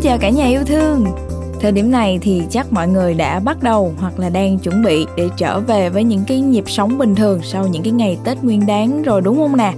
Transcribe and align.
Xin 0.00 0.08
chào 0.08 0.18
cả 0.18 0.30
nhà 0.30 0.46
yêu 0.46 0.64
thương. 0.64 1.04
Thời 1.60 1.72
điểm 1.72 1.90
này 1.90 2.18
thì 2.22 2.42
chắc 2.50 2.72
mọi 2.72 2.88
người 2.88 3.14
đã 3.14 3.40
bắt 3.40 3.62
đầu 3.62 3.94
hoặc 3.98 4.18
là 4.18 4.28
đang 4.28 4.58
chuẩn 4.58 4.82
bị 4.82 5.06
để 5.16 5.28
trở 5.36 5.60
về 5.60 5.90
với 5.90 6.04
những 6.04 6.24
cái 6.26 6.40
nhịp 6.40 6.64
sống 6.66 6.98
bình 6.98 7.14
thường 7.14 7.40
sau 7.42 7.66
những 7.66 7.82
cái 7.82 7.92
ngày 7.92 8.18
Tết 8.24 8.44
Nguyên 8.44 8.66
Đán 8.66 9.02
rồi 9.02 9.20
đúng 9.20 9.36
không 9.36 9.56
nè? 9.56 9.72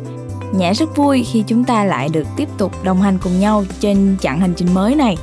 Nhã 0.54 0.72
rất 0.72 0.96
vui 0.96 1.26
khi 1.32 1.44
chúng 1.46 1.64
ta 1.64 1.84
lại 1.84 2.08
được 2.12 2.26
tiếp 2.36 2.48
tục 2.58 2.72
đồng 2.84 3.02
hành 3.02 3.18
cùng 3.22 3.40
nhau 3.40 3.64
trên 3.80 4.16
chặng 4.20 4.40
hành 4.40 4.54
trình 4.56 4.74
mới 4.74 4.94
này. 4.94 5.16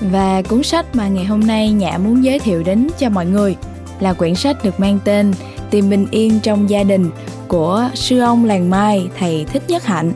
Và 0.00 0.42
cuốn 0.42 0.62
sách 0.62 0.96
mà 0.96 1.08
ngày 1.08 1.24
hôm 1.24 1.40
nay 1.40 1.70
Nhã 1.70 1.98
muốn 1.98 2.24
giới 2.24 2.38
thiệu 2.38 2.62
đến 2.62 2.88
cho 2.98 3.10
mọi 3.10 3.26
người 3.26 3.56
là 4.00 4.12
quyển 4.12 4.34
sách 4.34 4.64
được 4.64 4.80
mang 4.80 4.98
tên 5.04 5.32
Tìm 5.70 5.90
bình 5.90 6.06
yên 6.10 6.40
trong 6.42 6.70
gia 6.70 6.82
đình 6.82 7.10
của 7.48 7.90
sư 7.94 8.20
ông 8.20 8.44
làng 8.44 8.70
Mai 8.70 9.08
thầy 9.18 9.44
Thích 9.52 9.62
Nhất 9.68 9.84
Hạnh. 9.84 10.12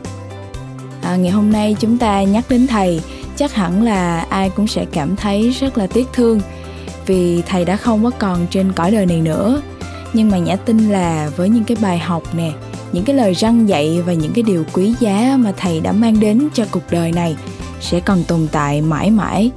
À, 1.01 1.15
ngày 1.15 1.31
hôm 1.31 1.51
nay 1.51 1.75
chúng 1.79 1.97
ta 1.97 2.23
nhắc 2.23 2.45
đến 2.49 2.67
thầy 2.67 3.01
chắc 3.39 3.53
hẳn 3.53 3.83
là 3.83 4.25
ai 4.29 4.49
cũng 4.49 4.67
sẽ 4.67 4.85
cảm 4.85 5.15
thấy 5.15 5.49
rất 5.49 5.77
là 5.77 5.87
tiếc 5.87 6.07
thương 6.13 6.41
vì 7.05 7.41
thầy 7.41 7.65
đã 7.65 7.75
không 7.75 8.03
có 8.03 8.09
còn 8.19 8.47
trên 8.47 8.71
cõi 8.71 8.91
đời 8.91 9.05
này 9.05 9.21
nữa. 9.21 9.61
Nhưng 10.13 10.29
mà 10.29 10.37
nhã 10.37 10.55
tin 10.55 10.89
là 10.89 11.29
với 11.35 11.49
những 11.49 11.63
cái 11.63 11.77
bài 11.81 11.99
học 11.99 12.23
nè, 12.33 12.51
những 12.91 13.03
cái 13.03 13.15
lời 13.15 13.33
răng 13.33 13.69
dạy 13.69 14.01
và 14.05 14.13
những 14.13 14.33
cái 14.33 14.43
điều 14.43 14.63
quý 14.73 14.93
giá 14.99 15.37
mà 15.39 15.53
thầy 15.57 15.79
đã 15.79 15.91
mang 15.91 16.19
đến 16.19 16.47
cho 16.53 16.65
cuộc 16.71 16.83
đời 16.91 17.11
này 17.11 17.35
sẽ 17.81 17.99
còn 17.99 18.23
tồn 18.23 18.47
tại 18.51 18.81
mãi 18.81 19.11
mãi 19.11 19.51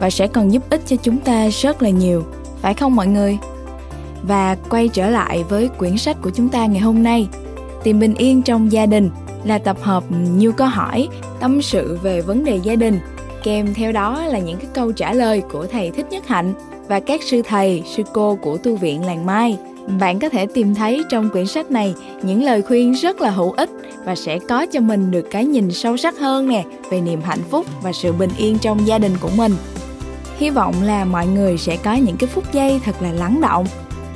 và 0.00 0.10
sẽ 0.10 0.26
còn 0.26 0.52
giúp 0.52 0.62
ích 0.70 0.80
cho 0.86 0.96
chúng 0.96 1.18
ta 1.18 1.48
rất 1.48 1.82
là 1.82 1.90
nhiều, 1.90 2.24
phải 2.62 2.74
không 2.74 2.96
mọi 2.96 3.06
người? 3.06 3.38
Và 4.22 4.56
quay 4.68 4.88
trở 4.88 5.10
lại 5.10 5.44
với 5.48 5.68
quyển 5.68 5.96
sách 5.96 6.16
của 6.22 6.30
chúng 6.30 6.48
ta 6.48 6.66
ngày 6.66 6.80
hôm 6.80 7.02
nay, 7.02 7.28
tìm 7.82 8.00
bình 8.00 8.14
yên 8.14 8.42
trong 8.42 8.72
gia 8.72 8.86
đình 8.86 9.10
là 9.44 9.58
tập 9.58 9.76
hợp 9.82 10.04
nhiều 10.10 10.52
câu 10.52 10.68
hỏi, 10.68 11.08
tâm 11.40 11.62
sự 11.62 11.98
về 12.02 12.20
vấn 12.20 12.44
đề 12.44 12.56
gia 12.56 12.76
đình 12.76 13.00
kèm 13.44 13.74
theo 13.74 13.92
đó 13.92 14.26
là 14.26 14.38
những 14.38 14.56
cái 14.56 14.66
câu 14.74 14.92
trả 14.92 15.12
lời 15.12 15.42
của 15.52 15.66
thầy 15.66 15.90
thích 15.90 16.06
nhất 16.10 16.28
hạnh 16.28 16.54
và 16.88 17.00
các 17.00 17.22
sư 17.22 17.42
thầy, 17.48 17.82
sư 17.96 18.02
cô 18.12 18.38
của 18.42 18.56
tu 18.56 18.76
viện 18.76 19.06
làng 19.06 19.26
mai. 19.26 19.58
Bạn 20.00 20.18
có 20.18 20.28
thể 20.28 20.46
tìm 20.46 20.74
thấy 20.74 21.04
trong 21.10 21.30
quyển 21.30 21.46
sách 21.46 21.70
này 21.70 21.94
những 22.22 22.42
lời 22.42 22.62
khuyên 22.62 22.92
rất 22.92 23.20
là 23.20 23.30
hữu 23.30 23.52
ích 23.52 23.70
và 24.04 24.14
sẽ 24.14 24.38
có 24.38 24.66
cho 24.66 24.80
mình 24.80 25.10
được 25.10 25.26
cái 25.30 25.44
nhìn 25.44 25.70
sâu 25.70 25.96
sắc 25.96 26.18
hơn 26.18 26.48
nè 26.48 26.64
về 26.90 27.00
niềm 27.00 27.20
hạnh 27.22 27.42
phúc 27.50 27.66
và 27.82 27.92
sự 27.92 28.12
bình 28.12 28.30
yên 28.38 28.58
trong 28.58 28.86
gia 28.86 28.98
đình 28.98 29.12
của 29.20 29.30
mình. 29.36 29.52
Hy 30.38 30.50
vọng 30.50 30.74
là 30.82 31.04
mọi 31.04 31.26
người 31.26 31.58
sẽ 31.58 31.76
có 31.76 31.94
những 31.94 32.16
cái 32.16 32.28
phút 32.28 32.52
giây 32.52 32.80
thật 32.84 33.02
là 33.02 33.12
lắng 33.12 33.40
động, 33.40 33.66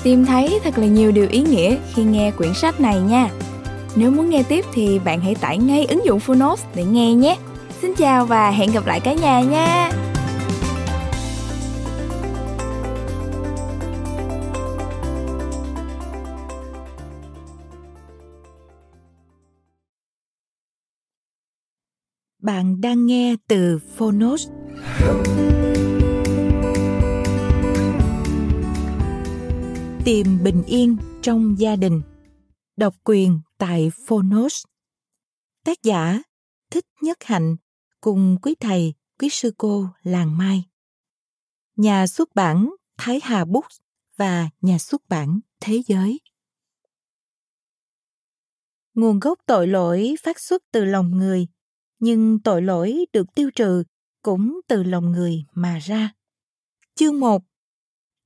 tìm 0.02 0.24
thấy 0.24 0.58
thật 0.64 0.78
là 0.78 0.86
nhiều 0.86 1.12
điều 1.12 1.26
ý 1.30 1.40
nghĩa 1.40 1.76
khi 1.94 2.02
nghe 2.02 2.30
quyển 2.30 2.54
sách 2.54 2.80
này 2.80 3.00
nha. 3.00 3.30
Nếu 3.96 4.10
muốn 4.10 4.30
nghe 4.30 4.42
tiếp 4.42 4.64
thì 4.72 4.98
bạn 4.98 5.20
hãy 5.20 5.34
tải 5.34 5.58
ngay 5.58 5.86
ứng 5.86 6.04
dụng 6.04 6.20
Phonos 6.20 6.62
để 6.74 6.84
nghe 6.84 7.14
nhé 7.14 7.36
xin 7.82 7.94
chào 7.94 8.26
và 8.26 8.50
hẹn 8.50 8.70
gặp 8.72 8.86
lại 8.86 9.00
cả 9.04 9.12
nhà 9.12 9.40
nha 9.40 9.90
Bạn 22.42 22.80
đang 22.80 23.06
nghe 23.06 23.36
từ 23.48 23.78
Phonos. 23.96 24.48
Tìm 30.04 30.26
bình 30.42 30.62
yên 30.66 30.96
trong 31.22 31.58
gia 31.58 31.76
đình. 31.76 32.02
Độc 32.76 32.94
quyền 33.04 33.40
tại 33.58 33.90
Phonos. 34.06 34.64
Tác 35.64 35.82
giả, 35.82 36.22
Thích 36.70 36.84
Nhất 37.02 37.18
Hạnh 37.24 37.56
cùng 38.00 38.36
quý 38.42 38.54
thầy, 38.60 38.94
quý 39.18 39.28
sư 39.30 39.52
cô 39.58 39.88
làng 40.02 40.38
Mai. 40.38 40.64
Nhà 41.76 42.06
xuất 42.06 42.34
bản 42.34 42.70
Thái 42.96 43.20
Hà 43.22 43.44
Books 43.44 43.76
và 44.16 44.48
nhà 44.60 44.78
xuất 44.78 45.08
bản 45.08 45.40
Thế 45.60 45.82
giới. 45.86 46.20
Nguồn 48.94 49.20
gốc 49.20 49.38
tội 49.46 49.66
lỗi 49.66 50.14
phát 50.22 50.40
xuất 50.40 50.62
từ 50.72 50.84
lòng 50.84 51.10
người, 51.10 51.46
nhưng 51.98 52.38
tội 52.44 52.62
lỗi 52.62 53.06
được 53.12 53.34
tiêu 53.34 53.50
trừ 53.54 53.84
cũng 54.22 54.60
từ 54.68 54.82
lòng 54.82 55.12
người 55.12 55.44
mà 55.52 55.78
ra. 55.78 56.14
Chương 56.94 57.20
1. 57.20 57.42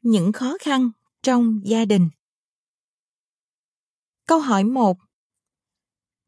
Những 0.02 0.32
khó 0.32 0.56
khăn 0.60 0.90
trong 1.22 1.60
gia 1.64 1.84
đình. 1.84 2.08
Câu 4.26 4.40
hỏi 4.40 4.64
1. 4.64 4.96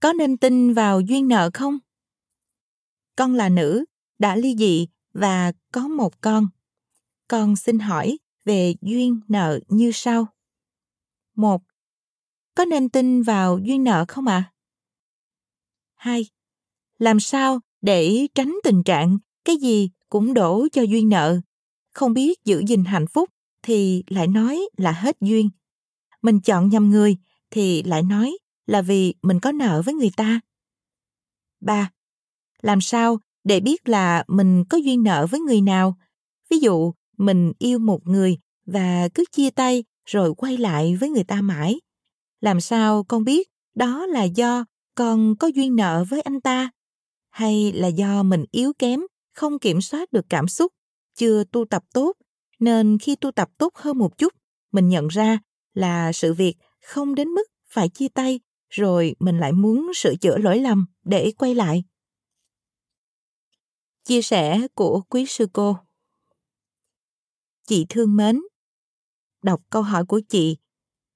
Có 0.00 0.12
nên 0.12 0.36
tin 0.36 0.74
vào 0.74 1.00
duyên 1.00 1.28
nợ 1.28 1.50
không? 1.54 1.78
Con 3.16 3.34
là 3.34 3.48
nữ, 3.48 3.84
đã 4.18 4.36
ly 4.36 4.56
dị 4.58 4.86
và 5.12 5.52
có 5.72 5.88
một 5.88 6.20
con. 6.20 6.48
Con 7.28 7.56
xin 7.56 7.78
hỏi 7.78 8.18
về 8.44 8.74
duyên 8.80 9.20
nợ 9.28 9.60
như 9.68 9.90
sau. 9.94 10.26
một 11.34 11.62
Có 12.54 12.64
nên 12.64 12.88
tin 12.88 13.22
vào 13.22 13.58
duyên 13.58 13.84
nợ 13.84 14.04
không 14.08 14.26
ạ? 14.26 14.50
À? 14.50 14.52
2. 15.94 16.26
Làm 16.98 17.20
sao 17.20 17.60
để 17.80 18.26
tránh 18.34 18.54
tình 18.64 18.82
trạng 18.82 19.18
cái 19.44 19.56
gì 19.56 19.90
cũng 20.08 20.34
đổ 20.34 20.68
cho 20.72 20.82
duyên 20.82 21.08
nợ, 21.08 21.40
không 21.92 22.12
biết 22.12 22.44
giữ 22.44 22.62
gìn 22.66 22.84
hạnh 22.84 23.06
phúc 23.06 23.30
thì 23.62 24.04
lại 24.08 24.26
nói 24.26 24.60
là 24.76 24.92
hết 24.92 25.16
duyên. 25.20 25.50
Mình 26.22 26.40
chọn 26.40 26.68
nhầm 26.68 26.90
người 26.90 27.16
thì 27.50 27.82
lại 27.82 28.02
nói 28.02 28.38
là 28.66 28.82
vì 28.82 29.14
mình 29.22 29.40
có 29.40 29.52
nợ 29.52 29.82
với 29.84 29.94
người 29.94 30.10
ta. 30.16 30.40
3. 31.60 31.90
Làm 32.64 32.80
sao 32.80 33.18
để 33.44 33.60
biết 33.60 33.88
là 33.88 34.24
mình 34.28 34.64
có 34.64 34.78
duyên 34.78 35.02
nợ 35.02 35.26
với 35.30 35.40
người 35.40 35.60
nào? 35.60 35.96
Ví 36.50 36.58
dụ, 36.58 36.92
mình 37.18 37.52
yêu 37.58 37.78
một 37.78 38.06
người 38.06 38.38
và 38.66 39.08
cứ 39.14 39.24
chia 39.32 39.50
tay 39.50 39.84
rồi 40.04 40.34
quay 40.34 40.56
lại 40.56 40.96
với 41.00 41.10
người 41.10 41.24
ta 41.24 41.40
mãi. 41.40 41.80
Làm 42.40 42.60
sao 42.60 43.04
con 43.04 43.24
biết 43.24 43.48
đó 43.74 44.06
là 44.06 44.24
do 44.24 44.64
con 44.94 45.36
có 45.36 45.46
duyên 45.46 45.76
nợ 45.76 46.04
với 46.08 46.20
anh 46.20 46.40
ta? 46.40 46.70
Hay 47.30 47.72
là 47.72 47.88
do 47.88 48.22
mình 48.22 48.44
yếu 48.50 48.72
kém, 48.78 49.00
không 49.34 49.58
kiểm 49.58 49.80
soát 49.80 50.12
được 50.12 50.26
cảm 50.28 50.48
xúc, 50.48 50.72
chưa 51.14 51.44
tu 51.44 51.64
tập 51.64 51.82
tốt, 51.92 52.12
nên 52.60 52.98
khi 52.98 53.16
tu 53.16 53.30
tập 53.30 53.48
tốt 53.58 53.74
hơn 53.74 53.98
một 53.98 54.18
chút, 54.18 54.32
mình 54.72 54.88
nhận 54.88 55.08
ra 55.08 55.38
là 55.74 56.12
sự 56.12 56.34
việc 56.34 56.54
không 56.86 57.14
đến 57.14 57.28
mức 57.28 57.44
phải 57.70 57.88
chia 57.88 58.08
tay 58.08 58.40
rồi 58.70 59.14
mình 59.18 59.38
lại 59.38 59.52
muốn 59.52 59.90
sửa 59.94 60.14
chữa 60.14 60.38
lỗi 60.38 60.58
lầm 60.58 60.86
để 61.04 61.32
quay 61.38 61.54
lại 61.54 61.84
chia 64.04 64.22
sẻ 64.22 64.66
của 64.74 65.00
quý 65.08 65.26
sư 65.26 65.46
cô. 65.52 65.76
Chị 67.66 67.86
thương 67.88 68.16
mến, 68.16 68.40
đọc 69.42 69.62
câu 69.70 69.82
hỏi 69.82 70.04
của 70.04 70.20
chị. 70.28 70.56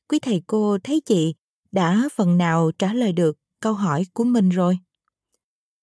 Quý 0.08 0.18
thầy 0.18 0.42
cô 0.46 0.78
thấy 0.84 1.00
chị 1.00 1.34
đã 1.70 2.08
phần 2.12 2.38
nào 2.38 2.70
trả 2.78 2.94
lời 2.94 3.12
được 3.12 3.38
câu 3.60 3.74
hỏi 3.74 4.04
của 4.12 4.24
mình 4.24 4.48
rồi? 4.48 4.78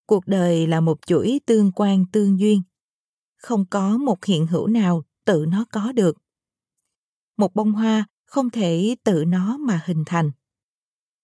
Cuộc 0.06 0.28
đời 0.28 0.68
là 0.68 0.82
một 0.82 1.00
chuỗi 1.08 1.40
tương 1.46 1.72
quan 1.76 2.06
tương 2.12 2.40
duyên. 2.40 2.62
Không 3.38 3.66
có 3.70 3.98
một 3.98 4.26
hiện 4.26 4.48
hữu 4.48 4.68
nào 4.68 5.04
tự 5.26 5.46
nó 5.48 5.66
có 5.72 5.92
được. 5.92 6.18
Một 7.38 7.56
bông 7.56 7.72
hoa 7.72 8.08
không 8.26 8.50
thể 8.50 8.96
tự 9.04 9.24
nó 9.28 9.58
mà 9.58 9.82
hình 9.86 10.04
thành. 10.06 10.32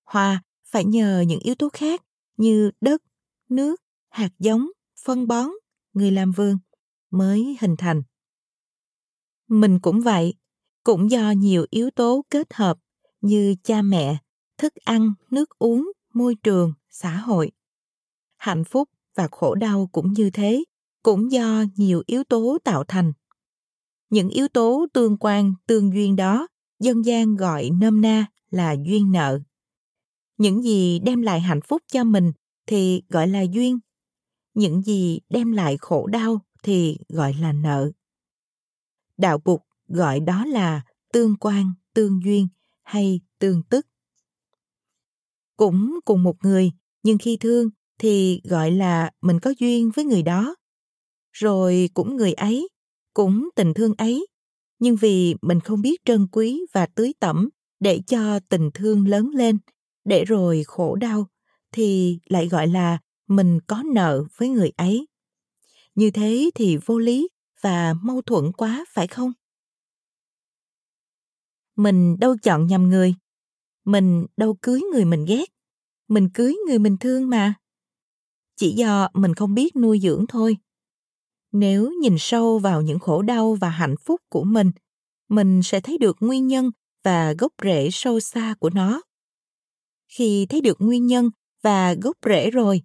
Hoa 0.03 0.43
phải 0.65 0.85
nhờ 0.85 1.23
những 1.27 1.39
yếu 1.39 1.55
tố 1.55 1.69
khác 1.69 2.01
như 2.37 2.71
đất, 2.81 3.01
nước, 3.49 3.81
hạt 4.09 4.29
giống, 4.39 4.71
phân 5.05 5.27
bón 5.27 5.49
người 5.93 6.11
làm 6.11 6.31
vương 6.31 6.57
mới 7.11 7.57
hình 7.61 7.75
thành. 7.77 8.01
Mình 9.47 9.79
cũng 9.79 10.01
vậy, 10.01 10.33
cũng 10.83 11.11
do 11.11 11.31
nhiều 11.31 11.65
yếu 11.69 11.89
tố 11.91 12.25
kết 12.29 12.53
hợp 12.53 12.77
như 13.21 13.55
cha 13.63 13.81
mẹ, 13.81 14.17
thức 14.57 14.75
ăn, 14.75 15.13
nước 15.31 15.49
uống, 15.49 15.91
môi 16.13 16.35
trường, 16.35 16.73
xã 16.89 17.17
hội. 17.17 17.51
Hạnh 18.37 18.63
phúc 18.63 18.89
và 19.15 19.27
khổ 19.31 19.55
đau 19.55 19.89
cũng 19.91 20.13
như 20.13 20.29
thế, 20.29 20.63
cũng 21.03 21.31
do 21.31 21.63
nhiều 21.75 22.03
yếu 22.05 22.23
tố 22.23 22.57
tạo 22.63 22.83
thành. 22.87 23.13
Những 24.09 24.29
yếu 24.29 24.47
tố 24.47 24.85
tương 24.93 25.17
quan, 25.17 25.53
tương 25.67 25.93
duyên 25.93 26.15
đó, 26.15 26.47
dân 26.79 27.05
gian 27.05 27.35
gọi 27.35 27.69
nôm 27.69 28.01
na 28.01 28.25
là 28.49 28.75
duyên 28.85 29.11
nợ. 29.11 29.39
Những 30.37 30.63
gì 30.63 30.99
đem 30.99 31.21
lại 31.21 31.39
hạnh 31.39 31.61
phúc 31.61 31.81
cho 31.91 32.03
mình 32.03 32.31
thì 32.67 33.03
gọi 33.09 33.27
là 33.27 33.41
duyên 33.41 33.79
những 34.53 34.81
gì 34.81 35.19
đem 35.29 35.51
lại 35.51 35.77
khổ 35.77 36.07
đau 36.07 36.39
thì 36.63 36.97
gọi 37.09 37.33
là 37.33 37.51
nợ. 37.51 37.91
Đạo 39.17 39.37
bục 39.45 39.61
gọi 39.87 40.19
đó 40.19 40.45
là 40.45 40.81
tương 41.13 41.35
quan, 41.39 41.73
tương 41.93 42.19
duyên 42.25 42.47
hay 42.83 43.21
tương 43.39 43.63
tức. 43.63 43.87
Cũng 45.57 45.99
cùng 46.05 46.23
một 46.23 46.35
người, 46.43 46.71
nhưng 47.03 47.17
khi 47.17 47.37
thương 47.37 47.69
thì 47.97 48.41
gọi 48.43 48.71
là 48.71 49.11
mình 49.21 49.39
có 49.39 49.53
duyên 49.59 49.91
với 49.95 50.05
người 50.05 50.23
đó. 50.23 50.55
Rồi 51.31 51.89
cũng 51.93 52.15
người 52.15 52.33
ấy, 52.33 52.69
cũng 53.13 53.49
tình 53.55 53.73
thương 53.73 53.93
ấy. 53.97 54.27
Nhưng 54.79 54.95
vì 54.95 55.35
mình 55.41 55.59
không 55.59 55.81
biết 55.81 56.01
trân 56.05 56.27
quý 56.31 56.61
và 56.73 56.85
tưới 56.85 57.13
tẩm 57.19 57.49
để 57.79 58.01
cho 58.07 58.39
tình 58.39 58.69
thương 58.73 59.07
lớn 59.07 59.29
lên, 59.29 59.57
để 60.05 60.25
rồi 60.25 60.63
khổ 60.65 60.95
đau 60.95 61.27
thì 61.71 62.19
lại 62.25 62.47
gọi 62.47 62.67
là 62.67 62.97
mình 63.31 63.59
có 63.67 63.83
nợ 63.93 64.23
với 64.37 64.49
người 64.49 64.71
ấy 64.77 65.07
như 65.95 66.11
thế 66.11 66.49
thì 66.55 66.77
vô 66.85 66.99
lý 66.99 67.29
và 67.61 67.93
mâu 68.01 68.21
thuẫn 68.21 68.51
quá 68.51 68.85
phải 68.89 69.07
không? 69.07 69.33
Mình 71.75 72.19
đâu 72.19 72.35
chọn 72.43 72.67
nhầm 72.67 72.89
người. 72.89 73.15
Mình 73.85 74.25
đâu 74.37 74.57
cưới 74.61 74.81
người 74.93 75.05
mình 75.05 75.25
ghét. 75.27 75.45
Mình 76.07 76.29
cưới 76.33 76.55
người 76.67 76.79
mình 76.79 76.97
thương 76.97 77.29
mà. 77.29 77.53
Chỉ 78.55 78.73
do 78.77 79.09
mình 79.13 79.33
không 79.33 79.53
biết 79.53 79.75
nuôi 79.75 79.99
dưỡng 79.99 80.25
thôi. 80.29 80.57
Nếu 81.51 81.91
nhìn 82.01 82.15
sâu 82.19 82.59
vào 82.59 82.81
những 82.81 82.99
khổ 82.99 83.21
đau 83.21 83.53
và 83.53 83.69
hạnh 83.69 83.95
phúc 84.05 84.21
của 84.29 84.43
mình, 84.43 84.71
mình 85.29 85.63
sẽ 85.63 85.81
thấy 85.81 85.97
được 85.97 86.17
nguyên 86.19 86.47
nhân 86.47 86.71
và 87.03 87.33
gốc 87.33 87.53
rễ 87.63 87.89
sâu 87.91 88.19
xa 88.19 88.55
của 88.59 88.69
nó. 88.69 89.01
Khi 90.07 90.45
thấy 90.49 90.61
được 90.61 90.77
nguyên 90.79 91.07
nhân 91.07 91.29
và 91.61 91.93
gốc 91.93 92.17
rễ 92.25 92.49
rồi, 92.51 92.81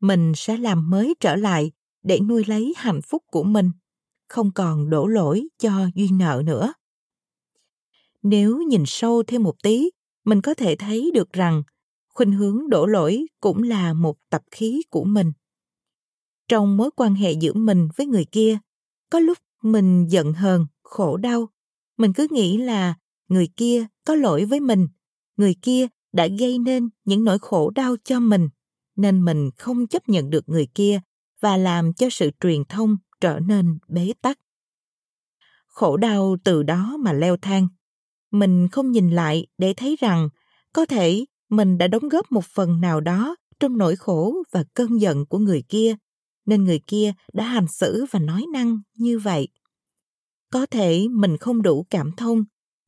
mình 0.00 0.32
sẽ 0.36 0.56
làm 0.56 0.90
mới 0.90 1.14
trở 1.20 1.36
lại 1.36 1.72
để 2.02 2.20
nuôi 2.20 2.44
lấy 2.46 2.74
hạnh 2.76 3.02
phúc 3.02 3.22
của 3.30 3.42
mình, 3.42 3.70
không 4.28 4.50
còn 4.54 4.90
đổ 4.90 5.06
lỗi 5.06 5.48
cho 5.58 5.88
duyên 5.94 6.18
nợ 6.18 6.42
nữa. 6.44 6.72
Nếu 8.22 8.62
nhìn 8.62 8.82
sâu 8.86 9.22
thêm 9.22 9.42
một 9.42 9.62
tí, 9.62 9.90
mình 10.24 10.40
có 10.40 10.54
thể 10.54 10.76
thấy 10.76 11.10
được 11.14 11.32
rằng 11.32 11.62
khuynh 12.08 12.32
hướng 12.32 12.68
đổ 12.68 12.86
lỗi 12.86 13.26
cũng 13.40 13.62
là 13.62 13.92
một 13.92 14.16
tập 14.30 14.42
khí 14.50 14.82
của 14.90 15.04
mình. 15.04 15.32
Trong 16.48 16.76
mối 16.76 16.90
quan 16.96 17.14
hệ 17.14 17.32
giữa 17.32 17.52
mình 17.52 17.88
với 17.96 18.06
người 18.06 18.24
kia, 18.32 18.58
có 19.10 19.18
lúc 19.18 19.38
mình 19.62 20.06
giận 20.08 20.32
hờn, 20.32 20.66
khổ 20.82 21.16
đau, 21.16 21.48
mình 21.96 22.12
cứ 22.12 22.26
nghĩ 22.30 22.56
là 22.56 22.94
người 23.28 23.48
kia 23.56 23.86
có 24.04 24.14
lỗi 24.14 24.44
với 24.44 24.60
mình, 24.60 24.88
người 25.36 25.54
kia 25.62 25.86
đã 26.12 26.26
gây 26.26 26.58
nên 26.58 26.88
những 27.04 27.24
nỗi 27.24 27.38
khổ 27.38 27.70
đau 27.70 27.96
cho 28.04 28.20
mình 28.20 28.48
nên 29.00 29.24
mình 29.24 29.50
không 29.58 29.86
chấp 29.86 30.08
nhận 30.08 30.30
được 30.30 30.48
người 30.48 30.66
kia 30.74 31.00
và 31.40 31.56
làm 31.56 31.92
cho 31.92 32.10
sự 32.10 32.30
truyền 32.40 32.64
thông 32.64 32.96
trở 33.20 33.38
nên 33.40 33.78
bế 33.88 34.12
tắc. 34.22 34.38
Khổ 35.66 35.96
đau 35.96 36.36
từ 36.44 36.62
đó 36.62 36.96
mà 37.00 37.12
leo 37.12 37.36
thang. 37.36 37.68
Mình 38.30 38.68
không 38.68 38.90
nhìn 38.90 39.10
lại 39.10 39.46
để 39.58 39.74
thấy 39.74 39.96
rằng 40.00 40.28
có 40.72 40.86
thể 40.86 41.24
mình 41.48 41.78
đã 41.78 41.86
đóng 41.88 42.08
góp 42.08 42.32
một 42.32 42.44
phần 42.44 42.80
nào 42.80 43.00
đó 43.00 43.36
trong 43.60 43.78
nỗi 43.78 43.96
khổ 43.96 44.42
và 44.52 44.64
cơn 44.74 45.00
giận 45.00 45.26
của 45.26 45.38
người 45.38 45.62
kia, 45.68 45.96
nên 46.46 46.64
người 46.64 46.80
kia 46.86 47.12
đã 47.32 47.44
hành 47.44 47.66
xử 47.68 48.04
và 48.10 48.18
nói 48.18 48.44
năng 48.52 48.80
như 48.94 49.18
vậy. 49.18 49.48
Có 50.52 50.66
thể 50.66 51.06
mình 51.10 51.36
không 51.36 51.62
đủ 51.62 51.86
cảm 51.90 52.12
thông, 52.16 52.44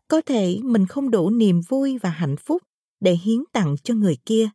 có 0.08 0.20
thể 0.20 0.58
mình 0.62 0.86
không 0.86 1.10
đủ 1.10 1.30
niềm 1.30 1.60
vui 1.68 1.98
và 1.98 2.10
hạnh 2.10 2.36
phúc 2.36 2.62
để 3.00 3.12
hiến 3.12 3.38
tặng 3.52 3.76
cho 3.84 3.94
người 3.94 4.16
kia 4.26 4.50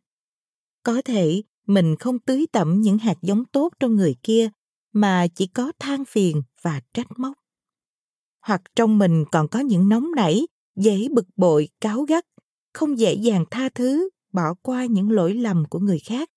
có 0.88 1.02
thể 1.04 1.42
mình 1.66 1.96
không 1.96 2.18
tưới 2.18 2.46
tẩm 2.52 2.80
những 2.80 2.98
hạt 2.98 3.16
giống 3.22 3.44
tốt 3.44 3.72
trong 3.80 3.96
người 3.96 4.16
kia, 4.22 4.50
mà 4.92 5.26
chỉ 5.34 5.46
có 5.46 5.72
than 5.78 6.04
phiền 6.04 6.42
và 6.62 6.80
trách 6.94 7.06
móc. 7.16 7.32
Hoặc 8.40 8.62
trong 8.76 8.98
mình 8.98 9.24
còn 9.32 9.48
có 9.48 9.60
những 9.60 9.88
nóng 9.88 10.10
nảy, 10.16 10.46
dễ 10.76 11.08
bực 11.08 11.26
bội 11.36 11.68
cáo 11.80 12.02
gắt, 12.02 12.24
không 12.74 12.98
dễ 12.98 13.14
dàng 13.14 13.44
tha 13.50 13.68
thứ, 13.68 14.08
bỏ 14.32 14.54
qua 14.62 14.84
những 14.84 15.10
lỗi 15.10 15.34
lầm 15.34 15.64
của 15.70 15.78
người 15.78 15.98
khác. 15.98 16.30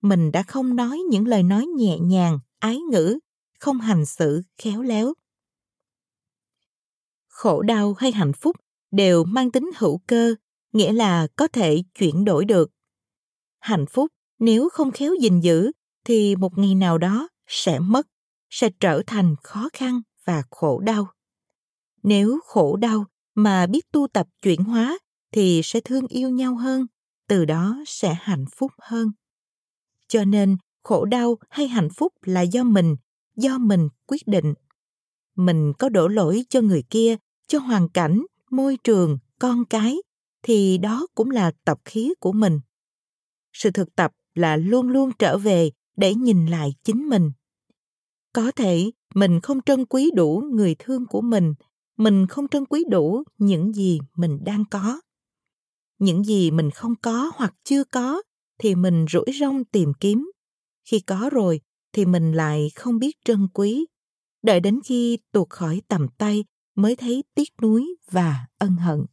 Mình 0.00 0.32
đã 0.32 0.42
không 0.42 0.76
nói 0.76 0.98
những 1.10 1.26
lời 1.26 1.42
nói 1.42 1.66
nhẹ 1.66 1.98
nhàng, 1.98 2.38
ái 2.58 2.78
ngữ, 2.78 3.18
không 3.60 3.80
hành 3.80 4.06
xử, 4.06 4.42
khéo 4.58 4.82
léo. 4.82 5.12
Khổ 7.28 7.62
đau 7.62 7.94
hay 7.94 8.12
hạnh 8.12 8.32
phúc 8.32 8.56
đều 8.90 9.24
mang 9.24 9.50
tính 9.50 9.70
hữu 9.76 10.00
cơ, 10.06 10.34
nghĩa 10.72 10.92
là 10.92 11.26
có 11.36 11.48
thể 11.48 11.82
chuyển 11.94 12.24
đổi 12.24 12.44
được 12.44 12.70
hạnh 13.64 13.86
phúc. 13.86 14.10
Nếu 14.38 14.68
không 14.68 14.90
khéo 14.90 15.14
gìn 15.20 15.40
giữ, 15.40 15.72
thì 16.04 16.36
một 16.36 16.58
ngày 16.58 16.74
nào 16.74 16.98
đó 16.98 17.28
sẽ 17.46 17.78
mất, 17.78 18.06
sẽ 18.50 18.68
trở 18.80 19.02
thành 19.06 19.34
khó 19.42 19.68
khăn 19.72 20.00
và 20.24 20.42
khổ 20.50 20.80
đau. 20.80 21.06
Nếu 22.02 22.38
khổ 22.44 22.76
đau 22.76 23.04
mà 23.34 23.66
biết 23.66 23.92
tu 23.92 24.06
tập 24.12 24.26
chuyển 24.42 24.64
hóa, 24.64 24.98
thì 25.32 25.60
sẽ 25.64 25.80
thương 25.80 26.06
yêu 26.06 26.30
nhau 26.30 26.56
hơn, 26.56 26.86
từ 27.28 27.44
đó 27.44 27.82
sẽ 27.86 28.14
hạnh 28.20 28.44
phúc 28.56 28.72
hơn. 28.78 29.08
Cho 30.08 30.24
nên, 30.24 30.56
khổ 30.82 31.04
đau 31.04 31.38
hay 31.50 31.68
hạnh 31.68 31.88
phúc 31.96 32.12
là 32.22 32.40
do 32.40 32.62
mình 32.62 32.96
do 33.36 33.58
mình 33.58 33.88
quyết 34.06 34.26
định. 34.26 34.54
Mình 35.36 35.72
có 35.78 35.88
đổ 35.88 36.08
lỗi 36.08 36.44
cho 36.48 36.60
người 36.60 36.82
kia, 36.90 37.16
cho 37.46 37.58
hoàn 37.58 37.88
cảnh, 37.88 38.22
môi 38.50 38.78
trường, 38.84 39.18
con 39.38 39.64
cái, 39.64 39.96
thì 40.42 40.78
đó 40.78 41.06
cũng 41.14 41.30
là 41.30 41.52
tập 41.64 41.78
khí 41.84 42.14
của 42.20 42.32
mình 42.32 42.60
sự 43.54 43.70
thực 43.70 43.96
tập 43.96 44.12
là 44.34 44.56
luôn 44.56 44.88
luôn 44.88 45.10
trở 45.18 45.38
về 45.38 45.70
để 45.96 46.14
nhìn 46.14 46.46
lại 46.46 46.74
chính 46.84 47.08
mình. 47.08 47.32
Có 48.32 48.50
thể 48.50 48.90
mình 49.14 49.40
không 49.40 49.60
trân 49.66 49.86
quý 49.86 50.10
đủ 50.14 50.42
người 50.52 50.76
thương 50.78 51.06
của 51.06 51.20
mình 51.20 51.54
mình 51.96 52.26
không 52.26 52.48
trân 52.48 52.64
quý 52.66 52.84
đủ 52.90 53.22
những 53.38 53.72
gì 53.72 53.98
mình 54.16 54.38
đang 54.44 54.64
có. 54.70 55.00
Những 55.98 56.24
gì 56.24 56.50
mình 56.50 56.70
không 56.70 56.94
có 57.02 57.32
hoặc 57.34 57.54
chưa 57.64 57.84
có 57.84 58.22
thì 58.58 58.74
mình 58.74 59.06
rủi 59.12 59.24
rong 59.40 59.64
tìm 59.64 59.92
kiếm. 60.00 60.30
Khi 60.84 61.00
có 61.00 61.30
rồi 61.32 61.60
thì 61.92 62.06
mình 62.06 62.32
lại 62.32 62.70
không 62.74 62.98
biết 62.98 63.16
trân 63.24 63.48
quý. 63.54 63.86
Đợi 64.42 64.60
đến 64.60 64.80
khi 64.84 65.18
tuột 65.32 65.50
khỏi 65.50 65.82
tầm 65.88 66.06
tay 66.18 66.44
mới 66.74 66.96
thấy 66.96 67.24
tiếc 67.34 67.48
nuối 67.62 67.96
và 68.10 68.46
ân 68.58 68.76
hận 68.76 69.04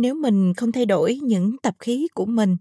nếu 0.00 0.14
mình 0.14 0.54
không 0.56 0.72
thay 0.72 0.86
đổi 0.86 1.18
những 1.22 1.56
tập 1.62 1.74
khí 1.78 2.08
của 2.14 2.26
mình, 2.26 2.56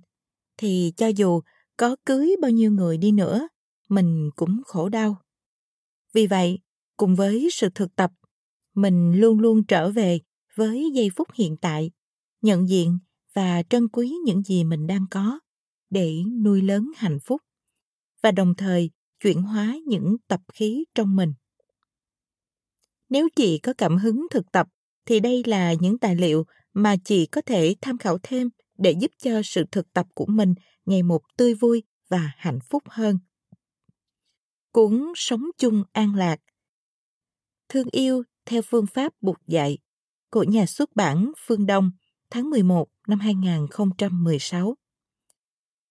thì 0.58 0.94
cho 0.98 1.08
dù 1.08 1.42
có 1.78 1.96
cưới 2.06 2.36
bao 2.42 2.52
nhiêu 2.52 2.72
người 2.72 2.98
đi 2.98 3.12
nữa, 3.12 3.48
mình 3.90 4.30
cũng 4.36 4.62
khổ 4.66 4.90
đau. 4.90 5.22
Vì 6.14 6.28
vậy, 6.28 6.60
cùng 6.98 7.16
với 7.16 7.50
sự 7.52 7.70
thực 7.76 7.96
tập, 7.96 8.12
mình 8.76 9.14
luôn 9.14 9.40
luôn 9.40 9.64
trở 9.64 9.92
về 9.92 10.20
với 10.56 10.92
giây 10.94 11.10
phút 11.16 11.28
hiện 11.34 11.58
tại, 11.58 11.92
nhận 12.42 12.70
diện 12.70 13.00
và 13.34 13.64
trân 13.70 13.88
quý 13.88 14.14
những 14.26 14.44
gì 14.44 14.64
mình 14.64 14.88
đang 14.88 15.06
có 15.12 15.40
để 15.90 16.14
nuôi 16.44 16.62
lớn 16.62 16.92
hạnh 16.96 17.20
phúc 17.26 17.42
và 18.22 18.32
đồng 18.32 18.56
thời 18.56 18.90
chuyển 19.20 19.42
hóa 19.42 19.78
những 19.86 20.16
tập 20.28 20.42
khí 20.54 20.86
trong 20.96 21.16
mình. 21.16 21.34
Nếu 23.10 23.30
chị 23.36 23.58
có 23.58 23.74
cảm 23.78 23.98
hứng 23.98 24.28
thực 24.32 24.52
tập, 24.52 24.68
thì 25.06 25.20
đây 25.20 25.44
là 25.46 25.74
những 25.74 25.98
tài 26.00 26.16
liệu 26.16 26.46
mà 26.78 26.96
chị 27.04 27.26
có 27.26 27.42
thể 27.42 27.76
tham 27.82 27.98
khảo 27.98 28.18
thêm 28.24 28.50
để 28.78 28.96
giúp 29.00 29.12
cho 29.18 29.42
sự 29.44 29.64
thực 29.72 29.94
tập 29.94 30.08
của 30.14 30.26
mình 30.26 30.54
ngày 30.86 31.04
một 31.04 31.22
tươi 31.38 31.54
vui 31.54 31.84
và 32.10 32.32
hạnh 32.38 32.60
phúc 32.70 32.84
hơn. 32.90 33.20
Cuốn 34.72 35.12
Sống 35.16 35.46
chung 35.58 35.84
an 35.92 36.16
lạc 36.16 36.40
Thương 37.70 37.88
yêu 37.92 38.24
theo 38.46 38.62
phương 38.62 38.86
pháp 38.88 39.14
buộc 39.22 39.38
dạy 39.48 39.78
của 40.32 40.44
nhà 40.44 40.66
xuất 40.66 40.96
bản 40.96 41.32
Phương 41.46 41.66
Đông, 41.66 41.92
tháng 42.30 42.50
11 42.50 42.88
năm 43.08 43.20
2016. 43.20 44.76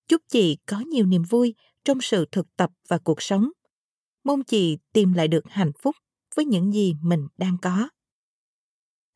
Chúc 0.09 0.23
chị 0.29 0.59
có 0.67 0.81
nhiều 0.81 1.07
niềm 1.07 1.23
vui 1.23 1.55
trong 1.85 2.01
sự 2.01 2.25
thực 2.33 2.57
tập 2.57 2.71
và 2.89 2.99
cuộc 2.99 3.23
sống. 3.23 3.51
Mong 4.25 4.45
chị 4.45 4.79
tìm 4.93 5.13
lại 5.13 5.29
được 5.29 5.45
hạnh 5.49 5.73
phúc 5.83 5.97
với 6.35 6.45
những 6.45 6.73
gì 6.73 6.95
mình 7.03 7.27
đang 7.39 7.57
có. 7.63 7.89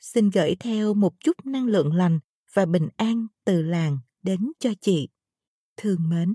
Xin 0.01 0.31
gửi 0.31 0.57
theo 0.61 0.95
một 0.95 1.21
chút 1.21 1.47
năng 1.47 1.67
lượng 1.67 1.95
lành 1.95 2.21
và 2.53 2.67
bình 2.67 2.89
an 2.97 3.27
từ 3.45 3.63
làng 3.63 3.99
đến 4.23 4.53
cho 4.59 4.71
chị. 4.81 5.09
Thương 5.77 6.09
mến. 6.09 6.35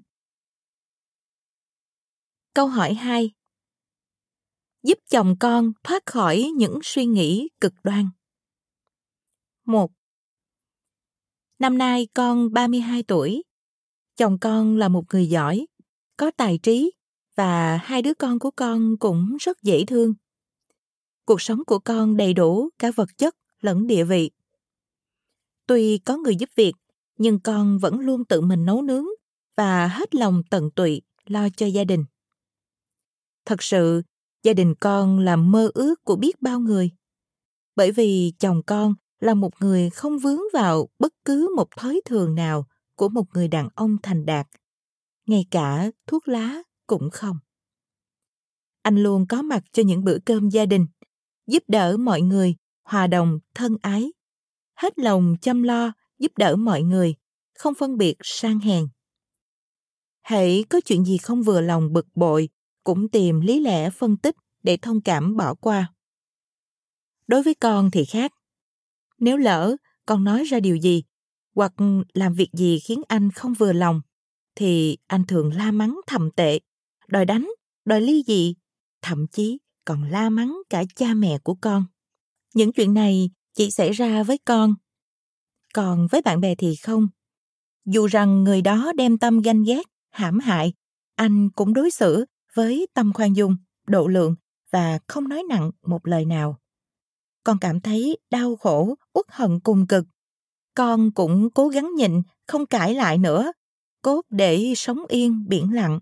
Câu 2.53 2.67
hỏi 2.67 2.93
2 2.93 3.31
Giúp 4.83 4.97
chồng 5.09 5.35
con 5.39 5.71
thoát 5.83 6.05
khỏi 6.05 6.51
những 6.57 6.79
suy 6.83 7.05
nghĩ 7.05 7.49
cực 7.61 7.73
đoan. 7.83 8.09
1. 9.65 9.91
Năm 11.59 11.77
nay 11.77 12.07
con 12.13 12.53
32 12.53 13.03
tuổi. 13.03 13.43
Chồng 14.15 14.37
con 14.39 14.77
là 14.77 14.87
một 14.87 15.03
người 15.13 15.27
giỏi, 15.27 15.67
có 16.17 16.31
tài 16.37 16.59
trí 16.63 16.91
và 17.35 17.77
hai 17.77 18.01
đứa 18.01 18.13
con 18.13 18.39
của 18.39 18.51
con 18.51 18.97
cũng 18.99 19.37
rất 19.39 19.61
dễ 19.61 19.83
thương. 19.87 20.13
Cuộc 21.25 21.41
sống 21.41 21.65
của 21.67 21.79
con 21.79 22.17
đầy 22.17 22.33
đủ 22.33 22.69
cả 22.79 22.91
vật 22.95 23.09
chất 23.17 23.35
lẫn 23.61 23.87
địa 23.87 24.03
vị. 24.03 24.31
Tuy 25.67 25.97
có 25.97 26.17
người 26.17 26.35
giúp 26.35 26.49
việc, 26.55 26.73
nhưng 27.17 27.39
con 27.39 27.77
vẫn 27.77 27.99
luôn 27.99 28.25
tự 28.25 28.41
mình 28.41 28.65
nấu 28.65 28.81
nướng 28.81 29.05
và 29.55 29.87
hết 29.87 30.15
lòng 30.15 30.43
tận 30.49 30.71
tụy 30.71 31.01
lo 31.25 31.49
cho 31.57 31.65
gia 31.65 31.83
đình. 31.83 32.05
Thật 33.45 33.63
sự, 33.63 34.01
gia 34.43 34.53
đình 34.53 34.75
con 34.79 35.19
là 35.19 35.35
mơ 35.35 35.71
ước 35.73 36.03
của 36.03 36.15
biết 36.15 36.41
bao 36.41 36.59
người. 36.59 36.91
Bởi 37.75 37.91
vì 37.91 38.33
chồng 38.39 38.61
con 38.67 38.95
là 39.19 39.33
một 39.33 39.51
người 39.59 39.89
không 39.89 40.19
vướng 40.19 40.39
vào 40.53 40.89
bất 40.99 41.13
cứ 41.25 41.53
một 41.55 41.67
thói 41.77 42.01
thường 42.05 42.35
nào 42.35 42.67
của 42.95 43.09
một 43.09 43.25
người 43.33 43.47
đàn 43.47 43.69
ông 43.75 43.97
thành 44.03 44.25
đạt. 44.25 44.47
Ngay 45.27 45.45
cả 45.51 45.91
thuốc 46.07 46.27
lá 46.27 46.63
cũng 46.87 47.09
không. 47.09 47.37
Anh 48.81 49.03
luôn 49.03 49.25
có 49.29 49.41
mặt 49.41 49.63
cho 49.71 49.83
những 49.83 50.03
bữa 50.03 50.17
cơm 50.25 50.49
gia 50.49 50.65
đình, 50.65 50.85
giúp 51.47 51.63
đỡ 51.67 51.97
mọi 51.97 52.21
người, 52.21 52.55
hòa 52.85 53.07
đồng, 53.07 53.39
thân 53.53 53.77
ái. 53.81 54.11
Hết 54.75 54.99
lòng 54.99 55.35
chăm 55.41 55.63
lo, 55.63 55.93
giúp 56.19 56.31
đỡ 56.37 56.55
mọi 56.55 56.81
người, 56.81 57.15
không 57.59 57.73
phân 57.75 57.97
biệt 57.97 58.15
sang 58.23 58.59
hèn. 58.59 58.87
hãy 60.21 60.65
có 60.69 60.81
chuyện 60.85 61.05
gì 61.05 61.17
không 61.17 61.43
vừa 61.43 61.61
lòng 61.61 61.93
bực 61.93 62.07
bội 62.15 62.49
cũng 62.83 63.09
tìm 63.09 63.41
lý 63.41 63.59
lẽ 63.59 63.89
phân 63.89 64.17
tích 64.17 64.35
để 64.63 64.77
thông 64.77 65.01
cảm 65.01 65.35
bỏ 65.35 65.53
qua 65.53 65.93
đối 67.27 67.43
với 67.43 67.53
con 67.53 67.91
thì 67.91 68.05
khác 68.05 68.31
nếu 69.19 69.37
lỡ 69.37 69.75
con 70.05 70.23
nói 70.23 70.43
ra 70.43 70.59
điều 70.59 70.75
gì 70.75 71.03
hoặc 71.55 71.73
làm 72.13 72.33
việc 72.33 72.49
gì 72.53 72.79
khiến 72.79 73.01
anh 73.07 73.31
không 73.31 73.53
vừa 73.53 73.73
lòng 73.73 74.01
thì 74.55 74.97
anh 75.07 75.25
thường 75.27 75.53
la 75.53 75.71
mắng 75.71 75.99
thầm 76.07 76.31
tệ 76.31 76.59
đòi 77.07 77.25
đánh 77.25 77.51
đòi 77.85 78.01
ly 78.01 78.23
dị 78.27 78.55
thậm 79.01 79.27
chí 79.27 79.57
còn 79.85 80.03
la 80.03 80.29
mắng 80.29 80.61
cả 80.69 80.83
cha 80.95 81.13
mẹ 81.13 81.37
của 81.43 81.55
con 81.61 81.85
những 82.55 82.73
chuyện 82.73 82.93
này 82.93 83.29
chỉ 83.53 83.71
xảy 83.71 83.91
ra 83.91 84.23
với 84.23 84.37
con. 84.45 84.73
Còn 85.73 86.07
với 86.11 86.21
bạn 86.21 86.41
bè 86.41 86.55
thì 86.55 86.75
không. 86.75 87.07
Dù 87.85 88.07
rằng 88.07 88.43
người 88.43 88.61
đó 88.61 88.93
đem 88.95 89.17
tâm 89.17 89.41
ganh 89.41 89.63
ghét, 89.63 89.83
hãm 90.11 90.39
hại, 90.39 90.73
anh 91.15 91.49
cũng 91.49 91.73
đối 91.73 91.91
xử 91.91 92.25
với 92.55 92.87
tâm 92.93 93.13
khoan 93.13 93.35
dung, 93.35 93.57
độ 93.87 94.07
lượng 94.07 94.35
và 94.71 94.99
không 95.07 95.29
nói 95.29 95.43
nặng 95.49 95.71
một 95.85 96.07
lời 96.07 96.25
nào. 96.25 96.59
Con 97.43 97.57
cảm 97.61 97.81
thấy 97.81 98.17
đau 98.31 98.55
khổ, 98.55 98.95
uất 99.13 99.25
hận 99.29 99.59
cùng 99.59 99.87
cực. 99.87 100.05
Con 100.75 101.11
cũng 101.11 101.49
cố 101.49 101.67
gắng 101.67 101.89
nhịn, 101.95 102.21
không 102.47 102.65
cãi 102.65 102.93
lại 102.93 103.17
nữa, 103.17 103.51
cốt 104.01 104.21
để 104.29 104.73
sống 104.75 105.05
yên, 105.07 105.45
biển 105.47 105.73
lặng. 105.73 105.99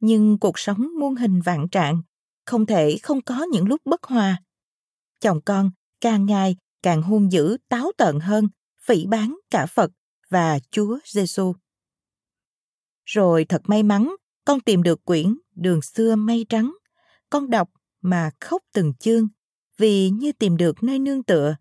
Nhưng 0.00 0.38
cuộc 0.38 0.58
sống 0.58 0.88
muôn 1.00 1.14
hình 1.14 1.40
vạn 1.40 1.68
trạng 1.68 2.02
không 2.46 2.66
thể 2.66 2.98
không 3.02 3.22
có 3.22 3.46
những 3.52 3.68
lúc 3.68 3.80
bất 3.84 4.04
hòa 4.04 4.42
chồng 5.20 5.40
con, 5.44 5.70
càng 6.00 6.26
ngày 6.26 6.56
càng 6.82 7.02
hung 7.02 7.32
dữ, 7.32 7.56
táo 7.68 7.92
tợn 7.96 8.20
hơn, 8.20 8.48
phỉ 8.82 9.06
bán 9.06 9.38
cả 9.50 9.66
phật 9.66 9.90
và 10.30 10.58
chúa 10.70 10.98
giêsu 11.04 11.52
rồi 13.12 13.44
thật 13.44 13.62
may 13.64 13.82
mắn, 13.82 14.14
con 14.44 14.60
tìm 14.60 14.82
được 14.82 15.04
quyển 15.04 15.36
đường 15.54 15.82
xưa 15.82 16.16
mây 16.16 16.46
trắng. 16.48 16.74
Con 17.30 17.50
đọc 17.50 17.70
mà 18.00 18.30
khóc 18.40 18.62
từng 18.72 18.92
chương, 18.94 19.28
vì 19.76 20.10
như 20.10 20.32
tìm 20.32 20.56
được 20.56 20.82
nơi 20.82 20.98
nương 20.98 21.22
tựa, 21.22 21.54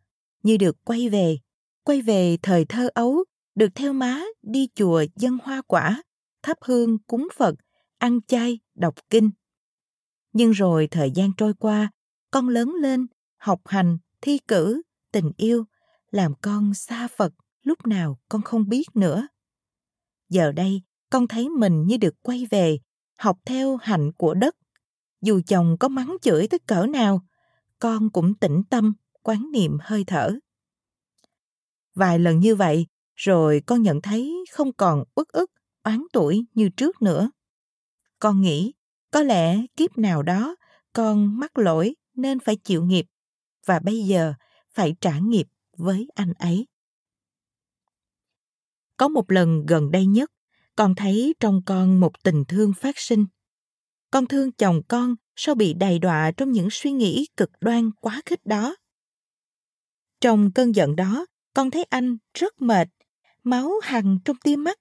như 0.44 0.58
được 0.58 0.78
quay 0.84 1.10
về 1.10 1.38
quay 1.84 2.01
về 2.01 2.38
thời 2.42 2.66
thơ 2.66 2.89
ấu, 2.94 3.24
được 3.56 3.68
theo 3.75 3.94
má 3.94 4.22
đi 4.42 4.68
chùa 4.75 5.04
dân 5.16 5.38
hoa 5.44 5.62
quả, 5.68 6.04
thắp 6.44 6.58
hương 6.62 6.98
cúng 7.08 7.28
phật, 7.36 7.56
ăn 7.98 8.20
chay, 8.28 8.60
đọc 8.75 8.96
kinh. 9.10 9.30
Nhưng 10.34 10.51
rồi 10.51 10.88
thời 10.88 11.12
gian 11.12 11.32
trôi 11.38 11.54
qua, 11.54 11.92
con 12.32 12.50
lớn 12.50 12.74
lên 12.82 13.08
học 13.39 13.62
hành, 13.65 13.98
thi 14.22 14.39
cử, 14.48 14.81
tình 15.12 15.31
yêu, 15.38 15.65
làm 16.12 16.34
con 16.41 16.74
xa 16.74 17.08
phật, 17.17 17.34
lúc 17.63 17.88
nào 17.88 18.19
con 18.29 18.41
không 18.41 18.69
biết 18.69 18.96
nữa. 18.96 19.27
Giờ 20.29 20.51
đây, 20.51 20.81
con 21.10 21.27
thấy 21.27 21.50
mình 21.50 21.86
như 21.88 21.98
được 21.98 22.15
quay 22.22 22.46
về, 22.51 22.77
học 23.17 23.38
theo 23.46 23.77
hạnh 23.77 24.12
của 24.12 24.34
đất. 24.34 24.55
Dù 25.22 25.41
chồng 25.48 25.77
có 25.79 25.88
mắng 25.88 26.17
chửi 26.22 26.48
tới 26.48 26.60
cỡ 26.60 26.86
nào, 26.86 27.22
con 27.79 28.10
cũng 28.10 28.34
tĩnh 28.34 28.63
tâm, 28.69 28.93
quán 29.24 29.51
niệm 29.51 29.77
hơi 29.81 30.03
thở. 30.08 30.39
Vài 31.96 32.19
lần 32.19 32.39
như 32.39 32.55
vậy, 32.55 32.88
rồi 33.15 33.62
con 33.65 33.81
nhận 33.81 34.01
thấy 34.01 34.34
không 34.51 34.74
còn 34.74 35.03
uất 35.15 35.27
ức, 35.27 35.51
oán 35.84 36.03
tuổi 36.13 36.46
như 36.53 36.69
trước 36.69 37.01
nữa. 37.01 37.31
Con 38.19 38.41
nghĩ 38.41 38.74
có 39.12 39.24
lẽ 39.24 39.65
kiếp 39.77 39.98
nào 39.98 40.24
đó 40.24 40.55
con 40.93 41.39
mắc 41.39 41.58
lỗi 41.58 41.96
nên 42.13 42.39
phải 42.39 42.55
chịu 42.55 42.84
nghiệp 42.84 43.05
và 43.70 43.80
bây 43.80 44.04
giờ 44.04 44.34
phải 44.74 44.96
trả 45.02 45.20
nghiệp 45.20 45.48
với 45.78 46.08
anh 46.16 46.34
ấy. 46.34 46.68
Có 48.98 49.08
một 49.08 49.32
lần 49.32 49.66
gần 49.66 49.92
đây 49.92 50.06
nhất, 50.06 50.32
con 50.76 50.96
thấy 50.96 51.36
trong 51.40 51.62
con 51.66 52.00
một 52.00 52.24
tình 52.24 52.44
thương 52.48 52.74
phát 52.74 52.98
sinh. 52.98 53.26
Con 54.12 54.28
thương 54.28 54.52
chồng 54.52 54.82
con 54.88 55.16
sau 55.36 55.56
bị 55.56 55.74
đầy 55.74 56.00
đọa 56.00 56.32
trong 56.38 56.52
những 56.52 56.68
suy 56.72 56.92
nghĩ 56.92 57.28
cực 57.38 57.50
đoan 57.62 57.92
quá 57.92 58.22
khích 58.26 58.46
đó. 58.46 58.76
Trong 60.22 60.52
cơn 60.52 60.76
giận 60.76 60.96
đó, 60.96 61.26
con 61.54 61.72
thấy 61.72 61.84
anh 61.84 62.18
rất 62.34 62.62
mệt, 62.62 62.88
máu 63.44 63.72
hằn 63.84 64.18
trong 64.26 64.38
tia 64.44 64.56
mắt, 64.56 64.80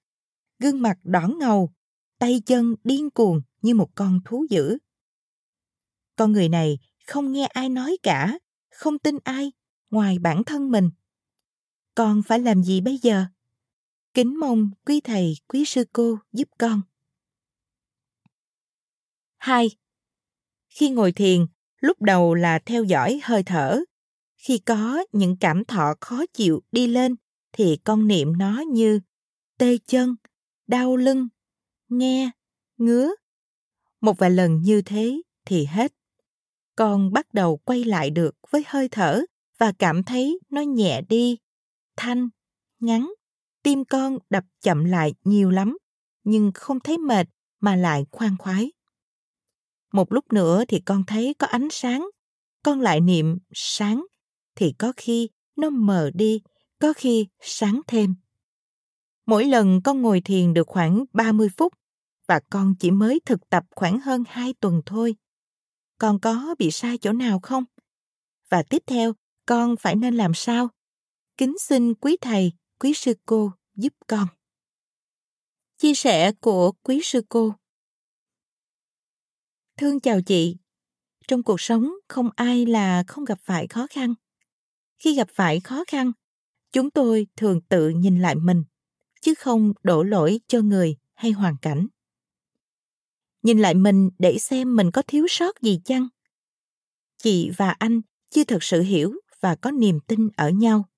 gương 0.59 0.81
mặt 0.81 0.97
đỏ 1.03 1.27
ngầu, 1.39 1.73
tay 2.19 2.41
chân 2.45 2.75
điên 2.83 3.09
cuồng 3.09 3.41
như 3.61 3.75
một 3.75 3.89
con 3.95 4.19
thú 4.25 4.45
dữ. 4.49 4.77
Con 6.15 6.31
người 6.31 6.49
này 6.49 6.77
không 7.07 7.31
nghe 7.31 7.45
ai 7.45 7.69
nói 7.69 7.97
cả 8.03 8.39
không 8.69 8.99
tin 8.99 9.17
ai 9.23 9.51
ngoài 9.89 10.19
bản 10.19 10.43
thân 10.43 10.71
mình. 10.71 10.89
Con 11.95 12.21
phải 12.23 12.39
làm 12.39 12.63
gì 12.63 12.81
bây 12.81 12.97
giờ? 12.97 13.25
Kính 14.13 14.39
mong 14.39 14.71
quý 14.85 15.01
thầy, 15.01 15.35
quý 15.47 15.65
sư 15.65 15.83
cô 15.93 16.17
giúp 16.31 16.47
con. 16.57 16.81
Hai, 19.37 19.69
khi 20.69 20.89
ngồi 20.89 21.11
thiền, 21.11 21.45
lúc 21.79 22.01
đầu 22.01 22.33
là 22.33 22.59
theo 22.59 22.83
dõi 22.83 23.19
hơi 23.23 23.43
thở. 23.43 23.79
Khi 24.35 24.57
có 24.57 25.03
những 25.11 25.37
cảm 25.39 25.65
thọ 25.65 25.93
khó 26.01 26.25
chịu 26.33 26.63
đi 26.71 26.87
lên, 26.87 27.15
thì 27.51 27.77
con 27.83 28.07
niệm 28.07 28.37
nó 28.37 28.59
như 28.71 28.99
tê 29.57 29.77
chân, 29.87 30.15
đau 30.67 30.95
lưng, 30.95 31.27
nghe, 31.89 32.31
ngứa. 32.77 33.11
Một 34.01 34.17
vài 34.17 34.29
lần 34.29 34.61
như 34.61 34.81
thế 34.81 35.21
thì 35.45 35.65
hết 35.65 35.93
con 36.79 37.11
bắt 37.11 37.33
đầu 37.33 37.57
quay 37.57 37.83
lại 37.83 38.09
được 38.09 38.35
với 38.49 38.63
hơi 38.67 38.87
thở 38.87 39.21
và 39.57 39.71
cảm 39.79 40.03
thấy 40.03 40.39
nó 40.49 40.61
nhẹ 40.61 41.01
đi. 41.09 41.37
Thanh, 41.97 42.29
ngắn. 42.79 43.13
Tim 43.63 43.85
con 43.85 44.17
đập 44.29 44.43
chậm 44.61 44.85
lại 44.85 45.13
nhiều 45.23 45.49
lắm, 45.49 45.77
nhưng 46.23 46.51
không 46.55 46.79
thấy 46.79 46.97
mệt 46.97 47.27
mà 47.59 47.75
lại 47.75 48.05
khoan 48.11 48.37
khoái. 48.39 48.71
Một 49.93 50.11
lúc 50.13 50.33
nữa 50.33 50.63
thì 50.67 50.79
con 50.85 51.03
thấy 51.07 51.35
có 51.39 51.47
ánh 51.47 51.67
sáng. 51.71 52.09
Con 52.63 52.81
lại 52.81 53.01
niệm 53.01 53.37
sáng 53.53 54.05
thì 54.55 54.73
có 54.77 54.93
khi 54.97 55.29
nó 55.55 55.69
mờ 55.69 56.11
đi, 56.13 56.41
có 56.81 56.93
khi 56.93 57.27
sáng 57.41 57.81
thêm. 57.87 58.15
Mỗi 59.25 59.45
lần 59.45 59.81
con 59.81 60.01
ngồi 60.01 60.21
thiền 60.21 60.53
được 60.53 60.67
khoảng 60.67 61.05
30 61.13 61.49
phút 61.57 61.73
và 62.27 62.39
con 62.49 62.75
chỉ 62.79 62.91
mới 62.91 63.19
thực 63.25 63.49
tập 63.49 63.63
khoảng 63.75 63.99
hơn 63.99 64.23
2 64.27 64.53
tuần 64.59 64.81
thôi. 64.85 65.15
Con 65.99 66.19
có 66.19 66.55
bị 66.59 66.71
sai 66.71 66.97
chỗ 66.97 67.13
nào 67.13 67.39
không? 67.43 67.63
Và 68.49 68.63
tiếp 68.63 68.83
theo, 68.87 69.13
con 69.45 69.75
phải 69.79 69.95
nên 69.95 70.15
làm 70.15 70.33
sao? 70.33 70.69
Kính 71.37 71.57
xin 71.59 71.93
quý 71.93 72.17
thầy, 72.21 72.51
quý 72.79 72.93
sư 72.93 73.13
cô 73.25 73.51
giúp 73.75 73.93
con. 74.07 74.27
Chia 75.77 75.93
sẻ 75.93 76.31
của 76.31 76.71
quý 76.83 76.99
sư 77.03 77.21
cô 77.29 77.53
Thương 79.77 79.99
chào 79.99 80.21
chị. 80.21 80.57
Trong 81.27 81.43
cuộc 81.43 81.61
sống 81.61 81.91
không 82.07 82.29
ai 82.35 82.65
là 82.65 83.03
không 83.07 83.25
gặp 83.25 83.39
phải 83.41 83.67
khó 83.67 83.87
khăn. 83.89 84.13
Khi 84.97 85.15
gặp 85.15 85.27
phải 85.33 85.59
khó 85.59 85.83
khăn, 85.87 86.11
chúng 86.71 86.91
tôi 86.91 87.27
thường 87.35 87.61
tự 87.61 87.89
nhìn 87.89 88.21
lại 88.21 88.35
mình, 88.35 88.63
chứ 89.21 89.33
không 89.37 89.73
đổ 89.83 90.03
lỗi 90.03 90.39
cho 90.47 90.61
người 90.61 90.97
hay 91.13 91.31
hoàn 91.31 91.55
cảnh. 91.61 91.87
Nhìn 93.43 93.59
lại 93.59 93.73
mình 93.73 94.09
để 94.19 94.37
xem 94.37 94.75
mình 94.75 94.91
có 94.91 95.01
thiếu 95.07 95.25
sót 95.29 95.61
gì 95.61 95.79
chăng? 95.85 96.07
Chị 97.17 97.49
và 97.57 97.69
anh 97.69 98.01
chưa 98.31 98.43
thật 98.43 98.63
sự 98.63 98.81
hiểu 98.81 99.13
và 99.39 99.55
có 99.55 99.71
niềm 99.71 99.99
tin 100.07 100.29
ở 100.37 100.49
nhau. 100.49 100.89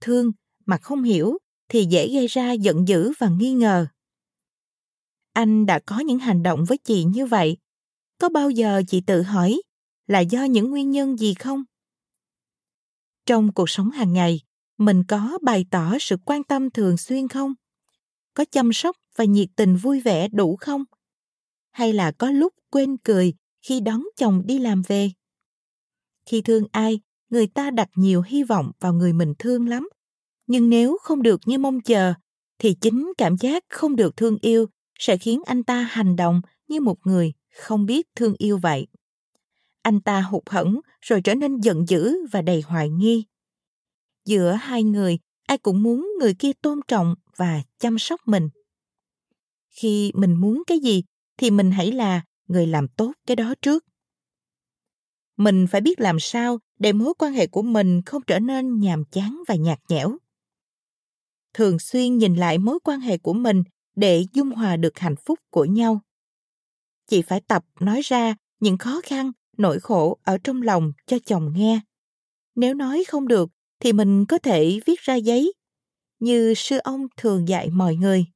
Thương 0.00 0.32
mà 0.66 0.78
không 0.78 1.02
hiểu 1.02 1.38
thì 1.68 1.84
dễ 1.84 2.08
gây 2.08 2.26
ra 2.26 2.52
giận 2.52 2.88
dữ 2.88 3.12
và 3.18 3.28
nghi 3.28 3.52
ngờ. 3.52 3.86
Anh 5.32 5.66
đã 5.66 5.80
có 5.86 5.98
những 5.98 6.18
hành 6.18 6.42
động 6.42 6.64
với 6.64 6.78
chị 6.78 7.04
như 7.04 7.26
vậy, 7.26 7.56
có 8.18 8.28
bao 8.28 8.50
giờ 8.50 8.82
chị 8.88 9.00
tự 9.06 9.22
hỏi 9.22 9.60
là 10.06 10.20
do 10.20 10.44
những 10.44 10.70
nguyên 10.70 10.90
nhân 10.90 11.16
gì 11.16 11.34
không 11.34 11.64
trong 13.28 13.52
cuộc 13.52 13.70
sống 13.70 13.90
hàng 13.90 14.12
ngày, 14.12 14.40
mình 14.78 15.04
có 15.04 15.38
bày 15.42 15.64
tỏ 15.70 15.96
sự 16.00 16.16
quan 16.24 16.44
tâm 16.44 16.70
thường 16.70 16.96
xuyên 16.96 17.28
không 17.28 17.54
có 18.34 18.44
chăm 18.50 18.72
sóc 18.72 18.96
và 19.16 19.24
nhiệt 19.24 19.48
tình 19.56 19.76
vui 19.76 20.00
vẻ 20.00 20.28
đủ 20.28 20.56
không 20.60 20.84
hay 21.78 21.92
là 21.92 22.12
có 22.12 22.30
lúc 22.30 22.54
quên 22.70 22.96
cười 22.96 23.34
khi 23.62 23.80
đón 23.80 24.02
chồng 24.16 24.42
đi 24.46 24.58
làm 24.58 24.82
về? 24.82 25.10
Khi 26.26 26.40
thương 26.40 26.64
ai, 26.72 27.00
người 27.30 27.46
ta 27.46 27.70
đặt 27.70 27.88
nhiều 27.94 28.22
hy 28.22 28.42
vọng 28.42 28.70
vào 28.80 28.92
người 28.92 29.12
mình 29.12 29.34
thương 29.38 29.68
lắm. 29.68 29.88
Nhưng 30.46 30.70
nếu 30.70 30.98
không 31.02 31.22
được 31.22 31.40
như 31.46 31.58
mong 31.58 31.80
chờ, 31.80 32.14
thì 32.58 32.74
chính 32.80 33.12
cảm 33.18 33.36
giác 33.36 33.64
không 33.68 33.96
được 33.96 34.16
thương 34.16 34.38
yêu 34.40 34.66
sẽ 34.98 35.16
khiến 35.16 35.42
anh 35.46 35.64
ta 35.64 35.82
hành 35.82 36.16
động 36.16 36.40
như 36.68 36.80
một 36.80 36.96
người 37.04 37.32
không 37.54 37.86
biết 37.86 38.06
thương 38.16 38.34
yêu 38.38 38.58
vậy. 38.62 38.86
Anh 39.82 40.00
ta 40.00 40.20
hụt 40.20 40.42
hẫng 40.46 40.80
rồi 41.00 41.20
trở 41.24 41.34
nên 41.34 41.60
giận 41.60 41.84
dữ 41.88 42.16
và 42.32 42.42
đầy 42.42 42.60
hoài 42.60 42.90
nghi. 42.90 43.24
Giữa 44.24 44.52
hai 44.52 44.82
người, 44.82 45.18
ai 45.46 45.58
cũng 45.58 45.82
muốn 45.82 46.08
người 46.20 46.34
kia 46.34 46.52
tôn 46.62 46.80
trọng 46.88 47.14
và 47.36 47.62
chăm 47.78 47.98
sóc 47.98 48.20
mình. 48.26 48.48
Khi 49.70 50.12
mình 50.14 50.34
muốn 50.34 50.62
cái 50.66 50.78
gì 50.78 51.02
thì 51.38 51.50
mình 51.50 51.70
hãy 51.70 51.92
là 51.92 52.22
người 52.48 52.66
làm 52.66 52.88
tốt 52.88 53.12
cái 53.26 53.36
đó 53.36 53.54
trước 53.62 53.84
mình 55.36 55.66
phải 55.70 55.80
biết 55.80 56.00
làm 56.00 56.20
sao 56.20 56.58
để 56.78 56.92
mối 56.92 57.14
quan 57.18 57.32
hệ 57.32 57.46
của 57.46 57.62
mình 57.62 58.02
không 58.06 58.22
trở 58.26 58.38
nên 58.38 58.80
nhàm 58.80 59.04
chán 59.04 59.42
và 59.48 59.54
nhạt 59.54 59.78
nhẽo 59.88 60.18
thường 61.54 61.78
xuyên 61.78 62.18
nhìn 62.18 62.34
lại 62.34 62.58
mối 62.58 62.78
quan 62.84 63.00
hệ 63.00 63.18
của 63.18 63.32
mình 63.32 63.62
để 63.96 64.24
dung 64.32 64.50
hòa 64.50 64.76
được 64.76 64.98
hạnh 64.98 65.16
phúc 65.16 65.38
của 65.50 65.64
nhau. 65.64 66.00
Chị 67.06 67.22
phải 67.22 67.40
tập 67.40 67.64
nói 67.80 68.00
ra 68.04 68.36
những 68.60 68.78
khó 68.78 69.00
khăn, 69.04 69.32
nỗi 69.58 69.80
khổ 69.80 70.18
ở 70.22 70.38
trong 70.44 70.62
lòng 70.62 70.92
cho 71.06 71.18
chồng 71.24 71.52
nghe. 71.56 71.80
Nếu 72.54 72.74
nói 72.74 73.04
không 73.08 73.28
được 73.28 73.50
thì 73.80 73.92
mình 73.92 74.26
có 74.26 74.38
thể 74.38 74.80
viết 74.86 75.00
ra 75.00 75.14
giấy, 75.14 75.52
như 76.20 76.54
sư 76.56 76.78
ông 76.78 77.06
thường 77.16 77.48
dạy 77.48 77.70
mọi 77.70 77.96
người. 77.96 78.26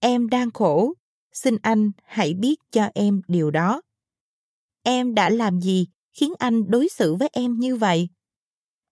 Em 0.00 0.28
đang 0.28 0.50
khổ, 0.50 0.94
xin 1.42 1.56
anh 1.62 1.90
hãy 2.04 2.34
biết 2.34 2.60
cho 2.70 2.88
em 2.94 3.20
điều 3.28 3.50
đó. 3.50 3.82
Em 4.82 5.14
đã 5.14 5.30
làm 5.30 5.60
gì 5.60 5.86
khiến 6.12 6.32
anh 6.38 6.70
đối 6.70 6.88
xử 6.88 7.14
với 7.14 7.28
em 7.32 7.58
như 7.58 7.76
vậy? 7.76 8.08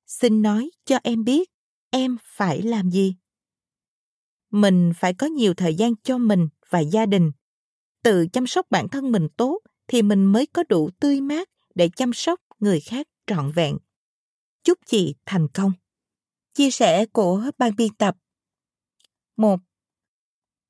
Xin 0.07 0.43
nói 0.43 0.71
cho 0.85 0.99
em 1.03 1.25
biết, 1.25 1.51
em 1.91 2.17
phải 2.23 2.63
làm 2.63 2.91
gì. 2.91 3.17
Mình 4.51 4.93
phải 4.97 5.15
có 5.15 5.27
nhiều 5.27 5.55
thời 5.55 5.75
gian 5.75 5.93
cho 6.03 6.19
mình 6.19 6.49
và 6.69 6.81
gia 6.81 7.07
đình. 7.07 7.33
Tự 8.03 8.27
chăm 8.33 8.47
sóc 8.47 8.67
bản 8.71 8.89
thân 8.89 9.13
mình 9.13 9.29
tốt 9.37 9.59
thì 9.89 10.03
mình 10.03 10.25
mới 10.25 10.47
có 10.47 10.63
đủ 10.69 10.91
tươi 11.01 11.21
mát 11.21 11.49
để 11.75 11.89
chăm 11.97 12.13
sóc 12.13 12.41
người 12.59 12.81
khác 12.81 13.09
trọn 13.27 13.53
vẹn. 13.53 13.79
Chúc 14.65 14.79
chị 14.87 15.15
thành 15.27 15.49
công. 15.55 15.73
Chia 16.55 16.71
sẻ 16.71 17.07
của 17.07 17.51
ban 17.59 17.77
biên 17.77 17.95
tập 17.95 18.17
một 19.37 19.61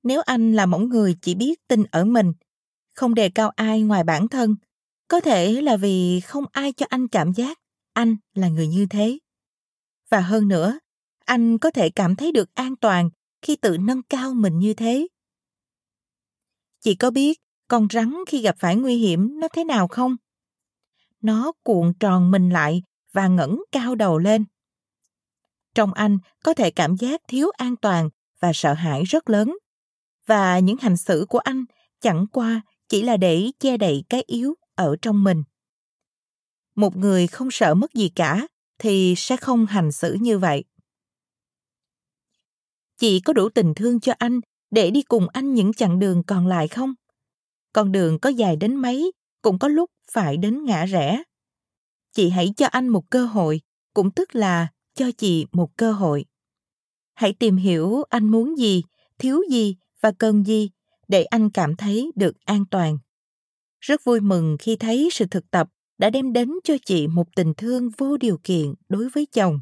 nếu 0.07 0.23
anh 0.27 0.53
là 0.53 0.67
mẫu 0.67 0.81
người 0.81 1.17
chỉ 1.23 1.35
biết 1.35 1.69
tin 1.69 1.85
ở 1.91 2.05
mình, 2.05 2.33
không 2.95 3.15
đề 3.15 3.29
cao 3.29 3.51
ai 3.57 3.83
ngoài 3.83 4.05
bản 4.05 4.29
thân, 4.29 4.57
có 5.09 5.21
thể 5.21 5.63
là 5.63 5.77
vì 5.77 6.21
không 6.21 6.45
ai 6.53 6.73
cho 6.73 6.87
anh 6.89 7.09
cảm 7.09 7.33
giác 7.33 7.59
anh 7.93 8.17
là 8.35 8.49
người 8.49 8.67
như 8.67 8.87
thế. 8.91 9.19
Và 10.09 10.21
hơn 10.21 10.49
nữa, 10.49 10.79
anh 11.25 11.59
có 11.59 11.71
thể 11.71 11.91
cảm 11.91 12.17
thấy 12.17 12.33
được 12.33 12.55
an 12.55 12.77
toàn 12.77 13.11
khi 13.43 13.57
tự 13.57 13.77
nâng 13.79 14.03
cao 14.03 14.35
mình 14.35 14.59
như 14.59 14.75
thế. 14.75 15.07
Chị 16.81 16.95
có 16.95 17.11
biết 17.11 17.39
con 17.69 17.89
rắn 17.91 18.15
khi 18.27 18.43
gặp 18.43 18.57
phải 18.59 18.77
nguy 18.77 18.97
hiểm 18.97 19.41
nó 19.41 19.49
thế 19.53 19.65
nào 19.65 19.89
không? 19.89 20.17
Nó 21.21 21.53
cuộn 21.63 21.93
tròn 22.01 22.31
mình 22.31 22.51
lại 22.51 22.83
và 23.13 23.29
ngẩng 23.29 23.63
cao 23.73 23.95
đầu 23.95 24.19
lên. 24.19 24.45
Trong 25.75 25.93
anh 25.93 26.19
có 26.45 26.55
thể 26.55 26.71
cảm 26.71 26.97
giác 26.97 27.21
thiếu 27.29 27.51
an 27.57 27.77
toàn 27.77 28.09
và 28.41 28.53
sợ 28.55 28.75
hãi 28.75 29.05
rất 29.05 29.31
lớn. 29.31 29.57
Và 30.27 30.59
những 30.59 30.77
hành 30.81 30.97
xử 30.97 31.27
của 31.29 31.39
anh 31.39 31.65
chẳng 32.01 32.27
qua 32.33 32.61
chỉ 32.89 33.03
là 33.03 33.17
để 33.17 33.51
che 33.59 33.77
đậy 33.77 34.05
cái 34.09 34.25
yếu 34.27 34.55
ở 34.75 34.97
trong 35.03 35.25
mình. 35.25 35.43
Một 36.75 36.97
người 36.97 37.27
không 37.27 37.49
sợ 37.51 37.75
mất 37.75 37.95
gì 37.95 38.09
cả 38.09 38.47
thì 38.79 39.15
sẽ 39.17 39.37
không 39.37 39.67
hành 39.67 39.93
xử 39.93 40.15
như 40.21 40.39
vậy. 40.39 40.65
Chị 42.99 43.21
có 43.21 43.33
đủ 43.33 43.49
tình 43.49 43.75
thương 43.77 44.01
cho 44.01 44.13
anh 44.19 44.41
để 44.71 44.91
đi 44.91 45.03
cùng 45.03 45.29
anh 45.29 45.55
những 45.55 45.73
chặng 45.73 45.99
đường 45.99 46.23
còn 46.27 46.47
lại 46.47 46.69
không? 46.69 46.95
Con 47.73 47.93
đường 47.93 48.19
có 48.19 48.31
dài 48.31 48.57
đến 48.57 48.77
mấy, 48.77 49.13
cũng 49.43 49.59
có 49.59 49.69
lúc 49.69 49.91
phải 50.13 50.37
đến 50.37 50.65
ngã 50.65 50.85
rẽ. 50.85 51.23
Chị 52.13 52.31
hãy 52.31 52.53
cho 52.57 52.67
anh 52.67 52.89
một 52.89 53.11
cơ 53.11 53.27
hội, 53.27 53.61
cũng 53.95 54.11
tức 54.11 54.35
là 54.35 54.69
cho 54.95 55.11
chị 55.19 55.47
một 55.53 55.77
cơ 55.77 55.93
hội. 55.93 56.25
Hãy 57.15 57.33
tìm 57.33 57.57
hiểu 57.57 58.03
anh 58.09 58.31
muốn 58.31 58.59
gì, 58.59 58.83
thiếu 59.19 59.43
gì 59.51 59.77
và 60.07 60.13
cần 60.19 60.47
gì 60.47 60.71
để 61.09 61.25
anh 61.25 61.51
cảm 61.51 61.77
thấy 61.77 62.13
được 62.15 62.45
an 62.45 62.65
toàn. 62.71 62.99
Rất 63.81 64.05
vui 64.05 64.21
mừng 64.21 64.57
khi 64.59 64.77
thấy 64.77 65.09
sự 65.13 65.27
thực 65.31 65.51
tập 65.51 65.69
đã 65.99 66.11
đem 66.11 66.33
đến 66.33 66.53
cho 66.65 66.75
chị 66.85 67.07
một 67.07 67.27
tình 67.37 67.55
thương 67.55 67.91
vô 67.99 68.17
điều 68.17 68.39
kiện 68.45 68.75
đối 68.89 69.09
với 69.09 69.27
chồng. 69.27 69.61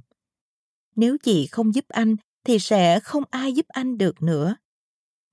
Nếu 0.96 1.16
chị 1.22 1.46
không 1.46 1.74
giúp 1.74 1.84
anh 1.88 2.16
thì 2.44 2.58
sẽ 2.58 3.00
không 3.00 3.22
ai 3.30 3.52
giúp 3.52 3.66
anh 3.68 3.98
được 3.98 4.22
nữa. 4.22 4.56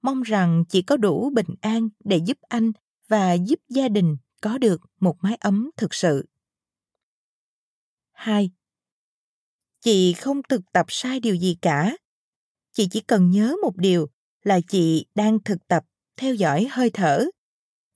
Mong 0.01 0.21
rằng 0.21 0.63
chị 0.69 0.81
có 0.81 0.97
đủ 0.97 1.29
bình 1.35 1.55
an 1.61 1.89
để 2.03 2.17
giúp 2.17 2.37
anh 2.41 2.71
và 3.07 3.33
giúp 3.33 3.59
gia 3.69 3.87
đình 3.87 4.17
có 4.41 4.57
được 4.57 4.81
một 4.99 5.17
mái 5.21 5.35
ấm 5.35 5.69
thực 5.77 5.93
sự. 5.93 6.25
2. 8.11 8.51
Chị 9.81 10.13
không 10.13 10.41
thực 10.49 10.61
tập 10.73 10.85
sai 10.89 11.19
điều 11.19 11.35
gì 11.35 11.57
cả. 11.61 11.97
Chị 12.71 12.87
chỉ 12.91 12.99
cần 12.99 13.29
nhớ 13.29 13.55
một 13.61 13.77
điều 13.77 14.09
là 14.43 14.59
chị 14.67 15.05
đang 15.15 15.39
thực 15.39 15.67
tập 15.67 15.83
theo 16.17 16.35
dõi 16.35 16.67
hơi 16.71 16.89
thở 16.89 17.25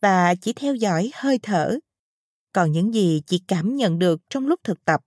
và 0.01 0.35
chỉ 0.35 0.53
theo 0.53 0.75
dõi 0.75 1.11
hơi 1.13 1.39
thở. 1.43 1.77
Còn 2.53 2.71
những 2.71 2.93
gì 2.93 3.21
chị 3.27 3.41
cảm 3.47 3.75
nhận 3.75 3.99
được 3.99 4.21
trong 4.29 4.47
lúc 4.47 4.59
thực 4.63 4.85
tập, 4.85 5.01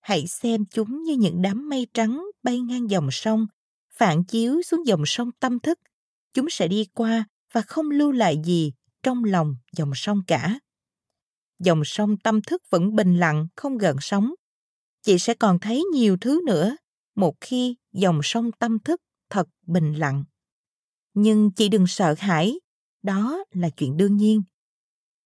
hãy 0.00 0.26
xem 0.26 0.64
chúng 0.64 1.02
như 1.02 1.16
những 1.16 1.42
đám 1.42 1.68
mây 1.68 1.86
trắng 1.94 2.26
bay 2.42 2.60
ngang 2.60 2.90
dòng 2.90 3.08
sông, 3.10 3.46
phản 3.94 4.24
chiếu 4.24 4.62
xuống 4.62 4.86
dòng 4.86 5.02
sông 5.06 5.30
tâm 5.40 5.58
thức. 5.60 5.78
Chúng 6.34 6.50
sẽ 6.50 6.68
đi 6.68 6.86
qua 6.94 7.24
và 7.52 7.60
không 7.60 7.90
lưu 7.90 8.12
lại 8.12 8.40
gì 8.44 8.72
trong 9.02 9.24
lòng 9.24 9.56
dòng 9.72 9.92
sông 9.94 10.22
cả. 10.26 10.58
Dòng 11.58 11.82
sông 11.84 12.16
tâm 12.16 12.42
thức 12.42 12.62
vẫn 12.70 12.96
bình 12.96 13.16
lặng, 13.16 13.46
không 13.56 13.78
gần 13.78 13.96
sóng. 14.00 14.34
Chị 15.02 15.18
sẽ 15.18 15.34
còn 15.34 15.58
thấy 15.58 15.84
nhiều 15.92 16.16
thứ 16.20 16.40
nữa 16.46 16.76
một 17.14 17.34
khi 17.40 17.76
dòng 17.92 18.20
sông 18.22 18.52
tâm 18.52 18.78
thức 18.78 19.00
thật 19.30 19.48
bình 19.66 19.92
lặng. 19.92 20.24
Nhưng 21.14 21.50
chị 21.50 21.68
đừng 21.68 21.86
sợ 21.86 22.14
hãi, 22.18 22.60
đó 23.02 23.44
là 23.50 23.70
chuyện 23.70 23.96
đương 23.96 24.16
nhiên. 24.16 24.42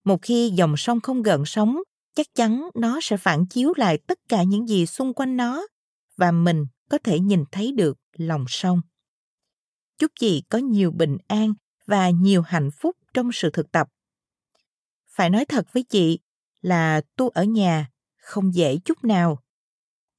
Một 0.05 0.22
khi 0.22 0.53
dòng 0.55 0.77
sông 0.77 1.01
không 1.01 1.22
gần 1.22 1.42
sóng, 1.46 1.79
chắc 2.14 2.27
chắn 2.35 2.68
nó 2.75 2.99
sẽ 3.03 3.16
phản 3.16 3.46
chiếu 3.46 3.72
lại 3.77 3.99
tất 4.07 4.18
cả 4.29 4.42
những 4.42 4.68
gì 4.68 4.87
xung 4.87 5.14
quanh 5.14 5.37
nó 5.37 5.66
và 6.16 6.33
mình 6.33 6.66
có 6.90 6.99
thể 7.05 7.18
nhìn 7.18 7.44
thấy 7.53 7.72
được 7.72 7.99
lòng 8.16 8.44
sông. 8.49 8.81
Chúc 9.99 10.12
chị 10.20 10.42
có 10.49 10.59
nhiều 10.59 10.90
bình 10.90 11.18
an 11.27 11.55
và 11.87 12.11
nhiều 12.11 12.42
hạnh 12.42 12.70
phúc 12.70 12.96
trong 13.14 13.31
sự 13.33 13.51
thực 13.53 13.72
tập. 13.72 13.88
Phải 15.09 15.31
nói 15.31 15.44
thật 15.44 15.66
với 15.72 15.83
chị 15.83 16.18
là 16.61 17.01
tu 17.16 17.29
ở 17.29 17.44
nhà 17.44 17.90
không 18.16 18.55
dễ 18.55 18.79
chút 18.85 19.05
nào. 19.05 19.42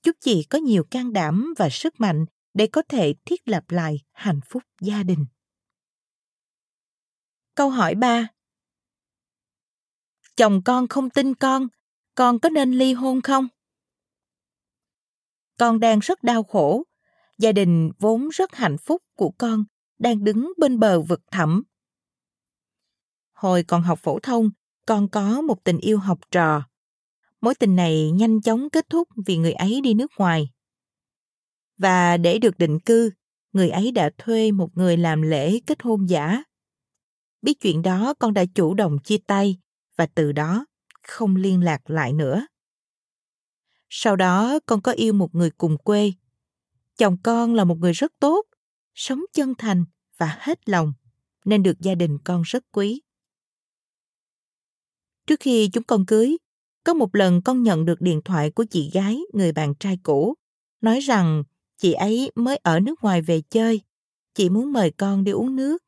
Chúc 0.04 0.16
chị 0.22 0.44
có 0.44 0.58
nhiều 0.58 0.84
can 0.84 1.14
đảm 1.14 1.54
và 1.58 1.70
sức 1.70 2.00
mạnh 2.00 2.26
để 2.54 2.68
có 2.68 2.82
thể 2.90 3.14
thiết 3.26 3.48
lập 3.48 3.64
lại 3.70 4.00
hạnh 4.12 4.40
phúc 4.50 4.64
gia 4.82 5.04
đình. 5.04 5.26
Câu 7.58 7.70
hỏi 7.70 7.96
3. 7.96 8.28
Chồng 10.36 10.62
con 10.66 10.88
không 10.88 11.10
tin 11.10 11.36
con, 11.36 11.68
con 12.16 12.40
có 12.40 12.50
nên 12.50 12.72
ly 12.72 12.94
hôn 12.94 13.22
không? 13.22 13.48
Con 15.60 15.80
đang 15.80 16.00
rất 16.00 16.24
đau 16.24 16.44
khổ. 16.44 16.84
Gia 17.38 17.52
đình 17.52 17.92
vốn 18.00 18.30
rất 18.30 18.56
hạnh 18.56 18.78
phúc 18.78 19.02
của 19.16 19.32
con 19.38 19.64
đang 20.00 20.24
đứng 20.24 20.54
bên 20.58 20.80
bờ 20.80 21.02
vực 21.02 21.22
thẳm. 21.32 21.64
Hồi 23.34 23.64
còn 23.64 23.82
học 23.82 24.00
phổ 24.04 24.20
thông, 24.20 24.50
con 24.86 25.10
có 25.10 25.42
một 25.42 25.64
tình 25.64 25.78
yêu 25.78 25.98
học 25.98 26.20
trò. 26.32 26.64
Mối 27.42 27.56
tình 27.56 27.76
này 27.76 28.12
nhanh 28.12 28.42
chóng 28.42 28.70
kết 28.70 28.90
thúc 28.90 29.08
vì 29.26 29.38
người 29.38 29.54
ấy 29.54 29.82
đi 29.82 29.94
nước 29.94 30.12
ngoài. 30.18 30.50
Và 31.78 32.18
để 32.18 32.40
được 32.40 32.58
định 32.58 32.80
cư, 32.80 33.12
người 33.52 33.70
ấy 33.70 33.92
đã 33.92 34.10
thuê 34.18 34.52
một 34.52 34.70
người 34.78 34.98
làm 34.98 35.22
lễ 35.22 35.60
kết 35.68 35.82
hôn 35.82 36.10
giả. 36.10 36.44
Biết 37.42 37.60
chuyện 37.62 37.82
đó, 37.82 38.14
con 38.20 38.34
đã 38.34 38.46
chủ 38.56 38.74
động 38.74 38.98
chia 39.04 39.18
tay 39.28 39.58
và 39.96 40.06
từ 40.06 40.32
đó 40.32 40.66
không 41.04 41.36
liên 41.36 41.62
lạc 41.62 41.90
lại 41.90 42.14
nữa. 42.14 42.48
Sau 43.90 44.16
đó 44.16 44.60
con 44.66 44.82
có 44.82 44.92
yêu 44.92 45.14
một 45.14 45.36
người 45.36 45.52
cùng 45.52 45.78
quê. 45.78 46.14
Chồng 46.98 47.18
con 47.24 47.54
là 47.54 47.64
một 47.64 47.78
người 47.78 47.94
rất 47.94 48.12
tốt, 48.20 48.46
sống 48.96 49.22
chân 49.34 49.54
thành 49.58 49.86
và 50.18 50.38
hết 50.40 50.70
lòng, 50.70 50.94
nên 51.46 51.64
được 51.64 51.80
gia 51.80 51.96
đình 51.96 52.18
con 52.24 52.42
rất 52.42 52.64
quý. 52.72 53.02
Trước 55.28 55.40
khi 55.40 55.70
chúng 55.74 55.84
con 55.84 56.06
cưới, 56.06 56.38
có 56.84 56.94
một 56.94 57.16
lần 57.16 57.42
con 57.42 57.64
nhận 57.64 57.86
được 57.86 58.02
điện 58.02 58.22
thoại 58.26 58.52
của 58.52 58.66
chị 58.70 58.92
gái, 58.94 59.20
người 59.34 59.52
bạn 59.52 59.74
trai 59.80 60.00
cũ, 60.04 60.34
nói 60.82 61.00
rằng 61.00 61.44
chị 61.78 61.94
ấy 61.94 62.32
mới 62.36 62.58
ở 62.58 62.80
nước 62.80 63.04
ngoài 63.04 63.22
về 63.22 63.42
chơi, 63.50 63.82
chị 64.34 64.50
muốn 64.50 64.74
mời 64.74 64.92
con 64.92 65.24
đi 65.24 65.32
uống 65.32 65.56
nước. 65.56 65.84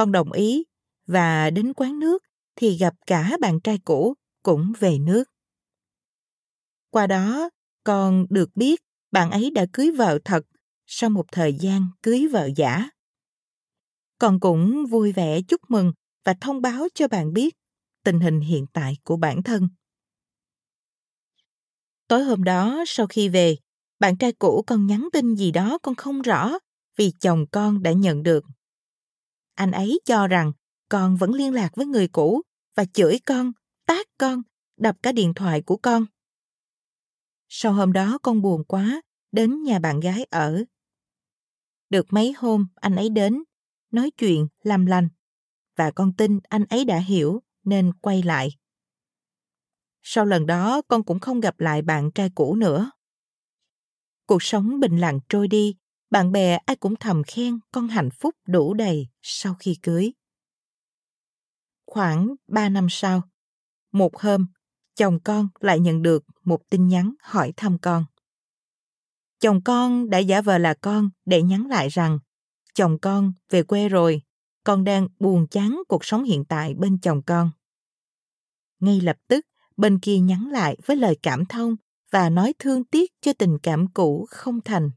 Con 0.00 0.12
đồng 0.12 0.32
ý 0.32 0.64
và 1.06 1.50
đến 1.50 1.72
quán 1.76 1.98
nước 1.98 2.22
thì 2.56 2.76
gặp 2.76 2.94
cả 3.06 3.36
bạn 3.40 3.60
trai 3.60 3.78
cũ 3.84 4.14
cũng 4.42 4.72
về 4.78 4.98
nước. 4.98 5.24
Qua 6.90 7.06
đó, 7.06 7.50
con 7.84 8.26
được 8.30 8.50
biết 8.54 8.80
bạn 9.10 9.30
ấy 9.30 9.50
đã 9.50 9.66
cưới 9.72 9.90
vợ 9.90 10.18
thật 10.24 10.46
sau 10.86 11.10
một 11.10 11.24
thời 11.32 11.54
gian 11.54 11.88
cưới 12.02 12.26
vợ 12.32 12.48
giả. 12.56 12.90
Con 14.18 14.40
cũng 14.40 14.86
vui 14.86 15.12
vẻ 15.12 15.40
chúc 15.48 15.60
mừng 15.68 15.92
và 16.24 16.34
thông 16.40 16.62
báo 16.62 16.86
cho 16.94 17.08
bạn 17.08 17.32
biết 17.32 17.54
tình 18.04 18.20
hình 18.20 18.40
hiện 18.40 18.66
tại 18.72 18.96
của 19.04 19.16
bản 19.16 19.42
thân. 19.42 19.68
Tối 22.08 22.24
hôm 22.24 22.44
đó 22.44 22.84
sau 22.86 23.06
khi 23.06 23.28
về, 23.28 23.56
bạn 23.98 24.16
trai 24.16 24.32
cũ 24.32 24.64
con 24.66 24.86
nhắn 24.86 25.08
tin 25.12 25.34
gì 25.34 25.50
đó 25.50 25.78
con 25.82 25.94
không 25.94 26.22
rõ 26.22 26.58
vì 26.96 27.12
chồng 27.20 27.46
con 27.52 27.82
đã 27.82 27.92
nhận 27.92 28.22
được. 28.22 28.44
Anh 29.60 29.70
ấy 29.70 30.00
cho 30.04 30.26
rằng 30.26 30.52
con 30.88 31.16
vẫn 31.16 31.34
liên 31.34 31.54
lạc 31.54 31.70
với 31.74 31.86
người 31.86 32.08
cũ 32.08 32.42
và 32.74 32.84
chửi 32.84 33.18
con, 33.26 33.52
tát 33.86 34.06
con, 34.18 34.42
đập 34.76 34.96
cả 35.02 35.12
điện 35.12 35.34
thoại 35.34 35.62
của 35.62 35.76
con. 35.76 36.06
Sau 37.48 37.72
hôm 37.72 37.92
đó 37.92 38.18
con 38.22 38.42
buồn 38.42 38.64
quá, 38.64 39.02
đến 39.32 39.62
nhà 39.62 39.78
bạn 39.78 40.00
gái 40.00 40.24
ở. 40.24 40.64
Được 41.90 42.06
mấy 42.10 42.32
hôm 42.32 42.66
anh 42.74 42.96
ấy 42.96 43.08
đến, 43.08 43.42
nói 43.90 44.10
chuyện 44.10 44.48
làm 44.62 44.86
lành. 44.86 45.08
Và 45.76 45.90
con 45.90 46.12
tin 46.16 46.38
anh 46.48 46.64
ấy 46.64 46.84
đã 46.84 46.98
hiểu 46.98 47.42
nên 47.64 47.92
quay 47.92 48.22
lại. 48.22 48.56
Sau 50.02 50.24
lần 50.24 50.46
đó 50.46 50.82
con 50.88 51.04
cũng 51.04 51.20
không 51.20 51.40
gặp 51.40 51.60
lại 51.60 51.82
bạn 51.82 52.10
trai 52.14 52.30
cũ 52.34 52.54
nữa. 52.54 52.90
Cuộc 54.26 54.42
sống 54.42 54.80
bình 54.80 54.96
lặng 54.96 55.20
trôi 55.28 55.48
đi, 55.48 55.76
bạn 56.10 56.32
bè 56.32 56.58
ai 56.66 56.76
cũng 56.76 56.96
thầm 56.96 57.22
khen 57.26 57.58
con 57.72 57.88
hạnh 57.88 58.10
phúc 58.10 58.34
đủ 58.46 58.74
đầy 58.74 59.08
sau 59.22 59.54
khi 59.54 59.76
cưới. 59.82 60.12
Khoảng 61.86 62.34
3 62.48 62.68
năm 62.68 62.86
sau, 62.90 63.22
một 63.92 64.16
hôm, 64.16 64.46
chồng 64.94 65.20
con 65.24 65.48
lại 65.60 65.80
nhận 65.80 66.02
được 66.02 66.24
một 66.44 66.60
tin 66.70 66.88
nhắn 66.88 67.14
hỏi 67.22 67.52
thăm 67.56 67.78
con. 67.78 68.04
Chồng 69.40 69.60
con 69.64 70.10
đã 70.10 70.18
giả 70.18 70.40
vờ 70.40 70.58
là 70.58 70.74
con 70.74 71.10
để 71.24 71.42
nhắn 71.42 71.66
lại 71.66 71.88
rằng 71.88 72.18
chồng 72.74 72.98
con 72.98 73.32
về 73.50 73.62
quê 73.62 73.88
rồi, 73.88 74.22
con 74.64 74.84
đang 74.84 75.08
buồn 75.18 75.46
chán 75.50 75.82
cuộc 75.88 76.04
sống 76.04 76.24
hiện 76.24 76.44
tại 76.44 76.74
bên 76.74 76.98
chồng 76.98 77.22
con. 77.22 77.50
Ngay 78.80 79.00
lập 79.00 79.16
tức, 79.28 79.46
bên 79.76 79.98
kia 79.98 80.18
nhắn 80.18 80.48
lại 80.52 80.76
với 80.86 80.96
lời 80.96 81.18
cảm 81.22 81.46
thông 81.46 81.76
và 82.10 82.30
nói 82.30 82.54
thương 82.58 82.84
tiếc 82.84 83.12
cho 83.20 83.32
tình 83.32 83.58
cảm 83.62 83.86
cũ 83.92 84.26
không 84.30 84.60
thành. 84.60 84.90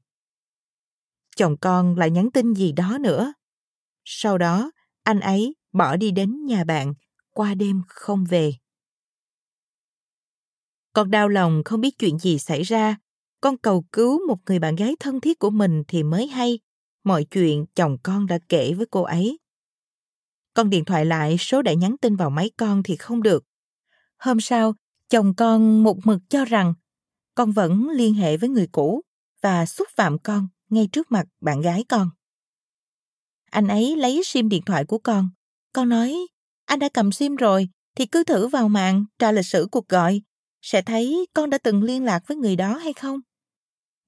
Chồng 1.35 1.57
con 1.57 1.97
lại 1.97 2.11
nhắn 2.11 2.31
tin 2.31 2.53
gì 2.53 2.71
đó 2.71 2.97
nữa. 3.01 3.33
Sau 4.05 4.37
đó, 4.37 4.71
anh 5.03 5.19
ấy 5.19 5.55
bỏ 5.71 5.95
đi 5.95 6.11
đến 6.11 6.45
nhà 6.45 6.63
bạn, 6.63 6.93
qua 7.33 7.53
đêm 7.53 7.81
không 7.87 8.25
về. 8.29 8.53
Con 10.93 11.11
đau 11.11 11.29
lòng 11.29 11.61
không 11.65 11.81
biết 11.81 11.97
chuyện 11.97 12.19
gì 12.19 12.39
xảy 12.39 12.63
ra. 12.63 12.97
Con 13.41 13.57
cầu 13.57 13.85
cứu 13.91 14.27
một 14.27 14.37
người 14.47 14.59
bạn 14.59 14.75
gái 14.75 14.95
thân 14.99 15.21
thiết 15.21 15.39
của 15.39 15.49
mình 15.49 15.83
thì 15.87 16.03
mới 16.03 16.27
hay. 16.27 16.59
Mọi 17.03 17.23
chuyện 17.23 17.65
chồng 17.75 17.97
con 18.03 18.27
đã 18.27 18.39
kể 18.49 18.73
với 18.73 18.85
cô 18.91 19.01
ấy. 19.01 19.39
Con 20.53 20.69
điện 20.69 20.85
thoại 20.85 21.05
lại 21.05 21.37
số 21.39 21.61
đã 21.61 21.73
nhắn 21.73 21.95
tin 22.01 22.15
vào 22.15 22.29
máy 22.29 22.51
con 22.57 22.83
thì 22.83 22.95
không 22.95 23.23
được. 23.23 23.43
Hôm 24.17 24.39
sau, 24.39 24.73
chồng 25.09 25.33
con 25.35 25.83
một 25.83 25.97
mực 26.03 26.19
cho 26.29 26.45
rằng 26.45 26.73
con 27.35 27.51
vẫn 27.51 27.89
liên 27.89 28.13
hệ 28.13 28.37
với 28.37 28.49
người 28.49 28.67
cũ 28.71 29.01
và 29.41 29.65
xúc 29.65 29.87
phạm 29.95 30.19
con 30.19 30.47
ngay 30.73 30.87
trước 30.91 31.11
mặt 31.11 31.25
bạn 31.41 31.61
gái 31.61 31.85
con. 31.89 32.09
Anh 33.51 33.67
ấy 33.67 33.95
lấy 33.95 34.21
sim 34.25 34.49
điện 34.49 34.61
thoại 34.65 34.85
của 34.85 34.97
con. 34.97 35.29
Con 35.73 35.89
nói, 35.89 36.15
anh 36.65 36.79
đã 36.79 36.89
cầm 36.93 37.11
sim 37.11 37.35
rồi 37.35 37.69
thì 37.95 38.05
cứ 38.05 38.23
thử 38.23 38.47
vào 38.47 38.69
mạng 38.69 39.05
tra 39.19 39.31
lịch 39.31 39.45
sử 39.45 39.67
cuộc 39.71 39.89
gọi 39.89 40.21
sẽ 40.61 40.81
thấy 40.81 41.25
con 41.33 41.49
đã 41.49 41.57
từng 41.57 41.83
liên 41.83 42.03
lạc 42.03 42.23
với 42.27 42.37
người 42.37 42.55
đó 42.55 42.77
hay 42.77 42.93
không. 42.93 43.19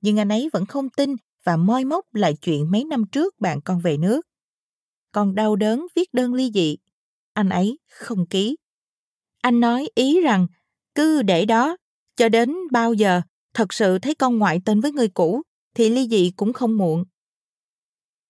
Nhưng 0.01 0.19
anh 0.19 0.29
ấy 0.29 0.49
vẫn 0.53 0.65
không 0.65 0.89
tin 0.89 1.15
và 1.43 1.57
moi 1.57 1.85
móc 1.85 2.15
lại 2.15 2.35
chuyện 2.41 2.71
mấy 2.71 2.83
năm 2.83 3.03
trước 3.11 3.39
bạn 3.39 3.61
con 3.61 3.79
về 3.79 3.97
nước. 3.97 4.21
Con 5.11 5.35
đau 5.35 5.55
đớn 5.55 5.87
viết 5.95 6.13
đơn 6.13 6.33
ly 6.33 6.51
dị. 6.53 6.77
Anh 7.33 7.49
ấy 7.49 7.77
không 7.89 8.25
ký. 8.27 8.55
Anh 9.41 9.59
nói 9.59 9.89
ý 9.95 10.21
rằng 10.21 10.47
cứ 10.95 11.21
để 11.21 11.45
đó 11.45 11.77
cho 12.15 12.29
đến 12.29 12.55
bao 12.71 12.93
giờ 12.93 13.21
thật 13.53 13.73
sự 13.73 13.99
thấy 13.99 14.15
con 14.15 14.37
ngoại 14.37 14.61
tình 14.65 14.81
với 14.81 14.91
người 14.91 15.07
cũ 15.07 15.41
thì 15.75 15.89
ly 15.89 16.07
dị 16.11 16.31
cũng 16.35 16.53
không 16.53 16.77
muộn. 16.77 17.03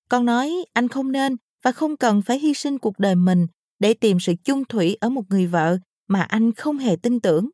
Con 0.09 0.25
nói 0.25 0.65
anh 0.73 0.87
không 0.87 1.11
nên 1.11 1.35
và 1.63 1.71
không 1.71 1.97
cần 1.97 2.21
phải 2.21 2.39
hy 2.39 2.53
sinh 2.53 2.79
cuộc 2.79 2.99
đời 2.99 3.15
mình 3.15 3.47
để 3.79 3.93
tìm 3.93 4.19
sự 4.19 4.33
chung 4.43 4.65
thủy 4.65 4.97
ở 5.01 5.09
một 5.09 5.23
người 5.29 5.47
vợ 5.47 5.77
mà 6.07 6.21
anh 6.21 6.53
không 6.53 6.77
hề 6.77 6.95
tin 6.95 7.19
tưởng 7.19 7.49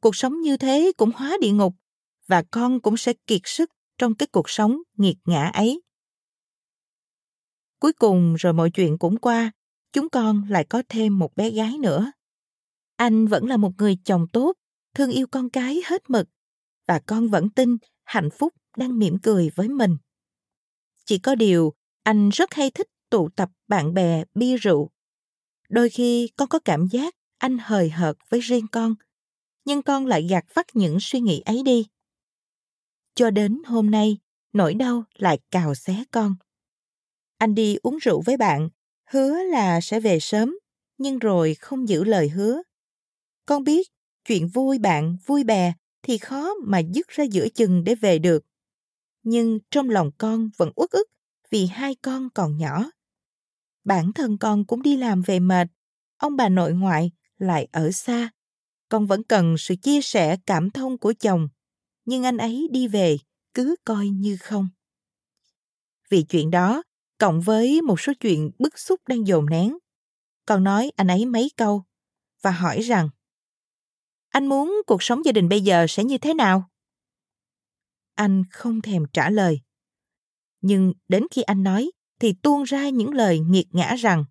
cuộc 0.00 0.16
sống 0.16 0.40
như 0.40 0.56
thế 0.56 0.92
cũng 0.96 1.10
hóa 1.14 1.36
địa 1.40 1.50
ngục 1.50 1.74
và 2.26 2.42
con 2.50 2.80
cũng 2.80 2.96
sẽ 2.96 3.12
kiệt 3.26 3.40
sức 3.44 3.70
trong 3.98 4.14
cái 4.14 4.26
cuộc 4.32 4.50
sống 4.50 4.78
nghiệt 4.96 5.16
ngã 5.24 5.50
ấy. 5.54 5.82
Cuối 7.80 7.92
cùng 7.92 8.34
rồi 8.34 8.52
mọi 8.52 8.70
chuyện 8.70 8.98
cũng 8.98 9.18
qua, 9.18 9.52
chúng 9.92 10.08
con 10.08 10.46
lại 10.48 10.64
có 10.64 10.82
thêm 10.88 11.18
một 11.18 11.36
bé 11.36 11.50
gái 11.50 11.78
nữa. 11.78 12.12
Anh 12.96 13.26
vẫn 13.26 13.46
là 13.46 13.56
một 13.56 13.70
người 13.78 13.98
chồng 14.04 14.26
tốt, 14.32 14.52
thương 14.94 15.10
yêu 15.10 15.26
con 15.26 15.50
cái 15.50 15.82
hết 15.84 16.10
mực 16.10 16.28
và 16.88 17.00
con 17.06 17.28
vẫn 17.28 17.50
tin 17.50 17.76
hạnh 18.04 18.28
phúc 18.38 18.54
đang 18.78 18.98
mỉm 18.98 19.18
cười 19.22 19.50
với 19.54 19.68
mình. 19.68 19.96
Chỉ 21.04 21.18
có 21.18 21.34
điều, 21.34 21.72
anh 22.02 22.28
rất 22.28 22.54
hay 22.54 22.70
thích 22.70 22.88
tụ 23.10 23.28
tập 23.28 23.50
bạn 23.68 23.94
bè 23.94 24.24
bia 24.34 24.56
rượu. 24.56 24.90
Đôi 25.68 25.88
khi 25.88 26.30
con 26.36 26.48
có 26.48 26.58
cảm 26.58 26.86
giác 26.86 27.14
anh 27.38 27.58
hời 27.58 27.90
hợt 27.90 28.16
với 28.30 28.40
riêng 28.40 28.66
con– 28.72 28.94
nhưng 29.68 29.82
con 29.82 30.06
lại 30.06 30.26
gạt 30.30 30.44
vắt 30.54 30.66
những 30.76 30.98
suy 31.00 31.20
nghĩ 31.20 31.40
ấy 31.40 31.62
đi. 31.62 31.86
Cho 33.14 33.30
đến 33.30 33.62
hôm 33.66 33.90
nay, 33.90 34.18
nỗi 34.52 34.74
đau 34.74 35.04
lại 35.14 35.38
cào 35.50 35.74
xé 35.74 36.04
con. 36.10 36.34
Anh 37.38 37.54
đi 37.54 37.76
uống 37.82 37.96
rượu 37.96 38.20
với 38.20 38.36
bạn, 38.36 38.68
hứa 39.10 39.42
là 39.42 39.80
sẽ 39.80 40.00
về 40.00 40.20
sớm, 40.20 40.58
nhưng 40.98 41.18
rồi 41.18 41.54
không 41.54 41.88
giữ 41.88 42.04
lời 42.04 42.28
hứa. 42.28 42.62
Con 43.46 43.64
biết, 43.64 43.88
chuyện 44.24 44.48
vui 44.48 44.78
bạn, 44.78 45.16
vui 45.26 45.44
bè 45.44 45.72
thì 46.02 46.18
khó 46.18 46.54
mà 46.66 46.78
dứt 46.78 47.08
ra 47.08 47.24
giữa 47.24 47.48
chừng 47.48 47.84
để 47.84 47.94
về 47.94 48.18
được. 48.18 48.44
Nhưng 49.30 49.58
trong 49.70 49.90
lòng 49.90 50.10
con 50.18 50.50
vẫn 50.56 50.70
uất 50.76 50.90
ức 50.90 51.08
vì 51.50 51.66
hai 51.66 51.94
con 52.02 52.30
còn 52.30 52.58
nhỏ. 52.58 52.90
Bản 53.84 54.12
thân 54.12 54.38
con 54.38 54.64
cũng 54.64 54.82
đi 54.82 54.96
làm 54.96 55.22
về 55.22 55.40
mệt, 55.40 55.68
ông 56.16 56.36
bà 56.36 56.48
nội 56.48 56.72
ngoại 56.72 57.10
lại 57.38 57.68
ở 57.72 57.90
xa. 57.90 58.30
Con 58.88 59.06
vẫn 59.06 59.22
cần 59.22 59.58
sự 59.58 59.74
chia 59.76 60.00
sẻ 60.02 60.36
cảm 60.46 60.70
thông 60.70 60.98
của 60.98 61.12
chồng 61.20 61.48
nhưng 62.04 62.22
anh 62.24 62.36
ấy 62.36 62.68
đi 62.70 62.88
về 62.88 63.16
cứ 63.54 63.76
coi 63.84 64.08
như 64.08 64.36
không. 64.40 64.68
Vì 66.10 66.22
chuyện 66.22 66.50
đó 66.50 66.82
cộng 67.18 67.40
với 67.40 67.82
một 67.82 68.00
số 68.00 68.12
chuyện 68.20 68.50
bức 68.58 68.78
xúc 68.78 69.00
đang 69.08 69.26
dồn 69.26 69.50
nén 69.50 69.78
con 70.46 70.64
nói 70.64 70.92
anh 70.96 71.06
ấy 71.06 71.26
mấy 71.26 71.50
câu 71.56 71.84
và 72.42 72.50
hỏi 72.50 72.80
rằng 72.80 73.08
anh 74.28 74.46
muốn 74.46 74.82
cuộc 74.86 75.02
sống 75.02 75.24
gia 75.24 75.32
đình 75.32 75.48
bây 75.48 75.60
giờ 75.60 75.86
sẽ 75.88 76.04
như 76.04 76.18
thế 76.18 76.34
nào? 76.34 76.70
Anh 78.18 78.42
không 78.50 78.80
thèm 78.80 79.04
trả 79.12 79.30
lời. 79.30 79.60
Nhưng 80.60 80.92
đến 81.08 81.26
khi 81.30 81.42
anh 81.42 81.62
nói, 81.62 81.90
thì 82.20 82.34
tuôn 82.42 82.62
ra 82.62 82.88
những 82.88 83.14
lời 83.14 83.38
nghiệt 83.38 83.66
ngã 83.72 83.94
rằng, 83.94 84.24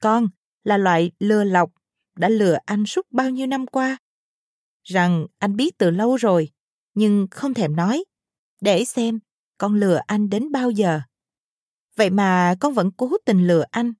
con 0.00 0.28
là 0.64 0.76
loại 0.76 1.12
lừa 1.18 1.44
lọc, 1.44 1.70
đã 2.16 2.28
lừa 2.28 2.58
anh 2.66 2.86
suốt 2.86 3.06
bao 3.10 3.30
nhiêu 3.30 3.46
năm 3.46 3.66
qua. 3.66 3.98
Rằng 4.82 5.26
anh 5.38 5.56
biết 5.56 5.78
từ 5.78 5.90
lâu 5.90 6.16
rồi, 6.16 6.50
nhưng 6.94 7.26
không 7.30 7.54
thèm 7.54 7.76
nói, 7.76 8.04
để 8.60 8.84
xem 8.84 9.18
con 9.58 9.74
lừa 9.74 10.00
anh 10.06 10.28
đến 10.28 10.52
bao 10.52 10.70
giờ. 10.70 11.00
Vậy 11.96 12.10
mà 12.10 12.54
con 12.60 12.74
vẫn 12.74 12.90
cố 12.96 13.10
tình 13.26 13.46
lừa 13.46 13.64
anh. 13.70 13.92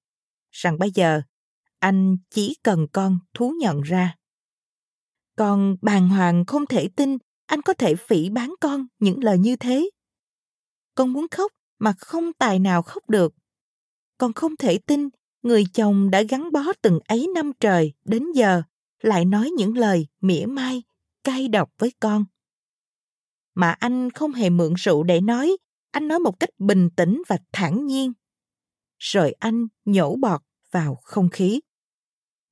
Rằng 0.50 0.78
bây 0.78 0.90
giờ, 0.90 1.22
anh 1.78 2.16
chỉ 2.30 2.56
cần 2.62 2.86
con 2.92 3.18
thú 3.34 3.54
nhận 3.60 3.80
ra. 3.80 4.16
Con 5.36 5.76
bàng 5.82 6.08
hoàng 6.08 6.44
không 6.46 6.66
thể 6.66 6.88
tin 6.96 7.18
anh 7.52 7.62
có 7.62 7.74
thể 7.74 7.94
phỉ 7.94 8.30
bán 8.30 8.54
con 8.60 8.86
những 8.98 9.24
lời 9.24 9.38
như 9.38 9.56
thế. 9.56 9.90
Con 10.94 11.12
muốn 11.12 11.26
khóc 11.30 11.52
mà 11.78 11.92
không 11.98 12.32
tài 12.32 12.58
nào 12.58 12.82
khóc 12.82 13.10
được. 13.10 13.34
Con 14.18 14.32
không 14.32 14.56
thể 14.56 14.78
tin 14.78 15.08
người 15.42 15.64
chồng 15.74 16.10
đã 16.10 16.22
gắn 16.22 16.52
bó 16.52 16.62
từng 16.82 16.98
ấy 17.08 17.28
năm 17.34 17.52
trời 17.60 17.92
đến 18.04 18.32
giờ 18.34 18.62
lại 19.00 19.24
nói 19.24 19.50
những 19.56 19.76
lời 19.76 20.06
mỉa 20.20 20.46
mai, 20.46 20.82
cay 21.24 21.48
độc 21.48 21.70
với 21.78 21.92
con. 22.00 22.24
Mà 23.54 23.70
anh 23.70 24.10
không 24.10 24.32
hề 24.32 24.50
mượn 24.50 24.74
rượu 24.74 25.02
để 25.02 25.20
nói, 25.20 25.56
anh 25.90 26.08
nói 26.08 26.18
một 26.18 26.40
cách 26.40 26.50
bình 26.58 26.88
tĩnh 26.96 27.22
và 27.28 27.38
thản 27.52 27.86
nhiên. 27.86 28.12
Rồi 28.98 29.32
anh 29.32 29.66
nhổ 29.84 30.16
bọt 30.16 30.42
vào 30.70 30.94
không 31.02 31.28
khí. 31.28 31.60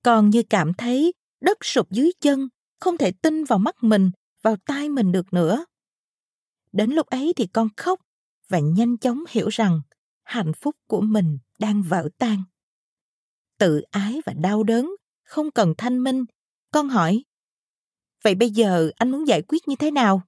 Còn 0.02 0.30
như 0.30 0.42
cảm 0.50 0.74
thấy 0.74 1.14
đất 1.40 1.58
sụp 1.64 1.90
dưới 1.90 2.10
chân, 2.20 2.48
không 2.80 2.98
thể 2.98 3.12
tin 3.22 3.44
vào 3.44 3.58
mắt 3.58 3.76
mình 3.80 4.10
vào 4.42 4.56
tai 4.66 4.88
mình 4.88 5.12
được 5.12 5.32
nữa. 5.32 5.64
Đến 6.72 6.90
lúc 6.90 7.06
ấy 7.06 7.32
thì 7.36 7.46
con 7.46 7.68
khóc 7.76 8.00
và 8.48 8.58
nhanh 8.58 8.98
chóng 8.98 9.24
hiểu 9.28 9.48
rằng 9.48 9.80
hạnh 10.22 10.52
phúc 10.52 10.76
của 10.86 11.00
mình 11.00 11.38
đang 11.58 11.82
vỡ 11.82 12.08
tan. 12.18 12.42
Tự 13.58 13.80
ái 13.90 14.20
và 14.26 14.32
đau 14.32 14.62
đớn, 14.62 14.90
không 15.24 15.50
cần 15.50 15.74
thanh 15.78 16.04
minh, 16.04 16.24
con 16.70 16.88
hỏi, 16.88 17.22
vậy 18.24 18.34
bây 18.34 18.50
giờ 18.50 18.90
anh 18.96 19.10
muốn 19.10 19.28
giải 19.28 19.42
quyết 19.48 19.68
như 19.68 19.76
thế 19.76 19.90
nào? 19.90 20.22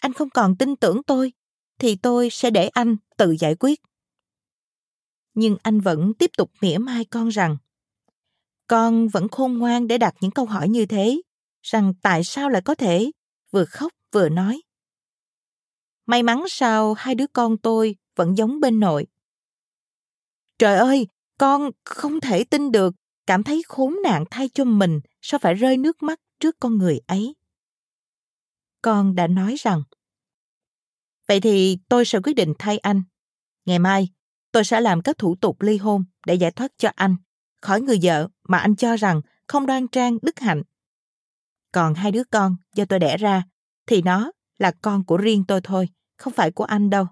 Anh 0.00 0.12
không 0.12 0.30
còn 0.30 0.56
tin 0.56 0.76
tưởng 0.76 1.02
tôi, 1.02 1.32
thì 1.78 1.96
tôi 1.96 2.28
sẽ 2.30 2.50
để 2.50 2.68
anh 2.68 2.96
tự 3.16 3.36
giải 3.38 3.54
quyết. 3.60 3.80
Nhưng 5.34 5.56
anh 5.62 5.80
vẫn 5.80 6.14
tiếp 6.14 6.30
tục 6.36 6.50
mỉa 6.60 6.78
mai 6.78 7.04
con 7.04 7.28
rằng, 7.28 7.56
con 8.66 9.08
vẫn 9.08 9.28
khôn 9.28 9.58
ngoan 9.58 9.86
để 9.88 9.98
đặt 9.98 10.14
những 10.20 10.30
câu 10.30 10.44
hỏi 10.44 10.68
như 10.68 10.86
thế 10.86 11.20
rằng 11.64 11.92
tại 12.02 12.24
sao 12.24 12.48
lại 12.48 12.62
có 12.62 12.74
thể 12.74 13.10
vừa 13.50 13.64
khóc 13.64 13.92
vừa 14.12 14.28
nói 14.28 14.62
may 16.06 16.22
mắn 16.22 16.44
sao 16.48 16.94
hai 16.94 17.14
đứa 17.14 17.26
con 17.26 17.58
tôi 17.58 17.96
vẫn 18.16 18.36
giống 18.36 18.60
bên 18.60 18.80
nội 18.80 19.06
trời 20.58 20.76
ơi 20.76 21.06
con 21.38 21.70
không 21.84 22.20
thể 22.20 22.44
tin 22.44 22.72
được, 22.72 22.94
cảm 23.26 23.42
thấy 23.42 23.62
khốn 23.68 23.96
nạn 24.02 24.24
thay 24.30 24.48
cho 24.54 24.64
mình 24.64 25.00
sao 25.22 25.38
phải 25.38 25.54
rơi 25.54 25.76
nước 25.76 26.02
mắt 26.02 26.20
trước 26.40 26.56
con 26.60 26.78
người 26.78 27.00
ấy. 27.06 27.34
Con 28.82 29.14
đã 29.14 29.26
nói 29.26 29.54
rằng, 29.58 29.82
vậy 31.28 31.40
thì 31.40 31.78
tôi 31.88 32.04
sẽ 32.04 32.18
quyết 32.22 32.32
định 32.32 32.52
thay 32.58 32.78
anh. 32.78 33.02
Ngày 33.64 33.78
mai, 33.78 34.08
tôi 34.52 34.64
sẽ 34.64 34.80
làm 34.80 35.02
các 35.02 35.18
thủ 35.18 35.36
tục 35.40 35.62
ly 35.62 35.76
hôn 35.76 36.04
để 36.26 36.34
giải 36.34 36.50
thoát 36.50 36.72
cho 36.78 36.90
anh 36.94 37.16
khỏi 37.62 37.80
người 37.80 37.98
vợ 38.02 38.28
mà 38.48 38.58
anh 38.58 38.76
cho 38.76 38.96
rằng 38.96 39.20
không 39.46 39.66
đoan 39.66 39.88
trang 39.88 40.18
đức 40.22 40.40
hạnh. 40.40 40.62
Còn 41.74 41.94
hai 41.94 42.12
đứa 42.12 42.22
con 42.30 42.56
do 42.74 42.84
tôi 42.84 42.98
đẻ 42.98 43.16
ra 43.16 43.42
thì 43.86 44.02
nó 44.02 44.32
là 44.58 44.72
con 44.82 45.04
của 45.04 45.16
riêng 45.16 45.44
tôi 45.48 45.60
thôi, 45.64 45.88
không 46.18 46.32
phải 46.32 46.50
của 46.50 46.64
anh 46.64 46.90
đâu. 46.90 47.06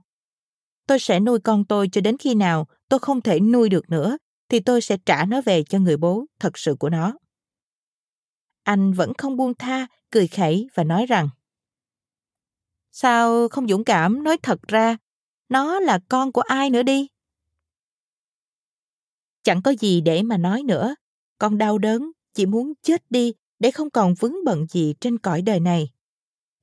Tôi 0.86 0.98
sẽ 0.98 1.20
nuôi 1.20 1.38
con 1.40 1.64
tôi 1.64 1.88
cho 1.92 2.00
đến 2.00 2.16
khi 2.18 2.34
nào 2.34 2.66
tôi 2.88 2.98
không 3.00 3.20
thể 3.20 3.40
nuôi 3.40 3.68
được 3.68 3.90
nữa 3.90 4.18
thì 4.48 4.60
tôi 4.60 4.80
sẽ 4.80 4.96
trả 5.06 5.24
nó 5.24 5.40
về 5.40 5.62
cho 5.64 5.78
người 5.78 5.96
bố 5.96 6.26
thật 6.40 6.58
sự 6.58 6.76
của 6.78 6.90
nó. 6.90 7.14
Anh 8.62 8.92
vẫn 8.92 9.12
không 9.18 9.36
buông 9.36 9.54
tha, 9.54 9.86
cười 10.10 10.28
khẩy 10.28 10.68
và 10.74 10.84
nói 10.84 11.06
rằng 11.06 11.28
Sao 12.90 13.48
không 13.48 13.68
dũng 13.68 13.84
cảm 13.84 14.22
nói 14.22 14.36
thật 14.42 14.62
ra, 14.68 14.96
nó 15.48 15.80
là 15.80 15.98
con 16.08 16.32
của 16.32 16.42
ai 16.42 16.70
nữa 16.70 16.82
đi? 16.82 17.08
Chẳng 19.42 19.62
có 19.62 19.70
gì 19.70 20.00
để 20.00 20.22
mà 20.22 20.36
nói 20.36 20.62
nữa, 20.62 20.94
con 21.38 21.58
đau 21.58 21.78
đớn, 21.78 22.10
chỉ 22.34 22.46
muốn 22.46 22.72
chết 22.82 23.02
đi 23.10 23.32
để 23.62 23.70
không 23.70 23.90
còn 23.90 24.14
vướng 24.14 24.44
bận 24.44 24.66
gì 24.66 24.94
trên 25.00 25.18
cõi 25.18 25.42
đời 25.42 25.60
này. 25.60 25.90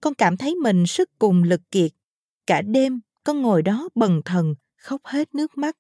Con 0.01 0.13
cảm 0.13 0.37
thấy 0.37 0.55
mình 0.55 0.87
sức 0.87 1.09
cùng 1.19 1.43
lực 1.43 1.61
kiệt. 1.71 1.91
Cả 2.47 2.61
đêm, 2.61 2.99
con 3.23 3.41
ngồi 3.41 3.61
đó 3.61 3.89
bần 3.95 4.21
thần, 4.25 4.55
khóc 4.77 5.01
hết 5.03 5.35
nước 5.35 5.57
mắt. 5.57 5.77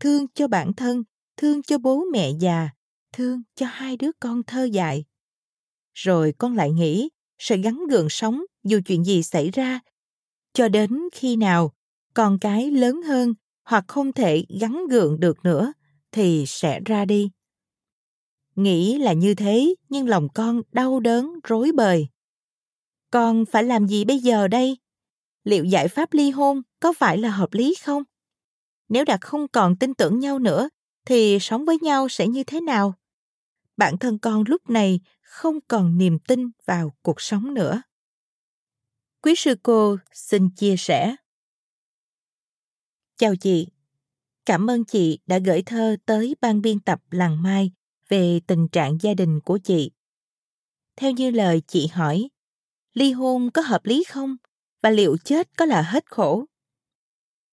Thương 0.00 0.26
cho 0.34 0.48
bản 0.48 0.72
thân, 0.72 1.02
thương 1.36 1.62
cho 1.62 1.78
bố 1.78 2.04
mẹ 2.12 2.30
già, 2.40 2.68
thương 3.12 3.42
cho 3.54 3.66
hai 3.66 3.96
đứa 3.96 4.10
con 4.20 4.42
thơ 4.42 4.64
dại. 4.64 5.04
Rồi 5.94 6.34
con 6.38 6.56
lại 6.56 6.72
nghĩ 6.72 7.08
sẽ 7.38 7.56
gắn 7.56 7.80
gượng 7.90 8.08
sống 8.08 8.42
dù 8.64 8.80
chuyện 8.86 9.04
gì 9.04 9.22
xảy 9.22 9.50
ra. 9.50 9.80
Cho 10.52 10.68
đến 10.68 10.90
khi 11.12 11.36
nào 11.36 11.72
con 12.14 12.38
cái 12.38 12.70
lớn 12.70 13.02
hơn 13.02 13.34
hoặc 13.64 13.84
không 13.88 14.12
thể 14.12 14.44
gắn 14.60 14.86
gượng 14.90 15.20
được 15.20 15.44
nữa 15.44 15.72
thì 16.12 16.44
sẽ 16.46 16.80
ra 16.84 17.04
đi. 17.04 17.30
Nghĩ 18.56 18.98
là 18.98 19.12
như 19.12 19.34
thế, 19.34 19.74
nhưng 19.88 20.08
lòng 20.08 20.28
con 20.34 20.62
đau 20.72 21.00
đớn, 21.00 21.32
rối 21.44 21.70
bời. 21.74 22.08
Con 23.10 23.44
phải 23.46 23.64
làm 23.64 23.86
gì 23.86 24.04
bây 24.04 24.18
giờ 24.18 24.48
đây? 24.48 24.78
Liệu 25.44 25.64
giải 25.64 25.88
pháp 25.88 26.12
ly 26.12 26.30
hôn 26.30 26.62
có 26.80 26.92
phải 26.92 27.18
là 27.18 27.30
hợp 27.30 27.48
lý 27.52 27.74
không? 27.82 28.02
Nếu 28.88 29.04
đã 29.04 29.18
không 29.20 29.48
còn 29.48 29.76
tin 29.76 29.94
tưởng 29.94 30.20
nhau 30.20 30.38
nữa, 30.38 30.68
thì 31.04 31.38
sống 31.40 31.64
với 31.64 31.78
nhau 31.82 32.08
sẽ 32.08 32.26
như 32.26 32.44
thế 32.44 32.60
nào? 32.60 32.94
Bản 33.76 33.98
thân 33.98 34.18
con 34.18 34.44
lúc 34.46 34.70
này 34.70 35.00
không 35.22 35.58
còn 35.68 35.98
niềm 35.98 36.18
tin 36.18 36.50
vào 36.64 36.92
cuộc 37.02 37.20
sống 37.20 37.54
nữa. 37.54 37.82
Quý 39.22 39.34
sư 39.36 39.54
cô 39.62 39.96
xin 40.12 40.50
chia 40.50 40.76
sẻ. 40.78 41.16
Chào 43.16 43.36
chị, 43.36 43.68
cảm 44.46 44.70
ơn 44.70 44.84
chị 44.84 45.18
đã 45.26 45.38
gửi 45.38 45.62
thơ 45.62 45.96
tới 46.06 46.36
ban 46.40 46.62
biên 46.62 46.80
tập 46.80 47.00
Làng 47.10 47.42
Mai 47.42 47.72
về 48.08 48.40
tình 48.46 48.68
trạng 48.68 48.98
gia 49.00 49.14
đình 49.14 49.40
của 49.40 49.58
chị. 49.58 49.90
Theo 50.96 51.10
như 51.10 51.30
lời 51.30 51.62
chị 51.66 51.86
hỏi, 51.86 52.28
ly 52.94 53.12
hôn 53.12 53.50
có 53.50 53.62
hợp 53.62 53.86
lý 53.86 54.04
không 54.04 54.36
và 54.82 54.90
liệu 54.90 55.16
chết 55.24 55.56
có 55.56 55.64
là 55.64 55.82
hết 55.82 56.10
khổ? 56.10 56.44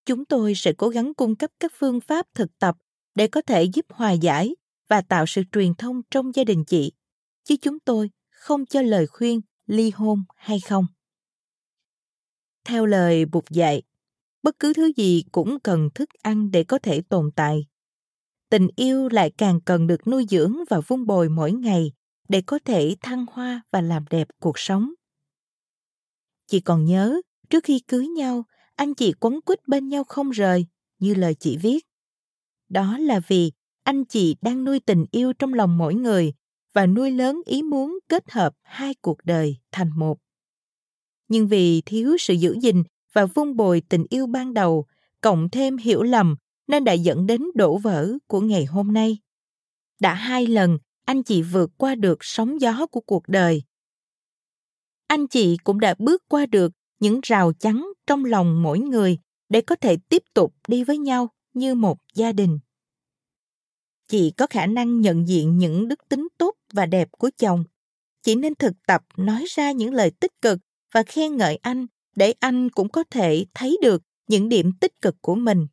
Chúng 0.05 0.25
tôi 0.25 0.53
sẽ 0.55 0.73
cố 0.77 0.89
gắng 0.89 1.13
cung 1.13 1.35
cấp 1.35 1.51
các 1.59 1.71
phương 1.75 1.99
pháp 2.01 2.27
thực 2.33 2.59
tập 2.59 2.77
để 3.15 3.27
có 3.27 3.41
thể 3.41 3.63
giúp 3.63 3.85
hòa 3.89 4.11
giải 4.11 4.55
và 4.87 5.01
tạo 5.01 5.25
sự 5.27 5.41
truyền 5.51 5.73
thông 5.73 6.01
trong 6.11 6.31
gia 6.35 6.43
đình 6.43 6.65
chị, 6.65 6.91
chứ 7.43 7.55
chúng 7.61 7.79
tôi 7.79 8.09
không 8.29 8.65
cho 8.65 8.81
lời 8.81 9.07
khuyên 9.07 9.41
ly 9.65 9.91
hôn 9.95 10.23
hay 10.35 10.59
không. 10.59 10.85
Theo 12.63 12.85
lời 12.85 13.25
Bụt 13.25 13.43
dạy, 13.49 13.81
bất 14.43 14.59
cứ 14.59 14.73
thứ 14.73 14.91
gì 14.95 15.23
cũng 15.31 15.59
cần 15.59 15.89
thức 15.95 16.09
ăn 16.21 16.51
để 16.51 16.63
có 16.63 16.79
thể 16.79 17.01
tồn 17.01 17.31
tại 17.35 17.65
tình 18.53 18.67
yêu 18.75 19.09
lại 19.09 19.31
càng 19.37 19.59
cần 19.61 19.87
được 19.87 20.07
nuôi 20.07 20.25
dưỡng 20.29 20.55
và 20.69 20.79
vun 20.79 21.05
bồi 21.05 21.29
mỗi 21.29 21.51
ngày 21.51 21.91
để 22.29 22.41
có 22.41 22.59
thể 22.65 22.95
thăng 23.01 23.25
hoa 23.31 23.61
và 23.71 23.81
làm 23.81 24.05
đẹp 24.09 24.27
cuộc 24.39 24.59
sống. 24.59 24.93
Chị 26.47 26.59
còn 26.59 26.85
nhớ, 26.85 27.21
trước 27.49 27.63
khi 27.63 27.79
cưới 27.79 28.07
nhau, 28.07 28.43
anh 28.75 28.93
chị 28.93 29.13
quấn 29.19 29.41
quýt 29.41 29.67
bên 29.67 29.89
nhau 29.89 30.03
không 30.03 30.29
rời, 30.29 30.65
như 30.99 31.13
lời 31.13 31.35
chị 31.35 31.57
viết. 31.57 31.85
Đó 32.69 32.97
là 32.97 33.19
vì 33.27 33.51
anh 33.83 34.05
chị 34.05 34.35
đang 34.41 34.63
nuôi 34.63 34.79
tình 34.79 35.05
yêu 35.11 35.33
trong 35.33 35.53
lòng 35.53 35.77
mỗi 35.77 35.95
người 35.95 36.33
và 36.73 36.85
nuôi 36.85 37.11
lớn 37.11 37.41
ý 37.45 37.61
muốn 37.61 37.99
kết 38.09 38.31
hợp 38.31 38.53
hai 38.63 38.93
cuộc 39.01 39.17
đời 39.23 39.57
thành 39.71 39.89
một. 39.95 40.17
Nhưng 41.27 41.47
vì 41.47 41.81
thiếu 41.85 42.17
sự 42.19 42.33
giữ 42.33 42.57
gìn 42.61 42.83
và 43.13 43.25
vun 43.25 43.55
bồi 43.55 43.81
tình 43.89 44.05
yêu 44.09 44.27
ban 44.27 44.53
đầu, 44.53 44.85
cộng 45.21 45.49
thêm 45.49 45.77
hiểu 45.77 46.03
lầm 46.03 46.35
nên 46.67 46.83
đã 46.83 46.93
dẫn 46.93 47.25
đến 47.25 47.41
đổ 47.55 47.77
vỡ 47.77 48.13
của 48.27 48.41
ngày 48.41 48.65
hôm 48.65 48.93
nay. 48.93 49.17
Đã 49.99 50.13
hai 50.13 50.47
lần, 50.47 50.77
anh 51.05 51.23
chị 51.23 51.41
vượt 51.41 51.71
qua 51.77 51.95
được 51.95 52.17
sóng 52.21 52.61
gió 52.61 52.85
của 52.91 53.01
cuộc 53.01 53.23
đời. 53.27 53.63
Anh 55.07 55.27
chị 55.27 55.57
cũng 55.63 55.79
đã 55.79 55.95
bước 55.99 56.23
qua 56.27 56.45
được 56.45 56.71
những 56.99 57.19
rào 57.23 57.53
chắn 57.53 57.87
trong 58.07 58.25
lòng 58.25 58.63
mỗi 58.63 58.79
người 58.79 59.17
để 59.49 59.61
có 59.61 59.75
thể 59.75 59.97
tiếp 60.09 60.23
tục 60.33 60.55
đi 60.67 60.83
với 60.83 60.97
nhau 60.97 61.29
như 61.53 61.75
một 61.75 61.97
gia 62.13 62.31
đình. 62.31 62.59
Chị 64.07 64.31
có 64.37 64.47
khả 64.49 64.65
năng 64.65 65.01
nhận 65.01 65.27
diện 65.27 65.57
những 65.57 65.87
đức 65.87 65.99
tính 66.09 66.27
tốt 66.37 66.55
và 66.73 66.85
đẹp 66.85 67.09
của 67.11 67.29
chồng. 67.37 67.63
Chị 68.21 68.35
nên 68.35 68.55
thực 68.55 68.73
tập 68.87 69.03
nói 69.17 69.45
ra 69.49 69.71
những 69.71 69.93
lời 69.93 70.11
tích 70.11 70.41
cực 70.41 70.59
và 70.93 71.03
khen 71.03 71.37
ngợi 71.37 71.55
anh 71.55 71.85
để 72.15 72.33
anh 72.39 72.69
cũng 72.69 72.89
có 72.89 73.03
thể 73.11 73.45
thấy 73.53 73.77
được 73.81 74.01
những 74.27 74.49
điểm 74.49 74.71
tích 74.79 75.01
cực 75.01 75.15
của 75.21 75.35
mình 75.35 75.67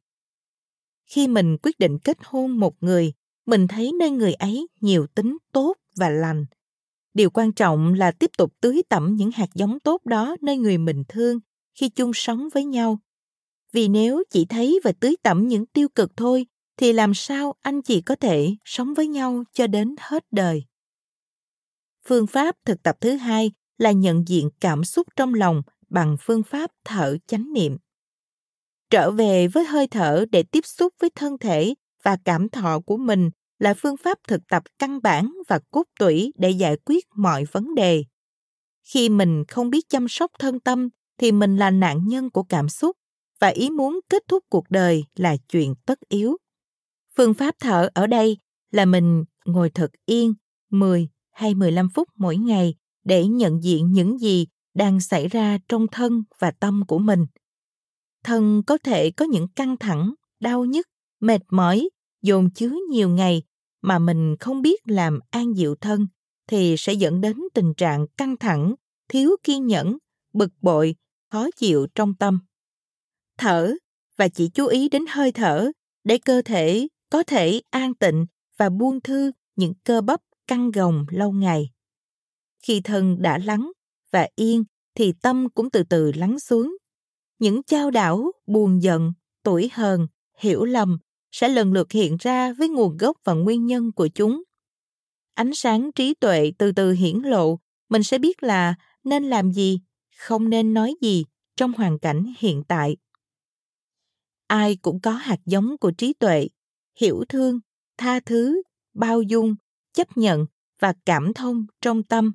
khi 1.10 1.28
mình 1.28 1.56
quyết 1.62 1.78
định 1.78 1.98
kết 1.98 2.18
hôn 2.24 2.58
một 2.58 2.74
người, 2.80 3.12
mình 3.46 3.68
thấy 3.68 3.92
nơi 3.98 4.10
người 4.10 4.32
ấy 4.32 4.66
nhiều 4.80 5.06
tính 5.14 5.36
tốt 5.52 5.74
và 5.96 6.10
lành. 6.10 6.46
Điều 7.14 7.30
quan 7.30 7.52
trọng 7.52 7.94
là 7.94 8.10
tiếp 8.10 8.30
tục 8.38 8.52
tưới 8.60 8.82
tẩm 8.88 9.16
những 9.16 9.30
hạt 9.30 9.48
giống 9.54 9.80
tốt 9.80 10.06
đó 10.06 10.36
nơi 10.40 10.56
người 10.56 10.78
mình 10.78 11.02
thương 11.08 11.38
khi 11.74 11.88
chung 11.88 12.10
sống 12.14 12.48
với 12.54 12.64
nhau. 12.64 12.98
Vì 13.72 13.88
nếu 13.88 14.22
chỉ 14.30 14.44
thấy 14.44 14.80
và 14.84 14.92
tưới 15.00 15.16
tẩm 15.22 15.48
những 15.48 15.66
tiêu 15.66 15.88
cực 15.88 16.16
thôi, 16.16 16.46
thì 16.76 16.92
làm 16.92 17.14
sao 17.14 17.54
anh 17.60 17.82
chị 17.82 18.00
có 18.00 18.16
thể 18.16 18.56
sống 18.64 18.94
với 18.94 19.06
nhau 19.06 19.44
cho 19.52 19.66
đến 19.66 19.94
hết 19.98 20.24
đời? 20.30 20.64
Phương 22.06 22.26
pháp 22.26 22.56
thực 22.64 22.82
tập 22.82 22.96
thứ 23.00 23.16
hai 23.16 23.52
là 23.78 23.92
nhận 23.92 24.28
diện 24.28 24.50
cảm 24.60 24.84
xúc 24.84 25.06
trong 25.16 25.34
lòng 25.34 25.62
bằng 25.88 26.16
phương 26.20 26.42
pháp 26.42 26.70
thở 26.84 27.16
chánh 27.26 27.52
niệm 27.52 27.76
trở 28.90 29.10
về 29.10 29.48
với 29.48 29.64
hơi 29.64 29.86
thở 29.86 30.24
để 30.32 30.42
tiếp 30.42 30.66
xúc 30.66 30.94
với 31.00 31.10
thân 31.14 31.38
thể 31.38 31.74
và 32.02 32.16
cảm 32.24 32.48
thọ 32.48 32.80
của 32.80 32.96
mình 32.96 33.30
là 33.58 33.74
phương 33.74 33.96
pháp 33.96 34.18
thực 34.28 34.40
tập 34.48 34.62
căn 34.78 35.02
bản 35.02 35.32
và 35.48 35.60
cốt 35.70 35.84
tủy 35.98 36.32
để 36.38 36.50
giải 36.50 36.76
quyết 36.84 37.04
mọi 37.16 37.44
vấn 37.52 37.74
đề 37.74 38.04
khi 38.92 39.08
mình 39.08 39.44
không 39.48 39.70
biết 39.70 39.88
chăm 39.88 40.08
sóc 40.08 40.30
thân 40.38 40.60
tâm 40.60 40.88
thì 41.18 41.32
mình 41.32 41.56
là 41.56 41.70
nạn 41.70 42.08
nhân 42.08 42.30
của 42.30 42.42
cảm 42.42 42.68
xúc 42.68 42.96
và 43.40 43.48
ý 43.48 43.70
muốn 43.70 44.00
kết 44.08 44.22
thúc 44.28 44.44
cuộc 44.50 44.70
đời 44.70 45.04
là 45.14 45.36
chuyện 45.48 45.74
tất 45.86 45.98
yếu. 46.08 46.36
Phương 47.16 47.34
pháp 47.34 47.54
thở 47.60 47.88
ở 47.94 48.06
đây 48.06 48.38
là 48.70 48.84
mình 48.84 49.24
ngồi 49.44 49.70
thật 49.70 49.90
yên 50.06 50.34
10 50.70 51.08
hay 51.32 51.54
15 51.54 51.88
phút 51.94 52.08
mỗi 52.16 52.36
ngày 52.36 52.74
để 53.04 53.26
nhận 53.26 53.62
diện 53.62 53.92
những 53.92 54.18
gì 54.18 54.46
đang 54.74 55.00
xảy 55.00 55.28
ra 55.28 55.58
trong 55.68 55.86
thân 55.92 56.22
và 56.38 56.50
tâm 56.50 56.82
của 56.86 56.98
mình 56.98 57.26
thân 58.24 58.62
có 58.66 58.78
thể 58.78 59.10
có 59.10 59.24
những 59.24 59.48
căng 59.48 59.76
thẳng, 59.76 60.14
đau 60.40 60.64
nhức, 60.64 60.86
mệt 61.20 61.40
mỏi, 61.50 61.88
dồn 62.22 62.50
chứa 62.50 62.76
nhiều 62.90 63.08
ngày 63.08 63.42
mà 63.82 63.98
mình 63.98 64.36
không 64.40 64.62
biết 64.62 64.80
làm 64.84 65.20
an 65.30 65.56
dịu 65.56 65.74
thân 65.74 66.06
thì 66.46 66.74
sẽ 66.78 66.92
dẫn 66.92 67.20
đến 67.20 67.36
tình 67.54 67.74
trạng 67.74 68.06
căng 68.16 68.36
thẳng, 68.36 68.74
thiếu 69.08 69.30
kiên 69.42 69.66
nhẫn, 69.66 69.98
bực 70.32 70.50
bội, 70.62 70.94
khó 71.30 71.48
chịu 71.56 71.86
trong 71.94 72.14
tâm. 72.14 72.40
Thở, 73.38 73.74
và 74.16 74.28
chỉ 74.28 74.48
chú 74.48 74.66
ý 74.66 74.88
đến 74.88 75.04
hơi 75.08 75.32
thở 75.32 75.70
để 76.04 76.18
cơ 76.18 76.42
thể 76.44 76.88
có 77.10 77.22
thể 77.22 77.60
an 77.70 77.94
tịnh 77.94 78.26
và 78.56 78.68
buông 78.68 79.00
thư 79.00 79.32
những 79.56 79.74
cơ 79.84 80.00
bắp 80.00 80.20
căng 80.46 80.70
gồng 80.70 81.06
lâu 81.10 81.32
ngày. 81.32 81.70
Khi 82.62 82.80
thân 82.80 83.22
đã 83.22 83.38
lắng 83.38 83.72
và 84.10 84.28
yên 84.36 84.64
thì 84.94 85.12
tâm 85.22 85.48
cũng 85.54 85.70
từ 85.70 85.82
từ 85.82 86.12
lắng 86.12 86.40
xuống 86.40 86.76
những 87.40 87.62
chao 87.62 87.90
đảo, 87.90 88.32
buồn 88.46 88.82
giận, 88.82 89.12
tuổi 89.42 89.70
hờn, 89.72 90.06
hiểu 90.38 90.64
lầm 90.64 90.98
sẽ 91.32 91.48
lần 91.48 91.72
lượt 91.72 91.92
hiện 91.92 92.16
ra 92.20 92.52
với 92.52 92.68
nguồn 92.68 92.96
gốc 92.96 93.16
và 93.24 93.32
nguyên 93.32 93.66
nhân 93.66 93.92
của 93.92 94.08
chúng. 94.08 94.42
Ánh 95.34 95.50
sáng 95.54 95.92
trí 95.92 96.14
tuệ 96.14 96.52
từ 96.58 96.72
từ 96.72 96.92
hiển 96.92 97.16
lộ, 97.16 97.58
mình 97.88 98.02
sẽ 98.02 98.18
biết 98.18 98.42
là 98.42 98.74
nên 99.04 99.24
làm 99.24 99.52
gì, 99.52 99.80
không 100.16 100.50
nên 100.50 100.74
nói 100.74 100.94
gì 101.00 101.24
trong 101.56 101.72
hoàn 101.72 101.98
cảnh 101.98 102.32
hiện 102.38 102.62
tại. 102.68 102.96
Ai 104.46 104.76
cũng 104.76 105.00
có 105.00 105.10
hạt 105.10 105.38
giống 105.46 105.78
của 105.78 105.90
trí 105.90 106.12
tuệ, 106.12 106.48
hiểu 106.96 107.24
thương, 107.28 107.60
tha 107.98 108.20
thứ, 108.20 108.62
bao 108.94 109.22
dung, 109.22 109.54
chấp 109.92 110.16
nhận 110.16 110.46
và 110.78 110.94
cảm 111.04 111.34
thông 111.34 111.66
trong 111.80 112.02
tâm. 112.02 112.32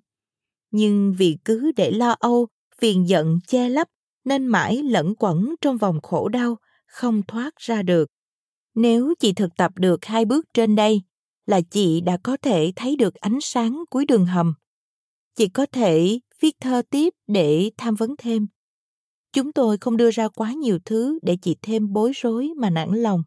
Nhưng 0.72 1.16
vì 1.18 1.38
cứ 1.46 1.72
để 1.76 1.92
lo 1.92 2.16
âu, 2.20 2.48
phiền 2.78 3.10
giận 3.10 3.40
che 3.48 3.70
lấp 3.70 3.88
nên 4.26 4.48
mãi 4.48 4.84
lẫn 4.84 5.14
quẩn 5.20 5.56
trong 5.62 5.78
vòng 5.78 6.02
khổ 6.02 6.30
đau, 6.30 6.58
không 6.88 7.22
thoát 7.28 7.56
ra 7.58 7.82
được. 7.82 8.10
Nếu 8.76 9.14
chị 9.20 9.34
thực 9.34 9.50
tập 9.58 9.72
được 9.76 10.06
hai 10.06 10.26
bước 10.26 10.46
trên 10.54 10.76
đây, 10.76 11.02
là 11.46 11.62
chị 11.62 12.02
đã 12.02 12.18
có 12.24 12.38
thể 12.42 12.72
thấy 12.76 12.96
được 12.96 13.16
ánh 13.16 13.38
sáng 13.42 13.84
cuối 13.90 14.06
đường 14.06 14.26
hầm. 14.26 14.54
Chị 15.36 15.48
có 15.48 15.66
thể 15.72 16.20
viết 16.40 16.56
thơ 16.60 16.82
tiếp 16.90 17.14
để 17.28 17.72
tham 17.78 17.96
vấn 17.96 18.16
thêm. 18.18 18.48
Chúng 19.34 19.52
tôi 19.52 19.78
không 19.78 19.98
đưa 19.98 20.12
ra 20.12 20.28
quá 20.28 20.54
nhiều 20.54 20.80
thứ 20.86 21.20
để 21.22 21.38
chị 21.42 21.56
thêm 21.62 21.94
bối 21.94 22.12
rối 22.16 22.50
mà 22.58 22.70
nản 22.70 22.90
lòng. 22.90 23.24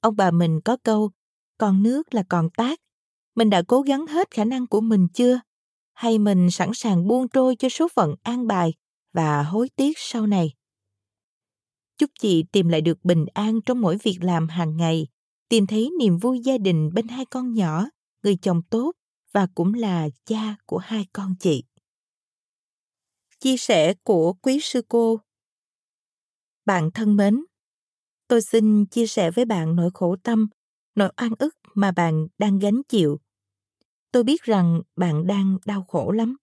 Ông 0.00 0.16
bà 0.16 0.30
mình 0.30 0.60
có 0.64 0.76
câu, 0.82 1.10
còn 1.58 1.82
nước 1.82 2.14
là 2.14 2.22
còn 2.28 2.50
tát. 2.50 2.78
Mình 3.34 3.50
đã 3.50 3.62
cố 3.68 3.82
gắng 3.82 4.06
hết 4.06 4.30
khả 4.30 4.44
năng 4.44 4.66
của 4.66 4.80
mình 4.80 5.08
chưa? 5.14 5.40
Hay 5.94 6.18
mình 6.18 6.50
sẵn 6.50 6.70
sàng 6.74 7.06
buông 7.06 7.28
trôi 7.28 7.56
cho 7.56 7.68
số 7.68 7.88
phận 7.94 8.14
an 8.22 8.46
bài 8.46 8.74
và 9.18 9.42
hối 9.42 9.68
tiếc 9.76 9.92
sau 9.96 10.26
này? 10.26 10.54
Chúc 11.98 12.10
chị 12.20 12.44
tìm 12.52 12.68
lại 12.68 12.80
được 12.80 13.04
bình 13.04 13.26
an 13.34 13.60
trong 13.66 13.80
mỗi 13.80 13.98
việc 14.02 14.18
làm 14.20 14.48
hàng 14.48 14.76
ngày, 14.76 15.06
tìm 15.48 15.66
thấy 15.66 15.90
niềm 15.98 16.18
vui 16.18 16.40
gia 16.40 16.58
đình 16.58 16.90
bên 16.94 17.08
hai 17.08 17.24
con 17.30 17.54
nhỏ, 17.54 17.84
người 18.22 18.36
chồng 18.42 18.62
tốt 18.70 18.92
và 19.32 19.46
cũng 19.54 19.74
là 19.74 20.08
cha 20.24 20.56
của 20.66 20.78
hai 20.78 21.06
con 21.12 21.34
chị. 21.40 21.64
Chia 23.40 23.56
sẻ 23.56 23.94
của 24.02 24.32
quý 24.32 24.58
sư 24.62 24.82
cô 24.88 25.20
Bạn 26.64 26.90
thân 26.94 27.16
mến, 27.16 27.44
tôi 28.28 28.42
xin 28.42 28.86
chia 28.86 29.06
sẻ 29.06 29.30
với 29.30 29.44
bạn 29.44 29.76
nỗi 29.76 29.90
khổ 29.94 30.16
tâm, 30.22 30.48
nỗi 30.94 31.12
oan 31.16 31.32
ức 31.38 31.54
mà 31.74 31.92
bạn 31.92 32.26
đang 32.38 32.58
gánh 32.58 32.82
chịu. 32.88 33.20
Tôi 34.12 34.24
biết 34.24 34.42
rằng 34.42 34.82
bạn 34.96 35.26
đang 35.26 35.58
đau 35.64 35.84
khổ 35.88 36.10
lắm. 36.10 36.36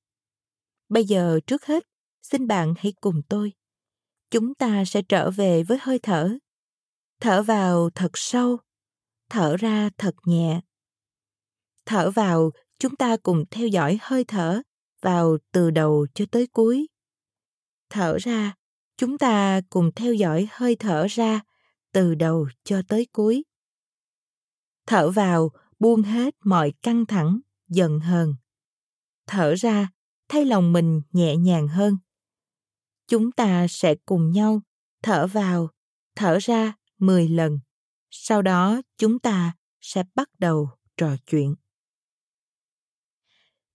Bây 0.90 1.06
giờ 1.06 1.40
trước 1.48 1.66
hết, 1.66 1.84
xin 2.32 2.48
bạn 2.48 2.74
hãy 2.78 2.94
cùng 3.02 3.22
tôi. 3.30 3.54
Chúng 4.32 4.56
ta 4.56 4.84
sẽ 4.86 5.02
trở 5.02 5.32
về 5.32 5.64
với 5.64 5.78
hơi 5.82 6.00
thở. 6.00 6.38
Thở 7.22 7.44
vào 7.44 7.90
thật 7.96 8.12
sâu, 8.14 8.58
thở 9.30 9.58
ra 9.58 9.90
thật 9.98 10.16
nhẹ. 10.26 10.62
Thở 11.86 12.12
vào, 12.12 12.52
chúng 12.80 12.96
ta 12.96 13.18
cùng 13.18 13.46
theo 13.52 13.68
dõi 13.68 14.00
hơi 14.02 14.24
thở 14.24 14.62
vào 15.02 15.38
từ 15.52 15.72
đầu 15.72 16.08
cho 16.14 16.26
tới 16.32 16.48
cuối. 16.48 16.88
Thở 17.90 18.18
ra, 18.18 18.54
chúng 18.98 19.18
ta 19.18 19.62
cùng 19.70 19.92
theo 19.96 20.14
dõi 20.14 20.48
hơi 20.52 20.76
thở 20.76 21.06
ra 21.10 21.42
từ 21.92 22.16
đầu 22.16 22.48
cho 22.64 22.82
tới 22.88 23.08
cuối. 23.12 23.44
Thở 24.88 25.10
vào, 25.10 25.52
buông 25.80 26.02
hết 26.02 26.36
mọi 26.44 26.74
căng 26.82 27.06
thẳng, 27.06 27.40
giận 27.68 28.00
hờn. 28.00 28.36
Thở 29.28 29.54
ra, 29.54 29.90
thay 30.30 30.46
lòng 30.46 30.74
mình 30.74 31.02
nhẹ 31.12 31.36
nhàng 31.36 31.68
hơn. 31.68 31.98
Chúng 33.08 33.32
ta 33.32 33.68
sẽ 33.70 33.96
cùng 34.06 34.32
nhau 34.32 34.62
thở 35.04 35.28
vào, 35.28 35.70
thở 36.16 36.38
ra 36.42 36.74
10 36.98 37.28
lần. 37.28 37.60
Sau 38.12 38.42
đó 38.42 38.82
chúng 38.98 39.20
ta 39.20 39.54
sẽ 39.82 40.04
bắt 40.16 40.30
đầu 40.40 40.70
trò 40.98 41.16
chuyện. 41.26 41.56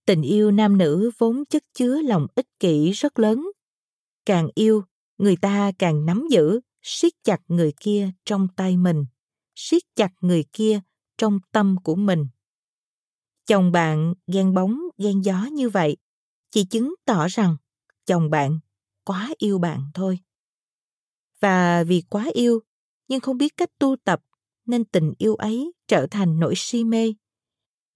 Tình 0.06 0.22
yêu 0.22 0.50
nam 0.50 0.78
nữ 0.78 1.10
vốn 1.18 1.44
chất 1.44 1.64
chứa 1.72 2.02
lòng 2.02 2.26
ích 2.34 2.46
kỷ 2.58 2.90
rất 2.90 3.18
lớn. 3.18 3.50
Càng 4.26 4.48
yêu, 4.54 4.84
người 5.18 5.36
ta 5.36 5.72
càng 5.78 6.06
nắm 6.06 6.28
giữ, 6.30 6.60
siết 6.82 7.12
chặt 7.24 7.40
người 7.48 7.72
kia 7.80 8.10
trong 8.24 8.48
tay 8.56 8.76
mình, 8.76 9.06
siết 9.54 9.82
chặt 9.96 10.12
người 10.20 10.44
kia 10.52 10.80
trong 11.18 11.38
tâm 11.52 11.76
của 11.84 11.94
mình. 11.94 12.26
Chồng 13.46 13.72
bạn 13.72 14.14
ghen 14.26 14.54
bóng, 14.54 14.80
ghen 14.98 15.20
gió 15.20 15.44
như 15.52 15.68
vậy, 15.68 15.96
chỉ 16.50 16.64
chứng 16.64 16.94
tỏ 17.04 17.26
rằng 17.28 17.56
chồng 18.06 18.30
bạn 18.30 18.58
quá 19.10 19.30
yêu 19.38 19.58
bạn 19.58 19.90
thôi. 19.94 20.18
Và 21.40 21.84
vì 21.84 22.02
quá 22.08 22.26
yêu, 22.32 22.60
nhưng 23.08 23.20
không 23.20 23.36
biết 23.38 23.56
cách 23.56 23.70
tu 23.78 23.96
tập, 24.04 24.20
nên 24.66 24.84
tình 24.84 25.12
yêu 25.18 25.34
ấy 25.34 25.72
trở 25.88 26.06
thành 26.10 26.40
nỗi 26.40 26.54
si 26.56 26.84
mê. 26.84 27.14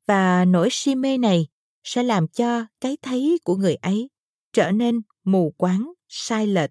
Và 0.07 0.44
nỗi 0.44 0.68
si 0.70 0.94
mê 0.94 1.18
này 1.18 1.46
sẽ 1.85 2.03
làm 2.03 2.29
cho 2.29 2.66
cái 2.81 2.96
thấy 3.03 3.38
của 3.44 3.57
người 3.57 3.74
ấy 3.74 4.11
trở 4.53 4.70
nên 4.70 5.00
mù 5.24 5.55
quáng, 5.57 5.92
sai 6.09 6.46
lệch. 6.46 6.70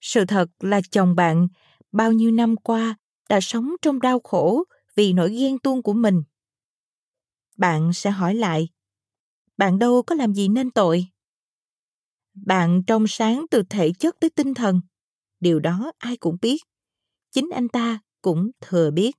Sự 0.00 0.24
thật 0.24 0.50
là 0.60 0.80
chồng 0.90 1.14
bạn 1.14 1.48
bao 1.92 2.12
nhiêu 2.12 2.30
năm 2.30 2.56
qua 2.56 2.96
đã 3.28 3.40
sống 3.40 3.74
trong 3.82 4.00
đau 4.00 4.20
khổ 4.20 4.64
vì 4.94 5.12
nỗi 5.12 5.34
ghen 5.34 5.58
tuông 5.58 5.82
của 5.82 5.92
mình. 5.92 6.22
Bạn 7.56 7.92
sẽ 7.92 8.10
hỏi 8.10 8.34
lại, 8.34 8.68
bạn 9.56 9.78
đâu 9.78 10.02
có 10.02 10.14
làm 10.14 10.34
gì 10.34 10.48
nên 10.48 10.70
tội? 10.70 11.13
Bạn 12.34 12.82
trong 12.86 13.04
sáng 13.08 13.46
từ 13.50 13.62
thể 13.70 13.92
chất 13.98 14.16
tới 14.20 14.30
tinh 14.30 14.54
thần. 14.54 14.80
Điều 15.40 15.60
đó 15.60 15.92
ai 15.98 16.16
cũng 16.16 16.36
biết. 16.42 16.62
Chính 17.32 17.50
anh 17.54 17.68
ta 17.68 17.98
cũng 18.22 18.50
thừa 18.60 18.90
biết. 18.90 19.16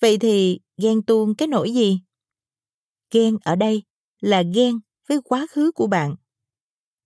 Vậy 0.00 0.18
thì 0.18 0.60
ghen 0.76 1.02
tuông 1.02 1.34
cái 1.34 1.48
nỗi 1.48 1.74
gì? 1.74 2.00
Ghen 3.10 3.36
ở 3.44 3.56
đây 3.56 3.82
là 4.20 4.42
ghen 4.54 4.80
với 5.08 5.20
quá 5.24 5.46
khứ 5.50 5.72
của 5.72 5.86
bạn. 5.86 6.14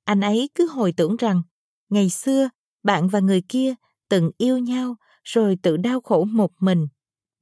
Anh 0.05 0.21
ấy 0.21 0.49
cứ 0.55 0.67
hồi 0.67 0.93
tưởng 0.97 1.17
rằng 1.17 1.43
ngày 1.88 2.11
xưa 2.11 2.49
bạn 2.83 3.09
và 3.09 3.21
người 3.21 3.43
kia 3.49 3.75
từng 4.09 4.31
yêu 4.38 4.59
nhau 4.59 4.97
rồi 5.25 5.57
tự 5.62 5.77
đau 5.77 6.01
khổ 6.01 6.25
một 6.25 6.51
mình. 6.61 6.88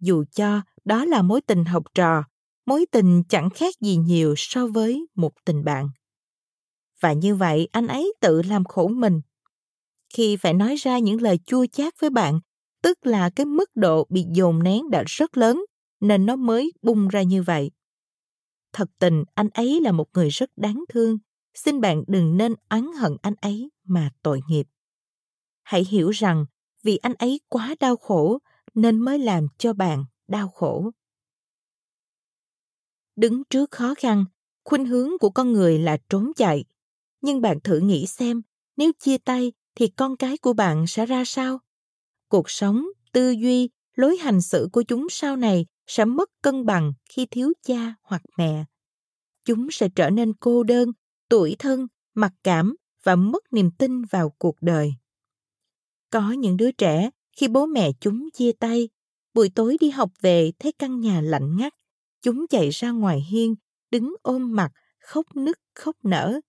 Dù 0.00 0.24
cho 0.32 0.60
đó 0.84 1.04
là 1.04 1.22
mối 1.22 1.40
tình 1.40 1.64
học 1.64 1.84
trò, 1.94 2.24
mối 2.66 2.86
tình 2.92 3.22
chẳng 3.28 3.50
khác 3.50 3.74
gì 3.80 3.96
nhiều 3.96 4.34
so 4.36 4.66
với 4.66 5.06
một 5.14 5.32
tình 5.44 5.64
bạn. 5.64 5.88
Và 7.00 7.12
như 7.12 7.34
vậy 7.34 7.68
anh 7.72 7.86
ấy 7.86 8.12
tự 8.20 8.42
làm 8.42 8.64
khổ 8.64 8.88
mình. 8.88 9.20
Khi 10.14 10.36
phải 10.36 10.54
nói 10.54 10.76
ra 10.76 10.98
những 10.98 11.22
lời 11.22 11.38
chua 11.46 11.66
chát 11.66 12.00
với 12.00 12.10
bạn, 12.10 12.40
tức 12.82 13.06
là 13.06 13.30
cái 13.30 13.46
mức 13.46 13.70
độ 13.74 14.06
bị 14.10 14.24
dồn 14.32 14.62
nén 14.62 14.90
đã 14.90 15.04
rất 15.06 15.36
lớn, 15.36 15.64
nên 16.00 16.26
nó 16.26 16.36
mới 16.36 16.72
bung 16.82 17.08
ra 17.08 17.22
như 17.22 17.42
vậy. 17.42 17.70
Thật 18.72 18.90
tình 18.98 19.24
anh 19.34 19.48
ấy 19.48 19.80
là 19.80 19.92
một 19.92 20.08
người 20.14 20.28
rất 20.28 20.50
đáng 20.56 20.84
thương, 20.88 21.18
xin 21.54 21.80
bạn 21.80 22.02
đừng 22.06 22.36
nên 22.36 22.54
oán 22.70 22.86
hận 22.98 23.16
anh 23.22 23.34
ấy 23.40 23.70
mà 23.84 24.10
tội 24.22 24.40
nghiệp. 24.48 24.66
Hãy 25.62 25.84
hiểu 25.84 26.10
rằng 26.10 26.44
vì 26.82 26.96
anh 26.96 27.14
ấy 27.14 27.40
quá 27.48 27.74
đau 27.80 27.96
khổ 27.96 28.38
nên 28.74 29.00
mới 29.00 29.18
làm 29.18 29.46
cho 29.58 29.72
bạn 29.72 30.04
đau 30.28 30.48
khổ. 30.48 30.90
Đứng 33.16 33.42
trước 33.50 33.70
khó 33.70 33.94
khăn, 33.98 34.24
khuynh 34.64 34.86
hướng 34.86 35.10
của 35.20 35.30
con 35.30 35.52
người 35.52 35.78
là 35.78 35.98
trốn 36.08 36.32
chạy 36.36 36.64
nhưng 37.20 37.40
bạn 37.40 37.58
thử 37.64 37.78
nghĩ 37.78 38.06
xem, 38.06 38.42
nếu 38.76 38.92
chia 38.98 39.18
tay 39.18 39.52
thì 39.74 39.88
con 39.88 40.16
cái 40.16 40.38
của 40.38 40.52
bạn 40.52 40.86
sẽ 40.86 41.06
ra 41.06 41.24
sao? 41.26 41.58
Cuộc 42.28 42.50
sống, 42.50 42.86
tư 43.12 43.30
duy, 43.30 43.68
lối 43.96 44.16
hành 44.16 44.42
xử 44.42 44.68
của 44.72 44.82
chúng 44.82 45.06
sau 45.10 45.36
này 45.36 45.66
sẽ 45.86 46.04
mất 46.04 46.30
cân 46.42 46.66
bằng 46.66 46.92
khi 47.10 47.26
thiếu 47.26 47.52
cha 47.62 47.94
hoặc 48.02 48.22
mẹ. 48.38 48.64
Chúng 49.44 49.70
sẽ 49.70 49.88
trở 49.94 50.10
nên 50.10 50.32
cô 50.40 50.62
đơn, 50.62 50.92
tuổi 51.28 51.56
thân, 51.58 51.86
mặc 52.14 52.32
cảm 52.44 52.76
và 53.02 53.16
mất 53.16 53.52
niềm 53.52 53.70
tin 53.78 54.02
vào 54.02 54.30
cuộc 54.38 54.56
đời. 54.60 54.92
Có 56.10 56.32
những 56.32 56.56
đứa 56.56 56.70
trẻ, 56.72 57.10
khi 57.36 57.48
bố 57.48 57.66
mẹ 57.66 57.90
chúng 58.00 58.28
chia 58.30 58.52
tay, 58.52 58.88
buổi 59.34 59.50
tối 59.54 59.76
đi 59.80 59.90
học 59.90 60.10
về 60.20 60.52
thấy 60.58 60.72
căn 60.72 61.00
nhà 61.00 61.20
lạnh 61.20 61.56
ngắt, 61.56 61.74
chúng 62.22 62.46
chạy 62.50 62.70
ra 62.70 62.90
ngoài 62.90 63.20
hiên, 63.30 63.54
đứng 63.90 64.14
ôm 64.22 64.52
mặt, 64.56 64.72
khóc 64.98 65.36
nức, 65.36 65.58
khóc 65.74 65.96
nở 66.02 66.40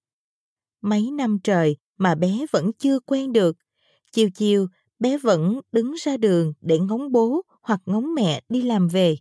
mấy 0.81 1.11
năm 1.11 1.37
trời 1.43 1.77
mà 1.97 2.15
bé 2.15 2.45
vẫn 2.51 2.71
chưa 2.79 2.99
quen 2.99 3.33
được. 3.33 3.57
Chiều 4.11 4.29
chiều, 4.35 4.67
bé 4.99 5.17
vẫn 5.17 5.61
đứng 5.71 5.93
ra 5.93 6.17
đường 6.17 6.53
để 6.61 6.79
ngóng 6.79 7.11
bố 7.11 7.41
hoặc 7.61 7.81
ngóng 7.85 8.13
mẹ 8.15 8.41
đi 8.49 8.61
làm 8.61 8.87
về. 8.87 9.17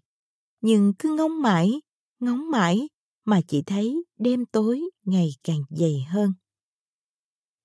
Nhưng 0.60 0.92
cứ 0.98 1.14
ngóng 1.16 1.42
mãi, 1.42 1.80
ngóng 2.20 2.50
mãi 2.50 2.88
mà 3.24 3.40
chỉ 3.48 3.62
thấy 3.62 4.04
đêm 4.18 4.46
tối 4.46 4.80
ngày 5.04 5.30
càng 5.44 5.62
dày 5.70 6.06
hơn. 6.08 6.32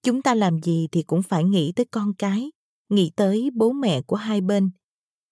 Chúng 0.03 0.21
ta 0.21 0.35
làm 0.35 0.61
gì 0.61 0.87
thì 0.91 1.03
cũng 1.03 1.23
phải 1.23 1.43
nghĩ 1.43 1.73
tới 1.75 1.85
con 1.85 2.13
cái, 2.17 2.51
nghĩ 2.89 3.11
tới 3.15 3.49
bố 3.53 3.71
mẹ 3.71 4.01
của 4.01 4.15
hai 4.15 4.41
bên. 4.41 4.69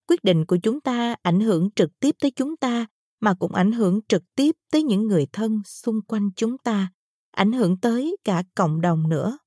Quyết 0.07 0.24
định 0.24 0.45
của 0.45 0.57
chúng 0.64 0.82
ta 0.82 1.16
ảnh 1.22 1.39
hưởng 1.39 1.70
trực 1.76 1.99
tiếp 1.99 2.16
tới 2.22 2.32
chúng 2.32 2.57
ta 2.57 2.86
mà 3.20 3.34
cũng 3.34 3.53
ảnh 3.53 3.72
hưởng 3.72 3.99
trực 4.07 4.24
tiếp 4.36 4.55
tới 4.72 4.84
những 4.84 5.07
người 5.07 5.28
thân 5.34 5.61
xung 5.66 6.01
quanh 6.01 6.30
chúng 6.36 6.57
ta 6.57 6.91
ảnh 7.34 7.51
hưởng 7.51 7.77
tới 7.77 8.17
cả 8.23 8.43
cộng 8.55 8.81
đồng 8.81 9.09
nữa. 9.09 9.38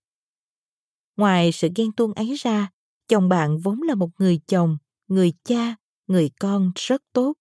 Ngoài 1.17 1.53
sự 1.53 1.69
ghen 1.77 1.93
tuông 1.93 2.13
ấy 2.13 2.35
ra, 2.35 2.71
chồng 3.09 3.29
bạn 3.29 3.59
vốn 3.59 3.83
là 3.83 3.95
một 3.95 4.09
người 4.19 4.41
chồng, 4.47 4.77
người 5.09 5.33
cha, 5.45 5.77
người 6.07 6.31
con 6.41 6.73
rất 6.75 7.03
tốt. 7.13 7.33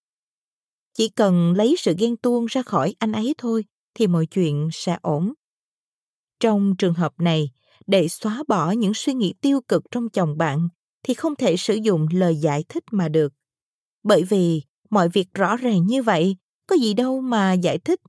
Chỉ 0.94 1.08
cần 1.08 1.52
lấy 1.52 1.74
sự 1.78 1.94
ghen 1.98 2.16
tuông 2.16 2.46
ra 2.46 2.62
khỏi 2.62 2.94
anh 2.98 3.12
ấy 3.12 3.34
thôi 3.38 3.64
thì 3.94 4.06
mọi 4.06 4.26
chuyện 4.26 4.68
sẽ 4.72 4.98
ổn. 5.02 5.32
Trong 6.40 6.74
trường 6.78 6.94
hợp 6.94 7.12
này, 7.20 7.50
để 7.86 8.08
xóa 8.08 8.42
bỏ 8.48 8.70
những 8.70 8.94
suy 8.94 9.14
nghĩ 9.14 9.34
tiêu 9.40 9.60
cực 9.68 9.82
trong 9.90 10.08
chồng 10.08 10.38
bạn 10.38 10.68
thì 11.02 11.14
không 11.14 11.36
thể 11.36 11.56
sử 11.56 11.74
dụng 11.74 12.06
lời 12.12 12.36
giải 12.36 12.64
thích 12.68 12.84
mà 12.90 13.08
được. 13.08 13.32
Bởi 14.02 14.22
vì 14.24 14.62
mọi 14.90 15.08
việc 15.08 15.34
rõ 15.34 15.56
ràng 15.56 15.86
như 15.86 16.02
vậy, 16.02 16.36
có 16.66 16.76
gì 16.76 16.94
đâu 16.94 17.20
mà 17.20 17.52
giải 17.52 17.78
thích 17.78 18.00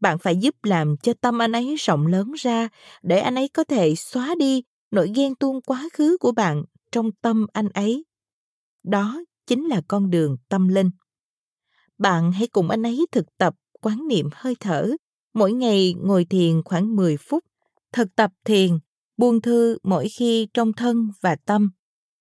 bạn 0.00 0.18
phải 0.18 0.36
giúp 0.36 0.54
làm 0.62 0.96
cho 0.96 1.12
tâm 1.20 1.42
anh 1.42 1.52
ấy 1.52 1.76
rộng 1.76 2.06
lớn 2.06 2.32
ra 2.32 2.68
để 3.02 3.18
anh 3.18 3.34
ấy 3.34 3.48
có 3.48 3.64
thể 3.64 3.94
xóa 3.94 4.34
đi 4.38 4.62
nỗi 4.90 5.12
ghen 5.14 5.34
tuông 5.34 5.60
quá 5.62 5.88
khứ 5.92 6.16
của 6.20 6.32
bạn 6.32 6.64
trong 6.92 7.12
tâm 7.12 7.46
anh 7.52 7.68
ấy. 7.68 8.04
Đó 8.82 9.20
chính 9.46 9.66
là 9.66 9.82
con 9.88 10.10
đường 10.10 10.36
tâm 10.48 10.68
linh. 10.68 10.90
Bạn 11.98 12.32
hãy 12.32 12.46
cùng 12.46 12.70
anh 12.70 12.82
ấy 12.82 13.06
thực 13.12 13.26
tập 13.38 13.54
quán 13.80 14.08
niệm 14.08 14.28
hơi 14.32 14.56
thở, 14.60 14.90
mỗi 15.34 15.52
ngày 15.52 15.94
ngồi 16.02 16.24
thiền 16.24 16.62
khoảng 16.64 16.96
10 16.96 17.16
phút, 17.16 17.44
thực 17.92 18.16
tập 18.16 18.30
thiền, 18.44 18.78
buông 19.16 19.40
thư 19.40 19.78
mỗi 19.82 20.08
khi 20.08 20.48
trong 20.54 20.72
thân 20.72 21.10
và 21.20 21.36
tâm. 21.46 21.70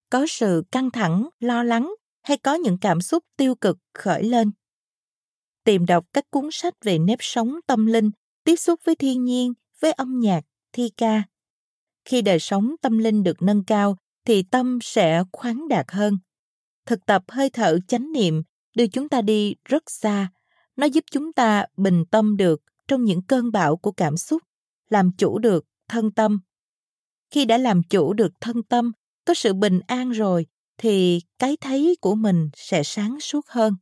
Có 0.09 0.25
sự 0.29 0.63
căng 0.71 0.91
thẳng, 0.91 1.29
lo 1.39 1.63
lắng 1.63 1.93
hay 2.23 2.37
có 2.37 2.53
những 2.53 2.77
cảm 2.81 3.01
xúc 3.01 3.23
tiêu 3.37 3.55
cực 3.55 3.77
khởi 3.93 4.23
lên. 4.23 4.51
Tìm 5.63 5.85
đọc 5.85 6.05
các 6.13 6.31
cuốn 6.31 6.49
sách 6.51 6.73
về 6.81 6.97
nếp 6.97 7.19
sống 7.21 7.55
tâm 7.67 7.85
linh, 7.85 8.11
tiếp 8.43 8.55
xúc 8.55 8.79
với 8.83 8.95
thiên 8.95 9.23
nhiên, 9.23 9.53
với 9.79 9.91
âm 9.91 10.19
nhạc, 10.19 10.41
thi 10.73 10.89
ca. 10.97 11.23
Khi 12.05 12.21
đời 12.21 12.39
sống 12.39 12.75
tâm 12.81 12.97
linh 12.97 13.23
được 13.23 13.41
nâng 13.41 13.63
cao 13.63 13.97
thì 14.25 14.43
tâm 14.43 14.79
sẽ 14.81 15.23
khoáng 15.31 15.67
đạt 15.67 15.85
hơn. 15.91 16.17
Thực 16.85 17.05
tập 17.05 17.23
hơi 17.27 17.49
thở 17.49 17.77
chánh 17.87 18.11
niệm 18.11 18.43
đưa 18.75 18.87
chúng 18.87 19.09
ta 19.09 19.21
đi 19.21 19.55
rất 19.65 19.83
xa. 19.87 20.31
Nó 20.75 20.85
giúp 20.85 21.03
chúng 21.11 21.33
ta 21.33 21.65
bình 21.77 22.03
tâm 22.11 22.37
được 22.37 22.61
trong 22.87 23.03
những 23.03 23.21
cơn 23.21 23.51
bão 23.51 23.77
của 23.77 23.91
cảm 23.91 24.17
xúc, 24.17 24.41
làm 24.89 25.11
chủ 25.17 25.39
được 25.39 25.65
thân 25.87 26.11
tâm. 26.11 26.39
Khi 27.31 27.45
đã 27.45 27.57
làm 27.57 27.81
chủ 27.83 28.13
được 28.13 28.31
thân 28.41 28.63
tâm, 28.63 28.91
có 29.25 29.33
sự 29.33 29.53
bình 29.53 29.79
an 29.87 30.11
rồi 30.11 30.45
thì 30.77 31.21
cái 31.39 31.57
thấy 31.61 31.97
của 32.01 32.15
mình 32.15 32.49
sẽ 32.55 32.83
sáng 32.83 33.19
suốt 33.19 33.47
hơn. 33.47 33.73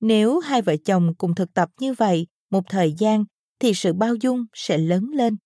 Nếu 0.00 0.38
hai 0.38 0.62
vợ 0.62 0.76
chồng 0.84 1.14
cùng 1.18 1.34
thực 1.34 1.54
tập 1.54 1.68
như 1.80 1.92
vậy 1.92 2.26
một 2.50 2.64
thời 2.68 2.94
gian 2.98 3.24
thì 3.58 3.74
sự 3.74 3.92
bao 3.92 4.14
dung 4.14 4.44
sẽ 4.54 4.78
lớn 4.78 5.10
lên. 5.14 5.36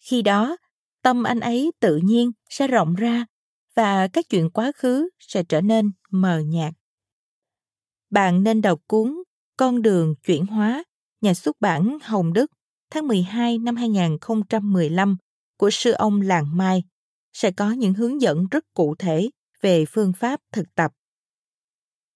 Khi 0.00 0.22
đó, 0.22 0.56
tâm 1.02 1.22
anh 1.22 1.40
ấy 1.40 1.72
tự 1.80 1.96
nhiên 1.96 2.32
sẽ 2.50 2.68
rộng 2.68 2.94
ra 2.94 3.26
và 3.74 4.08
các 4.08 4.24
chuyện 4.28 4.50
quá 4.50 4.72
khứ 4.76 5.08
sẽ 5.18 5.42
trở 5.48 5.60
nên 5.60 5.90
mờ 6.10 6.38
nhạt. 6.38 6.74
Bạn 8.10 8.42
nên 8.42 8.60
đọc 8.60 8.80
cuốn 8.86 9.14
Con 9.56 9.82
đường 9.82 10.14
chuyển 10.26 10.46
hóa, 10.46 10.84
nhà 11.20 11.34
xuất 11.34 11.60
bản 11.60 11.98
Hồng 12.02 12.32
Đức, 12.32 12.50
tháng 12.90 13.08
12 13.08 13.58
năm 13.58 13.76
2015 13.76 15.16
của 15.56 15.70
sư 15.70 15.92
ông 15.92 16.20
Làng 16.20 16.56
Mai 16.56 16.82
sẽ 17.32 17.50
có 17.50 17.72
những 17.72 17.94
hướng 17.94 18.20
dẫn 18.20 18.46
rất 18.50 18.64
cụ 18.74 18.94
thể 18.98 19.30
về 19.60 19.84
phương 19.88 20.12
pháp 20.12 20.40
thực 20.52 20.74
tập. 20.74 20.92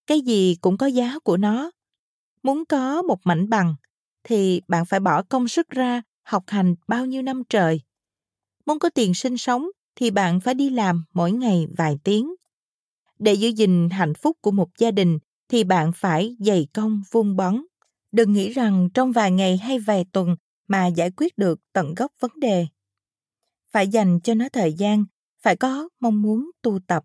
Cái 0.07 0.21
gì 0.21 0.57
cũng 0.61 0.77
có 0.77 0.87
giá 0.87 1.19
của 1.19 1.37
nó. 1.37 1.71
Muốn 2.43 2.65
có 2.65 3.03
một 3.03 3.19
mảnh 3.25 3.49
bằng 3.49 3.75
thì 4.25 4.61
bạn 4.69 4.85
phải 4.85 5.01
bỏ 5.01 5.23
công 5.23 5.49
sức 5.49 5.71
ra 5.71 6.03
học 6.23 6.45
hành 6.47 6.75
bao 6.89 7.07
nhiêu 7.07 7.23
năm 7.23 7.43
trời. 7.49 7.81
Muốn 8.67 8.79
có 8.79 8.91
tiền 8.91 9.15
sinh 9.15 9.37
sống 9.37 9.67
thì 9.97 10.11
bạn 10.11 10.41
phải 10.41 10.55
đi 10.55 10.71
làm 10.71 11.05
mỗi 11.13 11.33
ngày 11.33 11.67
vài 11.77 11.99
tiếng. 12.05 12.35
Để 13.19 13.35
giữ 13.35 13.49
gìn 13.49 13.91
hạnh 13.91 14.15
phúc 14.15 14.37
của 14.41 14.51
một 14.51 14.69
gia 14.79 14.91
đình 14.91 15.19
thì 15.49 15.65
bạn 15.65 15.93
phải 15.93 16.37
dày 16.39 16.67
công 16.73 17.03
vun 17.11 17.37
bón. 17.37 17.63
Đừng 18.13 18.33
nghĩ 18.33 18.53
rằng 18.53 18.89
trong 18.95 19.13
vài 19.13 19.31
ngày 19.31 19.57
hay 19.57 19.79
vài 19.79 20.05
tuần 20.13 20.37
mà 20.69 20.87
giải 20.87 21.11
quyết 21.17 21.39
được 21.39 21.61
tận 21.73 21.95
gốc 21.95 22.13
vấn 22.21 22.31
đề. 22.37 22.67
Phải 23.71 23.89
dành 23.89 24.21
cho 24.21 24.35
nó 24.35 24.49
thời 24.49 24.73
gian, 24.73 25.05
phải 25.43 25.57
có 25.57 25.89
mong 26.01 26.23
muốn 26.23 26.51
tu 26.63 26.79
tập. 26.87 27.05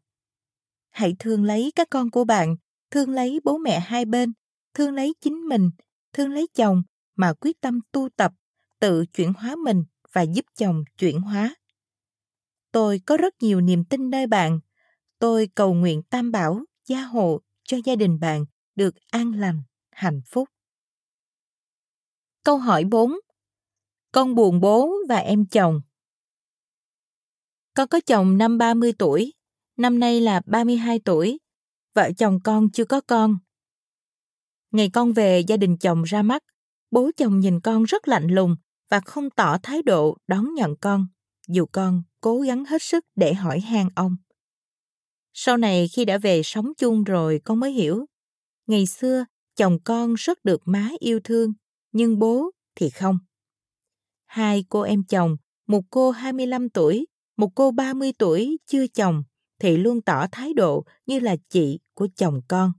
Hãy 0.90 1.16
thương 1.20 1.44
lấy 1.44 1.72
các 1.76 1.90
con 1.90 2.10
của 2.10 2.24
bạn, 2.24 2.56
thương 2.92 3.10
lấy 3.10 3.40
bố 3.44 3.58
mẹ 3.58 3.80
hai 3.80 4.06
bên, 4.06 4.34
thương 4.74 4.94
lấy 4.94 5.14
chính 5.22 5.48
mình, 5.48 5.70
thương 6.14 6.32
lấy 6.32 6.48
chồng 6.54 6.84
mà 7.16 7.34
quyết 7.34 7.62
tâm 7.62 7.80
tu 7.92 8.10
tập, 8.16 8.34
tự 8.80 9.06
chuyển 9.06 9.34
hóa 9.34 9.56
mình 9.56 9.84
và 10.12 10.22
giúp 10.22 10.46
chồng 10.56 10.84
chuyển 10.98 11.22
hóa. 11.22 11.56
Tôi 12.72 13.02
có 13.06 13.18
rất 13.18 13.34
nhiều 13.42 13.62
niềm 13.62 13.86
tin 13.86 14.10
nơi 14.10 14.28
bạn. 14.28 14.60
Tôi 15.20 15.50
cầu 15.56 15.74
nguyện 15.74 16.04
tam 16.10 16.32
bảo, 16.32 16.64
gia 16.86 17.02
hộ 17.02 17.42
cho 17.64 17.78
gia 17.86 17.96
đình 17.96 18.20
bạn 18.20 18.46
được 18.76 18.96
an 19.12 19.32
lành, 19.34 19.62
hạnh 19.92 20.22
phúc. 20.28 20.50
Câu 22.44 22.58
hỏi 22.58 22.84
4. 22.84 23.14
Con 24.12 24.36
buồn 24.36 24.60
bố 24.60 24.94
và 25.10 25.18
em 25.18 25.46
chồng. 25.46 25.82
Con 27.74 27.88
có 27.88 28.00
chồng 28.06 28.38
năm 28.38 28.58
30 28.58 28.94
tuổi, 28.98 29.34
năm 29.78 30.00
nay 30.00 30.22
là 30.22 30.42
32 30.46 31.00
tuổi. 31.06 31.40
Vợ 32.00 32.12
chồng 32.18 32.40
con 32.44 32.72
chưa 32.72 32.86
có 32.86 33.02
con. 33.02 33.38
Ngày 34.72 34.90
con 34.90 35.14
về 35.14 35.40
gia 35.40 35.58
đình 35.58 35.78
chồng 35.78 36.04
ra 36.04 36.22
mắt, 36.22 36.44
bố 36.92 37.12
chồng 37.18 37.40
nhìn 37.40 37.60
con 37.60 37.84
rất 37.84 38.08
lạnh 38.08 38.28
lùng 38.28 38.56
và 38.90 39.00
không 39.00 39.30
tỏ 39.30 39.58
thái 39.64 39.82
độ 39.82 40.18
đón 40.28 40.54
nhận 40.54 40.76
con, 40.76 41.08
dù 41.48 41.66
con 41.72 42.04
cố 42.22 42.40
gắng 42.40 42.66
hết 42.66 42.82
sức 42.82 43.06
để 43.16 43.34
hỏi 43.34 43.60
han 43.60 43.90
ông. 43.96 44.16
Sau 45.34 45.58
này 45.58 45.88
khi 45.88 46.06
đã 46.06 46.18
về 46.18 46.42
sống 46.44 46.72
chung 46.78 47.04
rồi 47.04 47.42
con 47.44 47.60
mới 47.60 47.72
hiểu. 47.72 48.06
Ngày 48.68 48.86
xưa, 48.86 49.26
chồng 49.56 49.78
con 49.84 50.14
rất 50.14 50.46
được 50.46 50.62
má 50.66 50.90
yêu 51.00 51.20
thương, 51.24 51.54
nhưng 51.92 52.20
bố 52.20 52.52
thì 52.76 52.90
không. 52.90 53.20
Hai 54.26 54.66
cô 54.70 54.82
em 54.82 55.04
chồng, 55.04 55.38
một 55.68 55.82
cô 55.90 56.12
25 56.12 56.70
tuổi, 56.70 57.08
một 57.38 57.50
cô 57.56 57.72
30 57.72 58.14
tuổi 58.18 58.58
chưa 58.66 58.88
chồng, 58.88 59.24
thì 59.60 59.78
luôn 59.78 60.02
tỏ 60.02 60.26
thái 60.32 60.54
độ 60.54 60.86
như 61.06 61.20
là 61.20 61.36
chị 61.50 61.80
của 62.00 62.08
chồng 62.16 62.42
con. 62.48 62.72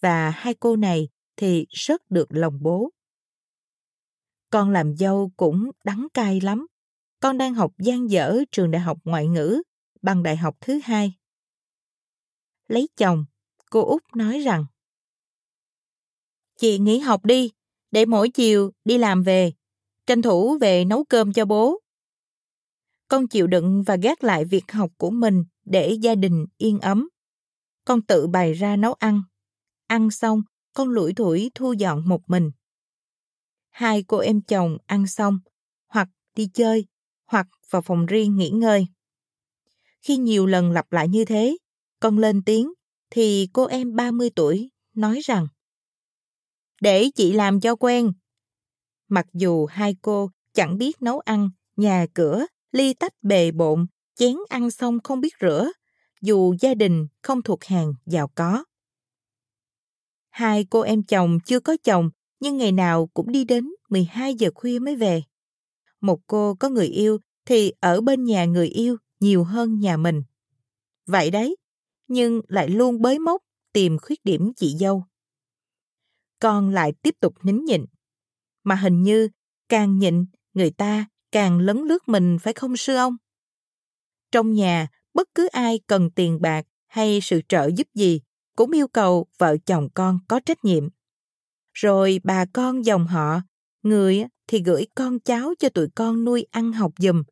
Và 0.00 0.30
hai 0.30 0.54
cô 0.54 0.76
này 0.76 1.08
thì 1.36 1.66
rất 1.70 2.10
được 2.10 2.26
lòng 2.30 2.58
bố. 2.62 2.90
Con 4.50 4.70
làm 4.70 4.96
dâu 4.96 5.32
cũng 5.36 5.70
đắng 5.84 6.06
cay 6.14 6.40
lắm. 6.40 6.66
Con 7.20 7.38
đang 7.38 7.54
học 7.54 7.72
gian 7.78 8.10
dở 8.10 8.38
trường 8.52 8.70
đại 8.70 8.82
học 8.82 8.98
ngoại 9.04 9.26
ngữ, 9.26 9.62
bằng 10.02 10.22
đại 10.22 10.36
học 10.36 10.56
thứ 10.60 10.80
hai. 10.84 11.14
Lấy 12.68 12.88
chồng, 12.96 13.24
cô 13.70 13.84
Út 13.84 14.02
nói 14.14 14.38
rằng 14.38 14.64
Chị 16.58 16.78
nghỉ 16.78 16.98
học 16.98 17.24
đi, 17.24 17.50
để 17.90 18.06
mỗi 18.06 18.30
chiều 18.30 18.72
đi 18.84 18.98
làm 18.98 19.22
về, 19.22 19.52
tranh 20.06 20.22
thủ 20.22 20.58
về 20.60 20.84
nấu 20.84 21.04
cơm 21.04 21.32
cho 21.32 21.44
bố. 21.44 21.80
Con 23.08 23.28
chịu 23.28 23.46
đựng 23.46 23.82
và 23.86 23.96
gác 23.96 24.24
lại 24.24 24.44
việc 24.44 24.72
học 24.72 24.90
của 24.96 25.10
mình 25.10 25.44
để 25.64 25.98
gia 26.02 26.14
đình 26.14 26.46
yên 26.58 26.78
ấm. 26.78 27.08
Con 27.84 28.02
tự 28.02 28.26
bày 28.26 28.52
ra 28.52 28.76
nấu 28.76 28.92
ăn. 28.92 29.22
Ăn 29.86 30.10
xong, 30.10 30.42
con 30.74 30.88
lủi 30.88 31.12
thủi 31.12 31.50
thu 31.54 31.72
dọn 31.72 32.08
một 32.08 32.20
mình. 32.26 32.50
Hai 33.70 34.02
cô 34.02 34.18
em 34.18 34.40
chồng 34.40 34.78
ăn 34.86 35.06
xong, 35.06 35.38
hoặc 35.88 36.08
đi 36.36 36.48
chơi, 36.54 36.86
hoặc 37.26 37.46
vào 37.70 37.82
phòng 37.82 38.06
riêng 38.06 38.36
nghỉ 38.36 38.50
ngơi. 38.50 38.86
Khi 40.02 40.16
nhiều 40.16 40.46
lần 40.46 40.70
lặp 40.70 40.92
lại 40.92 41.08
như 41.08 41.24
thế, 41.24 41.56
con 42.00 42.18
lên 42.18 42.42
tiếng, 42.44 42.72
thì 43.10 43.48
cô 43.52 43.66
em 43.66 43.96
30 43.96 44.30
tuổi 44.36 44.70
nói 44.94 45.20
rằng 45.24 45.46
Để 46.80 47.10
chị 47.14 47.32
làm 47.32 47.60
cho 47.60 47.76
quen. 47.76 48.12
Mặc 49.08 49.26
dù 49.32 49.66
hai 49.66 49.96
cô 50.02 50.30
chẳng 50.54 50.78
biết 50.78 51.02
nấu 51.02 51.20
ăn, 51.20 51.50
nhà 51.76 52.06
cửa, 52.14 52.46
ly 52.72 52.94
tách 52.94 53.12
bề 53.22 53.50
bộn, 53.50 53.86
chén 54.14 54.36
ăn 54.48 54.70
xong 54.70 54.98
không 55.04 55.20
biết 55.20 55.34
rửa, 55.40 55.68
dù 56.22 56.54
gia 56.60 56.74
đình 56.74 57.06
không 57.22 57.42
thuộc 57.42 57.64
hàng 57.64 57.94
giàu 58.06 58.28
có. 58.34 58.64
Hai 60.30 60.66
cô 60.70 60.80
em 60.80 61.02
chồng 61.02 61.38
chưa 61.44 61.60
có 61.60 61.76
chồng 61.84 62.10
nhưng 62.40 62.56
ngày 62.56 62.72
nào 62.72 63.06
cũng 63.14 63.32
đi 63.32 63.44
đến 63.44 63.70
12 63.88 64.34
giờ 64.34 64.50
khuya 64.54 64.78
mới 64.78 64.96
về. 64.96 65.22
Một 66.00 66.20
cô 66.26 66.54
có 66.54 66.68
người 66.68 66.86
yêu 66.86 67.18
thì 67.44 67.72
ở 67.80 68.00
bên 68.00 68.24
nhà 68.24 68.44
người 68.44 68.68
yêu 68.68 68.96
nhiều 69.20 69.44
hơn 69.44 69.80
nhà 69.80 69.96
mình. 69.96 70.22
Vậy 71.06 71.30
đấy, 71.30 71.56
nhưng 72.08 72.40
lại 72.48 72.68
luôn 72.68 73.02
bới 73.02 73.18
móc 73.18 73.42
tìm 73.72 73.98
khuyết 73.98 74.24
điểm 74.24 74.52
chị 74.56 74.76
dâu. 74.78 75.04
Con 76.38 76.70
lại 76.70 76.92
tiếp 77.02 77.14
tục 77.20 77.34
nín 77.42 77.64
nhịn. 77.64 77.84
Mà 78.64 78.74
hình 78.74 79.02
như 79.02 79.28
càng 79.68 79.98
nhịn, 79.98 80.26
người 80.54 80.70
ta 80.70 81.06
càng 81.32 81.58
lấn 81.58 81.76
lướt 81.76 82.08
mình 82.08 82.38
phải 82.40 82.52
không 82.52 82.76
sư 82.76 82.96
ông? 82.96 83.16
Trong 84.32 84.52
nhà, 84.52 84.88
bất 85.14 85.28
cứ 85.34 85.46
ai 85.46 85.80
cần 85.86 86.10
tiền 86.10 86.40
bạc 86.40 86.66
hay 86.86 87.20
sự 87.22 87.40
trợ 87.48 87.70
giúp 87.76 87.86
gì 87.94 88.20
cũng 88.56 88.70
yêu 88.70 88.88
cầu 88.88 89.26
vợ 89.38 89.56
chồng 89.66 89.88
con 89.94 90.18
có 90.28 90.40
trách 90.40 90.64
nhiệm. 90.64 90.88
Rồi 91.72 92.20
bà 92.24 92.44
con 92.52 92.84
dòng 92.84 93.06
họ, 93.06 93.40
người 93.82 94.24
thì 94.46 94.62
gửi 94.62 94.86
con 94.94 95.20
cháu 95.20 95.54
cho 95.58 95.68
tụi 95.68 95.88
con 95.94 96.24
nuôi 96.24 96.46
ăn 96.50 96.72
học 96.72 96.92
dùm, 96.98 97.22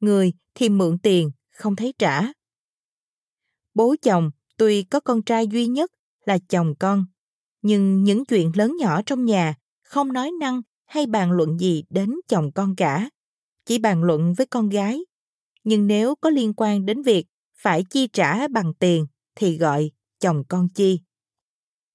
người 0.00 0.32
thì 0.54 0.68
mượn 0.68 0.98
tiền, 0.98 1.30
không 1.50 1.76
thấy 1.76 1.94
trả. 1.98 2.22
Bố 3.74 3.94
chồng 4.02 4.30
tuy 4.56 4.82
có 4.82 5.00
con 5.00 5.22
trai 5.22 5.46
duy 5.46 5.66
nhất 5.66 5.90
là 6.24 6.38
chồng 6.48 6.74
con, 6.78 7.06
nhưng 7.62 8.04
những 8.04 8.24
chuyện 8.24 8.52
lớn 8.54 8.76
nhỏ 8.80 9.02
trong 9.06 9.24
nhà 9.24 9.54
không 9.82 10.12
nói 10.12 10.30
năng 10.40 10.62
hay 10.84 11.06
bàn 11.06 11.32
luận 11.32 11.60
gì 11.60 11.84
đến 11.90 12.14
chồng 12.28 12.52
con 12.52 12.76
cả, 12.76 13.10
chỉ 13.66 13.78
bàn 13.78 14.02
luận 14.02 14.34
với 14.34 14.46
con 14.46 14.68
gái. 14.68 15.04
Nhưng 15.64 15.86
nếu 15.86 16.14
có 16.20 16.30
liên 16.30 16.52
quan 16.56 16.86
đến 16.86 17.02
việc 17.02 17.26
phải 17.58 17.84
chi 17.90 18.08
trả 18.12 18.48
bằng 18.48 18.74
tiền 18.74 19.06
thì 19.34 19.58
gọi 19.58 19.90
chồng 20.20 20.42
con 20.48 20.68
chi. 20.74 21.00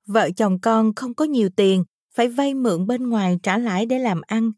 Vợ 0.07 0.29
chồng 0.37 0.59
con 0.61 0.95
không 0.95 1.13
có 1.13 1.25
nhiều 1.25 1.49
tiền, 1.55 1.83
phải 2.15 2.27
vay 2.27 2.53
mượn 2.53 2.87
bên 2.87 3.09
ngoài 3.09 3.39
trả 3.43 3.57
lãi 3.57 3.85
để 3.85 3.99
làm 3.99 4.21
ăn. 4.27 4.51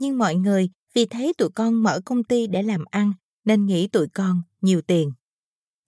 Nhưng 0.00 0.18
mọi 0.18 0.34
người 0.34 0.70
vì 0.94 1.06
thấy 1.06 1.32
tụi 1.38 1.48
con 1.54 1.82
mở 1.82 2.00
công 2.04 2.24
ty 2.24 2.46
để 2.46 2.62
làm 2.62 2.84
ăn 2.90 3.12
nên 3.44 3.66
nghĩ 3.66 3.88
tụi 3.88 4.08
con 4.08 4.42
nhiều 4.60 4.82
tiền. 4.82 5.12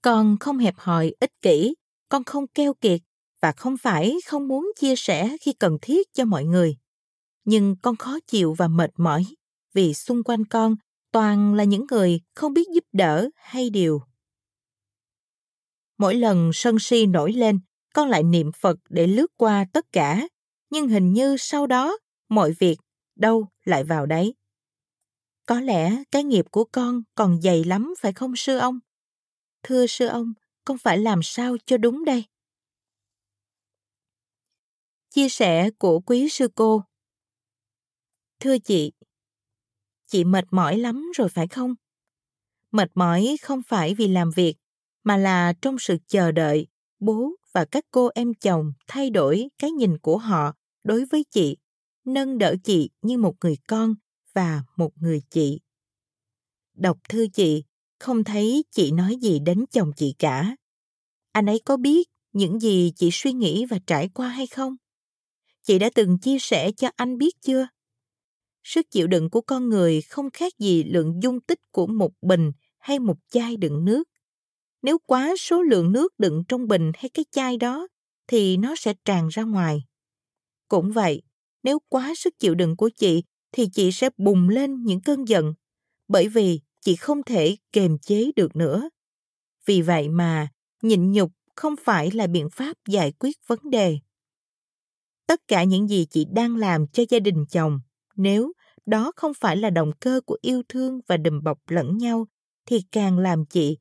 Con 0.03 0.37
không 0.41 0.59
hẹp 0.59 0.75
hòi, 0.79 1.15
ích 1.21 1.33
kỷ, 1.43 1.75
con 2.09 2.25
không 2.25 2.47
keo 2.47 2.75
kiệt 2.75 3.01
và 3.41 3.53
không 3.53 3.77
phải 3.77 4.17
không 4.27 4.49
muốn 4.49 4.73
chia 4.77 4.97
sẻ 4.97 5.37
khi 5.41 5.53
cần 5.53 5.79
thiết 5.83 6.13
cho 6.13 6.25
mọi 6.25 6.45
người. 6.45 6.77
Nhưng 7.45 7.77
con 7.83 7.97
khó 7.97 8.19
chịu 8.27 8.55
và 8.59 8.69
mệt 8.69 8.91
mỏi 8.97 9.25
vì 9.73 9.95
xung 9.95 10.23
quanh 10.23 10.45
con 10.45 10.77
toàn 11.13 11.55
là 11.55 11.65
những 11.65 11.87
người 11.91 12.21
không 12.35 12.53
biết 12.53 12.69
giúp 12.75 12.85
đỡ 12.93 13.29
hay 13.35 13.71
điều. 13.71 14.01
Mỗi 15.99 16.15
lần 16.15 16.51
sân 16.55 16.77
si 16.81 17.07
nổi 17.07 17.33
lên, 17.33 17.61
con 17.95 18.09
lại 18.09 18.23
niệm 18.23 18.51
Phật 18.61 18.77
để 18.89 19.07
lướt 19.07 19.27
qua 19.37 19.65
tất 19.73 19.87
cả, 19.93 20.29
nhưng 20.71 20.89
hình 20.89 21.13
như 21.13 21.37
sau 21.39 21.67
đó 21.67 21.99
mọi 22.29 22.53
việc 22.59 22.77
đâu 23.17 23.47
lại 23.65 23.85
vào 23.85 24.07
đấy. 24.07 24.35
Có 25.47 25.61
lẽ 25.61 26.03
cái 26.11 26.25
nghiệp 26.25 26.45
của 26.51 26.65
con 26.73 27.03
còn 27.15 27.41
dày 27.43 27.65
lắm 27.65 27.95
phải 28.01 28.13
không 28.13 28.37
sư 28.37 28.59
ông? 28.59 28.79
Thưa 29.63 29.87
sư 29.87 30.07
ông, 30.07 30.33
con 30.65 30.79
phải 30.79 30.99
làm 30.99 31.21
sao 31.23 31.57
cho 31.67 31.77
đúng 31.77 32.05
đây? 32.05 32.25
Chia 35.11 35.29
sẻ 35.29 35.71
của 35.79 36.01
quý 36.01 36.29
sư 36.29 36.49
cô 36.55 36.83
Thưa 38.41 38.59
chị, 38.59 38.93
chị 40.11 40.25
mệt 40.25 40.45
mỏi 40.51 40.79
lắm 40.79 41.11
rồi 41.17 41.29
phải 41.29 41.49
không? 41.49 41.75
Mệt 42.73 42.91
mỏi 42.95 43.37
không 43.43 43.63
phải 43.69 43.95
vì 43.95 44.09
làm 44.09 44.31
việc, 44.31 44.57
mà 45.05 45.17
là 45.17 45.53
trong 45.63 45.79
sự 45.79 45.97
chờ 46.07 46.33
đợi 46.33 46.67
bố 46.99 47.31
và 47.53 47.65
các 47.65 47.85
cô 47.91 48.11
em 48.15 48.35
chồng 48.35 48.73
thay 48.87 49.11
đổi 49.11 49.49
cái 49.59 49.71
nhìn 49.71 49.99
của 49.99 50.19
họ 50.19 50.53
đối 50.85 51.05
với 51.05 51.25
chị, 51.31 51.57
nâng 52.05 52.39
đỡ 52.39 52.55
chị 52.65 52.91
như 53.03 53.19
một 53.19 53.35
người 53.41 53.57
con 53.69 53.95
và 54.35 54.63
một 54.77 54.91
người 54.97 55.23
chị. 55.31 55.61
Đọc 56.75 56.99
thư 57.09 57.27
chị, 57.33 57.65
không 57.99 58.25
thấy 58.25 58.65
chị 58.71 58.93
nói 58.93 59.17
gì 59.17 59.39
đến 59.39 59.65
chồng 59.73 59.91
chị 59.97 60.15
cả. 60.19 60.57
Anh 61.33 61.47
ấy 61.47 61.61
có 61.65 61.77
biết 61.77 62.09
những 62.33 62.61
gì 62.61 62.93
chị 62.97 63.09
suy 63.13 63.33
nghĩ 63.33 63.67
và 63.67 63.79
trải 63.87 64.09
qua 64.15 64.29
hay 64.29 64.47
không? 64.47 64.77
Chị 65.63 65.79
đã 65.79 65.91
từng 65.95 66.19
chia 66.19 66.39
sẻ 66.39 66.71
cho 66.77 66.91
anh 66.97 67.19
biết 67.19 67.41
chưa? 67.41 67.67
Sức 68.65 68.87
chịu 68.91 69.07
đựng 69.07 69.31
của 69.31 69.41
con 69.41 69.69
người 69.69 70.01
không 70.03 70.31
khác 70.31 70.53
gì 70.59 70.85
lượng 70.85 71.23
dung 71.23 71.41
tích 71.41 71.61
của 71.73 71.87
một 71.87 72.13
bình 72.23 72.53
hay 72.79 72.99
một 72.99 73.17
chai 73.31 73.57
đựng 73.57 73.85
nước. 73.85 74.09
Nếu 74.83 74.99
quá 75.07 75.35
số 75.39 75.63
lượng 75.63 75.93
nước 75.93 76.19
đựng 76.19 76.45
trong 76.49 76.69
bình 76.69 76.93
hay 76.95 77.09
cái 77.09 77.25
chai 77.31 77.57
đó 77.57 77.89
thì 78.27 78.57
nó 78.57 78.75
sẽ 78.77 78.95
tràn 79.05 79.29
ra 79.29 79.43
ngoài. 79.43 79.85
Cũng 80.69 80.93
vậy, 80.93 81.23
nếu 81.63 81.79
quá 81.89 82.13
sức 82.17 82.39
chịu 82.39 82.55
đựng 82.55 82.77
của 82.77 82.91
chị 82.97 83.23
thì 83.53 83.69
chị 83.73 83.93
sẽ 83.93 84.11
bùng 84.17 84.49
lên 84.49 84.83
những 84.83 85.01
cơn 85.01 85.25
giận 85.25 85.55
bởi 86.09 86.29
vì 86.29 86.61
chị 86.81 86.97
không 86.97 87.23
thể 87.23 87.57
kềm 87.73 87.99
chế 87.99 88.31
được 88.37 88.57
nữa. 88.57 88.91
Vì 89.67 89.83
vậy 89.83 90.09
mà 90.09 90.49
nhịn 90.83 91.13
nhục 91.13 91.33
không 91.57 91.75
phải 91.85 92.11
là 92.11 92.27
biện 92.27 92.49
pháp 92.51 92.77
giải 92.89 93.13
quyết 93.19 93.37
vấn 93.47 93.59
đề. 93.71 93.99
Tất 95.27 95.41
cả 95.49 95.65
những 95.65 95.89
gì 95.89 96.07
chị 96.11 96.27
đang 96.33 96.57
làm 96.57 96.87
cho 96.87 97.03
gia 97.09 97.19
đình 97.19 97.45
chồng, 97.51 97.81
nếu 98.23 98.53
đó 98.87 99.13
không 99.17 99.33
phải 99.41 99.57
là 99.57 99.71
động 99.71 99.93
cơ 100.01 100.21
của 100.27 100.39
yêu 100.43 100.63
thương 100.69 101.01
và 101.07 101.17
đùm 101.17 101.43
bọc 101.43 101.59
lẫn 101.69 101.99
nhau, 101.99 102.27
thì 102.67 102.83
càng 102.93 103.19
làm 103.19 103.45
chị 103.47 103.79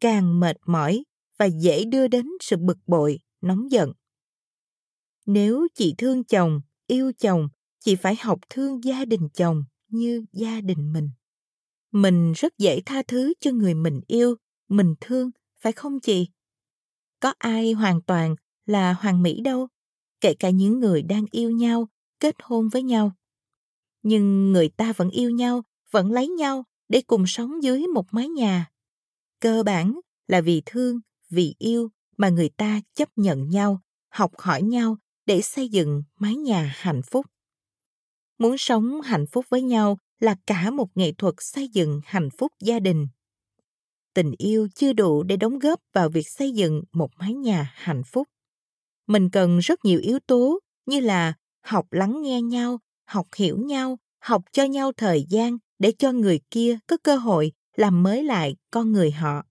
càng 0.00 0.40
mệt 0.40 0.56
mỏi 0.66 1.04
và 1.38 1.46
dễ 1.46 1.84
đưa 1.84 2.08
đến 2.08 2.26
sự 2.40 2.56
bực 2.56 2.78
bội, 2.86 3.18
nóng 3.40 3.70
giận. 3.70 3.92
Nếu 5.26 5.68
chị 5.74 5.94
thương 5.98 6.24
chồng, 6.24 6.60
yêu 6.86 7.12
chồng, 7.18 7.48
chị 7.80 7.96
phải 7.96 8.16
học 8.20 8.38
thương 8.50 8.84
gia 8.84 9.04
đình 9.04 9.28
chồng 9.34 9.64
như 9.88 10.24
gia 10.32 10.60
đình 10.60 10.92
mình. 10.92 11.10
Mình 11.92 12.32
rất 12.32 12.58
dễ 12.58 12.80
tha 12.86 13.02
thứ 13.08 13.32
cho 13.40 13.50
người 13.50 13.74
mình 13.74 14.00
yêu, 14.06 14.34
mình 14.68 14.94
thương, 15.00 15.30
phải 15.60 15.72
không 15.72 16.00
chị? 16.00 16.28
Có 17.20 17.34
ai 17.38 17.72
hoàn 17.72 18.02
toàn 18.02 18.34
là 18.66 18.92
hoàn 18.92 19.22
mỹ 19.22 19.40
đâu, 19.40 19.68
kể 20.20 20.34
cả 20.34 20.50
những 20.50 20.78
người 20.80 21.02
đang 21.02 21.24
yêu 21.30 21.50
nhau, 21.50 21.88
kết 22.20 22.34
hôn 22.42 22.68
với 22.68 22.82
nhau. 22.82 23.12
Nhưng 24.02 24.52
người 24.52 24.68
ta 24.68 24.92
vẫn 24.92 25.10
yêu 25.10 25.30
nhau, 25.30 25.62
vẫn 25.90 26.12
lấy 26.12 26.28
nhau 26.28 26.64
để 26.88 27.02
cùng 27.06 27.26
sống 27.26 27.62
dưới 27.62 27.86
một 27.86 28.06
mái 28.10 28.28
nhà. 28.28 28.70
Cơ 29.40 29.62
bản 29.62 30.00
là 30.28 30.40
vì 30.40 30.62
thương, 30.66 31.00
vì 31.30 31.54
yêu 31.58 31.90
mà 32.16 32.28
người 32.28 32.48
ta 32.56 32.80
chấp 32.94 33.08
nhận 33.16 33.48
nhau, 33.48 33.80
học 34.08 34.32
hỏi 34.38 34.62
nhau 34.62 34.96
để 35.26 35.40
xây 35.42 35.68
dựng 35.68 36.02
mái 36.18 36.36
nhà 36.36 36.74
hạnh 36.76 37.00
phúc. 37.10 37.26
Muốn 38.38 38.58
sống 38.58 39.00
hạnh 39.00 39.26
phúc 39.32 39.46
với 39.48 39.62
nhau 39.62 39.98
là 40.20 40.36
cả 40.46 40.70
một 40.70 40.88
nghệ 40.94 41.12
thuật 41.12 41.34
xây 41.38 41.68
dựng 41.68 42.00
hạnh 42.04 42.28
phúc 42.38 42.52
gia 42.60 42.78
đình. 42.78 43.08
Tình 44.14 44.32
yêu 44.38 44.68
chưa 44.74 44.92
đủ 44.92 45.22
để 45.22 45.36
đóng 45.36 45.58
góp 45.58 45.80
vào 45.92 46.08
việc 46.08 46.28
xây 46.28 46.52
dựng 46.52 46.82
một 46.92 47.10
mái 47.16 47.34
nhà 47.34 47.72
hạnh 47.74 48.02
phúc. 48.06 48.28
Mình 49.06 49.30
cần 49.30 49.58
rất 49.58 49.84
nhiều 49.84 50.00
yếu 50.02 50.18
tố 50.26 50.58
như 50.86 51.00
là 51.00 51.34
học 51.62 51.86
lắng 51.90 52.22
nghe 52.22 52.42
nhau, 52.42 52.78
học 53.10 53.26
hiểu 53.36 53.58
nhau, 53.58 53.98
học 54.18 54.42
cho 54.52 54.64
nhau 54.64 54.92
thời 54.96 55.26
gian 55.28 55.58
để 55.78 55.92
cho 55.98 56.12
người 56.12 56.40
kia 56.50 56.78
có 56.86 56.96
cơ 57.02 57.16
hội 57.16 57.52
làm 57.76 58.02
mới 58.02 58.24
lại 58.24 58.56
con 58.70 58.92
người 58.92 59.10
họ. 59.10 59.42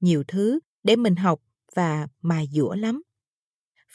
Nhiều 0.00 0.24
thứ 0.28 0.60
để 0.82 0.96
mình 0.96 1.16
học 1.16 1.40
và 1.74 2.06
mài 2.20 2.48
dũa 2.52 2.74
lắm. 2.74 3.02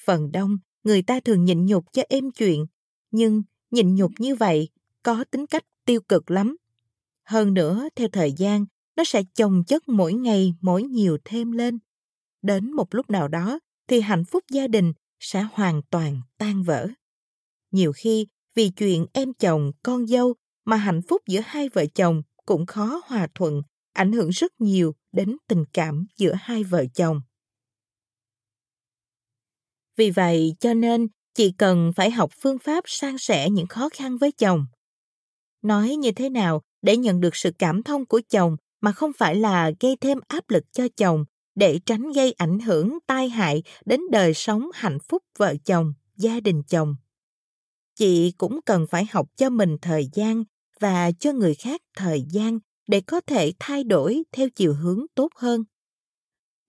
Phần 0.06 0.32
đông, 0.32 0.58
người 0.84 1.02
ta 1.02 1.20
thường 1.20 1.46
nhịn 1.46 1.66
nhục 1.66 1.86
cho 1.94 2.04
êm 2.10 2.32
chuyện, 2.32 2.66
nhưng 3.12 3.44
nhịn 3.72 3.96
nhục 3.96 4.12
như 4.20 4.36
vậy 4.36 4.70
có 5.04 5.24
tính 5.32 5.48
cách 5.48 5.64
tiêu 5.86 6.02
cực 6.02 6.32
lắm. 6.32 6.58
Hơn 7.24 7.54
nữa, 7.54 7.90
theo 7.96 8.08
thời 8.12 8.32
gian, 8.32 8.66
nó 8.96 9.04
sẽ 9.04 9.24
chồng 9.36 9.64
chất 9.68 9.88
mỗi 9.88 10.14
ngày 10.14 10.54
mỗi 10.62 10.84
nhiều 10.84 11.18
thêm 11.26 11.52
lên. 11.52 11.80
Đến 12.42 12.72
một 12.72 12.96
lúc 12.96 13.10
nào 13.10 13.28
đó 13.28 13.60
thì 13.88 14.02
hạnh 14.02 14.26
phúc 14.26 14.44
gia 14.52 14.68
đình 14.68 14.94
sẽ 15.20 15.46
hoàn 15.52 15.82
toàn 15.90 16.22
tan 16.38 16.64
vỡ. 16.64 16.88
Nhiều 17.72 17.92
khi 17.96 18.28
vì 18.58 18.70
chuyện 18.70 19.06
em 19.14 19.34
chồng, 19.34 19.72
con 19.84 20.08
dâu 20.08 20.36
mà 20.66 20.76
hạnh 20.76 21.02
phúc 21.10 21.22
giữa 21.28 21.40
hai 21.46 21.70
vợ 21.70 21.86
chồng 21.96 22.22
cũng 22.46 22.66
khó 22.66 23.02
hòa 23.06 23.28
thuận, 23.36 23.62
ảnh 23.94 24.12
hưởng 24.12 24.30
rất 24.30 24.52
nhiều 24.60 24.96
đến 25.12 25.38
tình 25.48 25.64
cảm 25.74 26.06
giữa 26.18 26.34
hai 26.40 26.64
vợ 26.64 26.86
chồng. 26.94 27.22
Vì 29.98 30.12
vậy 30.12 30.56
cho 30.60 30.74
nên 30.74 31.08
chị 31.34 31.54
cần 31.58 31.92
phải 31.96 32.12
học 32.12 32.32
phương 32.42 32.60
pháp 32.60 32.84
san 32.88 33.18
sẻ 33.18 33.50
những 33.50 33.68
khó 33.68 33.90
khăn 33.90 34.18
với 34.18 34.32
chồng. 34.32 34.66
Nói 35.62 35.96
như 35.96 36.12
thế 36.12 36.30
nào 36.30 36.62
để 36.82 36.98
nhận 36.98 37.20
được 37.20 37.36
sự 37.36 37.52
cảm 37.60 37.84
thông 37.84 38.06
của 38.06 38.22
chồng 38.30 38.56
mà 38.82 38.92
không 38.92 39.12
phải 39.18 39.36
là 39.36 39.72
gây 39.80 39.96
thêm 40.02 40.20
áp 40.28 40.50
lực 40.50 40.64
cho 40.72 40.88
chồng 40.98 41.26
để 41.56 41.80
tránh 41.86 42.12
gây 42.12 42.32
ảnh 42.32 42.60
hưởng 42.60 42.98
tai 43.08 43.30
hại 43.30 43.64
đến 43.86 44.02
đời 44.12 44.34
sống 44.34 44.70
hạnh 44.74 44.98
phúc 45.10 45.24
vợ 45.38 45.56
chồng, 45.66 45.94
gia 46.16 46.40
đình 46.40 46.64
chồng. 46.64 46.96
Chị 47.98 48.32
cũng 48.38 48.60
cần 48.66 48.86
phải 48.90 49.06
học 49.12 49.28
cho 49.36 49.50
mình 49.50 49.78
thời 49.82 50.10
gian 50.14 50.44
và 50.80 51.12
cho 51.12 51.34
người 51.34 51.56
khác 51.56 51.82
thời 51.96 52.24
gian 52.32 52.60
để 52.88 53.02
có 53.02 53.22
thể 53.22 53.54
thay 53.60 53.84
đổi 53.84 54.24
theo 54.32 54.50
chiều 54.56 54.74
hướng 54.74 55.06
tốt 55.16 55.30
hơn. 55.36 55.64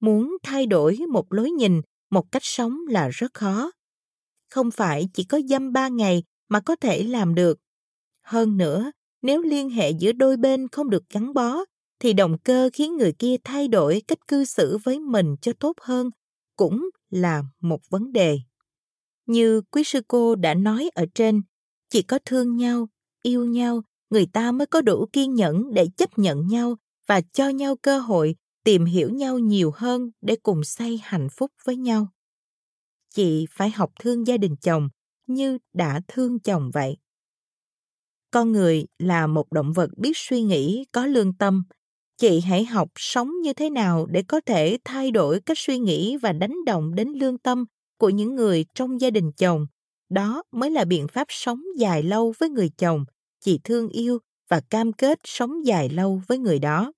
Muốn 0.01 0.37
thay 0.43 0.67
đổi 0.67 0.99
một 1.13 1.33
lối 1.33 1.51
nhìn, 1.51 1.81
một 2.11 2.33
cách 2.33 2.43
sống 2.45 2.79
là 2.89 3.09
rất 3.09 3.35
khó. 3.35 3.71
Không 4.51 4.71
phải 4.71 5.09
chỉ 5.15 5.25
có 5.25 5.41
dăm 5.49 5.73
ba 5.73 5.89
ngày 5.89 6.23
mà 6.49 6.61
có 6.61 6.77
thể 6.77 7.03
làm 7.03 7.35
được. 7.35 7.59
Hơn 8.23 8.57
nữa, 8.57 8.93
nếu 9.23 9.43
liên 9.43 9.71
hệ 9.71 9.91
giữa 9.91 10.13
đôi 10.13 10.37
bên 10.37 10.69
không 10.69 10.91
được 10.91 11.03
gắn 11.11 11.35
bó, 11.35 11.65
thì 12.01 12.13
động 12.13 12.39
cơ 12.45 12.71
khiến 12.73 12.97
người 12.97 13.13
kia 13.13 13.37
thay 13.45 13.69
đổi 13.69 14.03
cách 14.09 14.29
cư 14.29 14.45
xử 14.45 14.79
với 14.85 15.01
mình 15.01 15.37
cho 15.41 15.53
tốt 15.61 15.73
hơn 15.81 16.11
cũng 16.57 16.91
là 17.11 17.43
một 17.61 17.81
vấn 17.91 18.13
đề. 18.13 18.39
Như 19.29 19.61
quý 19.71 19.83
sư 19.85 20.01
cô 20.09 20.35
đã 20.35 20.55
nói 20.55 20.91
ở 20.95 21.07
trên, 21.15 21.43
chỉ 21.91 22.03
có 22.03 22.19
thương 22.25 22.57
nhau, 22.57 22.89
yêu 23.23 23.45
nhau, 23.45 23.83
người 24.11 24.27
ta 24.33 24.53
mới 24.53 24.67
có 24.67 24.81
đủ 24.81 25.07
kiên 25.13 25.35
nhẫn 25.35 25.75
để 25.75 25.87
chấp 25.97 26.19
nhận 26.19 26.47
nhau 26.47 26.77
và 27.07 27.21
cho 27.21 27.49
nhau 27.49 27.77
cơ 27.77 27.99
hội 27.99 28.35
tìm 28.65 28.85
hiểu 28.85 29.11
nhau 29.11 29.39
nhiều 29.39 29.73
hơn 29.75 30.11
để 30.21 30.37
cùng 30.43 30.65
xây 30.65 31.01
hạnh 31.03 31.29
phúc 31.37 31.53
với 31.65 31.77
nhau. 31.77 32.09
Chị 33.15 33.47
phải 33.51 33.71
học 33.71 33.93
thương 34.01 34.27
gia 34.27 34.37
đình 34.37 34.57
chồng 34.57 34.89
như 35.27 35.59
đã 35.73 36.01
thương 36.09 36.41
chồng 36.41 36.71
vậy. 36.75 36.97
Con 38.31 38.53
người 38.53 38.87
là 38.99 39.27
một 39.27 39.53
động 39.53 39.73
vật 39.73 39.91
biết 39.97 40.13
suy 40.15 40.43
nghĩ, 40.43 40.85
có 40.93 41.07
lương 41.07 41.35
tâm. 41.35 41.65
Chị 42.17 42.41
hãy 42.41 42.65
học 42.65 42.89
sống 42.97 43.31
như 43.43 43.53
thế 43.53 43.71
nào 43.71 44.07
để 44.07 44.23
có 44.29 44.41
thể 44.47 44.79
thay 44.85 45.11
đổi 45.11 45.41
cách 45.41 45.59
suy 45.59 45.79
nghĩ 45.79 46.17
và 46.17 46.33
đánh 46.33 46.65
động 46.67 46.95
đến 46.95 47.09
lương 47.09 47.39
tâm 47.39 47.65
của 47.99 48.09
những 48.09 48.35
người 48.35 48.65
trong 48.75 49.01
gia 49.01 49.11
đình 49.11 49.33
chồng. 49.33 49.67
Đó 50.09 50.43
mới 50.53 50.71
là 50.71 50.85
biện 50.85 51.09
pháp 51.09 51.27
sống 51.29 51.63
dài 51.79 52.03
lâu 52.03 52.35
với 52.39 52.49
người 52.49 52.71
chồng, 52.79 53.05
chị 53.41 53.61
thương 53.65 53.89
yêu 53.89 54.19
và 54.49 54.61
cam 54.71 54.93
kết 54.93 55.19
sống 55.25 55.67
dài 55.67 55.89
lâu 55.89 56.23
với 56.27 56.39
người 56.39 56.59
đó. 56.59 56.93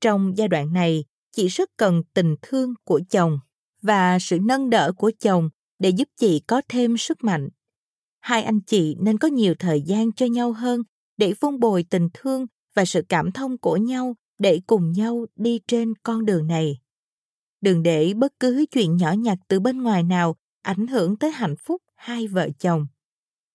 Trong 0.00 0.32
giai 0.36 0.48
đoạn 0.48 0.72
này, 0.72 1.04
chị 1.32 1.48
rất 1.48 1.70
cần 1.76 2.02
tình 2.14 2.34
thương 2.42 2.74
của 2.84 3.00
chồng 3.10 3.38
và 3.82 4.18
sự 4.20 4.38
nâng 4.42 4.70
đỡ 4.70 4.92
của 4.96 5.10
chồng 5.20 5.48
để 5.78 5.90
giúp 5.90 6.08
chị 6.16 6.40
có 6.46 6.62
thêm 6.68 6.96
sức 6.96 7.24
mạnh. 7.24 7.48
Hai 8.20 8.42
anh 8.42 8.60
chị 8.60 8.96
nên 9.00 9.18
có 9.18 9.28
nhiều 9.28 9.54
thời 9.58 9.82
gian 9.82 10.12
cho 10.12 10.26
nhau 10.26 10.52
hơn 10.52 10.82
để 11.16 11.34
vun 11.40 11.60
bồi 11.60 11.84
tình 11.90 12.08
thương 12.14 12.46
và 12.74 12.84
sự 12.84 13.02
cảm 13.08 13.32
thông 13.32 13.58
của 13.58 13.76
nhau 13.76 14.14
để 14.38 14.60
cùng 14.66 14.92
nhau 14.92 15.26
đi 15.36 15.60
trên 15.68 15.94
con 16.02 16.24
đường 16.24 16.46
này 16.46 16.78
Đừng 17.60 17.82
để 17.82 18.14
bất 18.16 18.32
cứ 18.40 18.64
chuyện 18.70 18.96
nhỏ 18.96 19.12
nhặt 19.12 19.38
từ 19.48 19.60
bên 19.60 19.82
ngoài 19.82 20.02
nào 20.02 20.36
ảnh 20.62 20.86
hưởng 20.86 21.16
tới 21.16 21.30
hạnh 21.30 21.54
phúc 21.56 21.82
hai 21.96 22.26
vợ 22.26 22.48
chồng. 22.58 22.86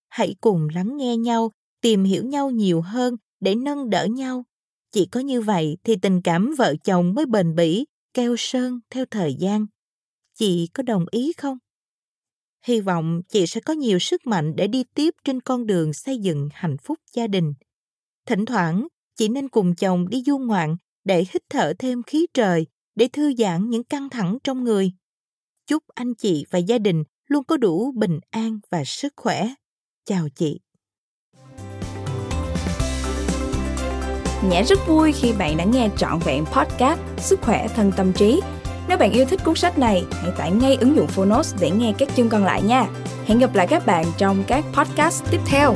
Hãy 0.09 0.35
cùng 0.41 0.67
lắng 0.75 0.97
nghe 0.97 1.17
nhau, 1.17 1.51
tìm 1.81 2.03
hiểu 2.03 2.25
nhau 2.25 2.49
nhiều 2.49 2.81
hơn 2.81 3.15
để 3.39 3.55
nâng 3.55 3.89
đỡ 3.89 4.05
nhau. 4.05 4.43
Chỉ 4.91 5.05
có 5.05 5.19
như 5.19 5.41
vậy 5.41 5.77
thì 5.83 5.95
tình 6.01 6.21
cảm 6.21 6.53
vợ 6.57 6.75
chồng 6.83 7.13
mới 7.13 7.25
bền 7.25 7.55
bỉ, 7.55 7.85
keo 8.13 8.35
sơn 8.37 8.79
theo 8.89 9.05
thời 9.11 9.35
gian. 9.39 9.65
Chị 10.35 10.67
có 10.73 10.83
đồng 10.83 11.05
ý 11.11 11.33
không? 11.37 11.57
Hy 12.65 12.79
vọng 12.79 13.21
chị 13.29 13.47
sẽ 13.47 13.61
có 13.61 13.73
nhiều 13.73 13.99
sức 13.99 14.27
mạnh 14.27 14.55
để 14.55 14.67
đi 14.67 14.83
tiếp 14.95 15.13
trên 15.23 15.41
con 15.41 15.65
đường 15.67 15.93
xây 15.93 16.17
dựng 16.17 16.49
hạnh 16.53 16.77
phúc 16.77 16.99
gia 17.13 17.27
đình. 17.27 17.53
Thỉnh 18.25 18.45
thoảng, 18.45 18.87
chị 19.15 19.27
nên 19.27 19.49
cùng 19.49 19.75
chồng 19.75 20.09
đi 20.09 20.23
du 20.25 20.37
ngoạn 20.37 20.75
để 21.03 21.25
hít 21.33 21.41
thở 21.49 21.73
thêm 21.79 22.03
khí 22.03 22.27
trời, 22.33 22.67
để 22.95 23.07
thư 23.13 23.33
giãn 23.37 23.69
những 23.69 23.83
căng 23.83 24.09
thẳng 24.09 24.37
trong 24.43 24.63
người. 24.63 24.91
Chúc 25.67 25.83
anh 25.95 26.15
chị 26.15 26.45
và 26.51 26.59
gia 26.59 26.77
đình 26.77 27.03
luôn 27.27 27.43
có 27.43 27.57
đủ 27.57 27.91
bình 27.95 28.19
an 28.29 28.59
và 28.69 28.83
sức 28.85 29.13
khỏe. 29.15 29.49
Chào 30.05 30.27
chị. 30.35 30.59
Nhã 34.49 34.61
rất 34.61 34.79
vui 34.87 35.11
khi 35.11 35.33
bạn 35.33 35.57
đã 35.57 35.63
nghe 35.63 35.89
trọn 35.97 36.19
vẹn 36.25 36.45
podcast 36.45 36.99
Sức 37.17 37.39
khỏe 37.41 37.67
thân 37.75 37.91
tâm 37.97 38.13
trí. 38.13 38.41
Nếu 38.87 38.97
bạn 38.97 39.11
yêu 39.11 39.25
thích 39.25 39.39
cuốn 39.45 39.55
sách 39.55 39.77
này, 39.77 40.03
hãy 40.11 40.31
tải 40.37 40.51
ngay 40.51 40.75
ứng 40.75 40.95
dụng 40.95 41.07
Phonos 41.07 41.55
để 41.61 41.71
nghe 41.71 41.93
các 41.97 42.09
chương 42.15 42.29
còn 42.29 42.43
lại 42.43 42.61
nha. 42.61 42.87
Hẹn 43.25 43.39
gặp 43.39 43.55
lại 43.55 43.67
các 43.67 43.85
bạn 43.85 44.05
trong 44.17 44.43
các 44.47 44.65
podcast 44.73 45.23
tiếp 45.31 45.39
theo. 45.45 45.75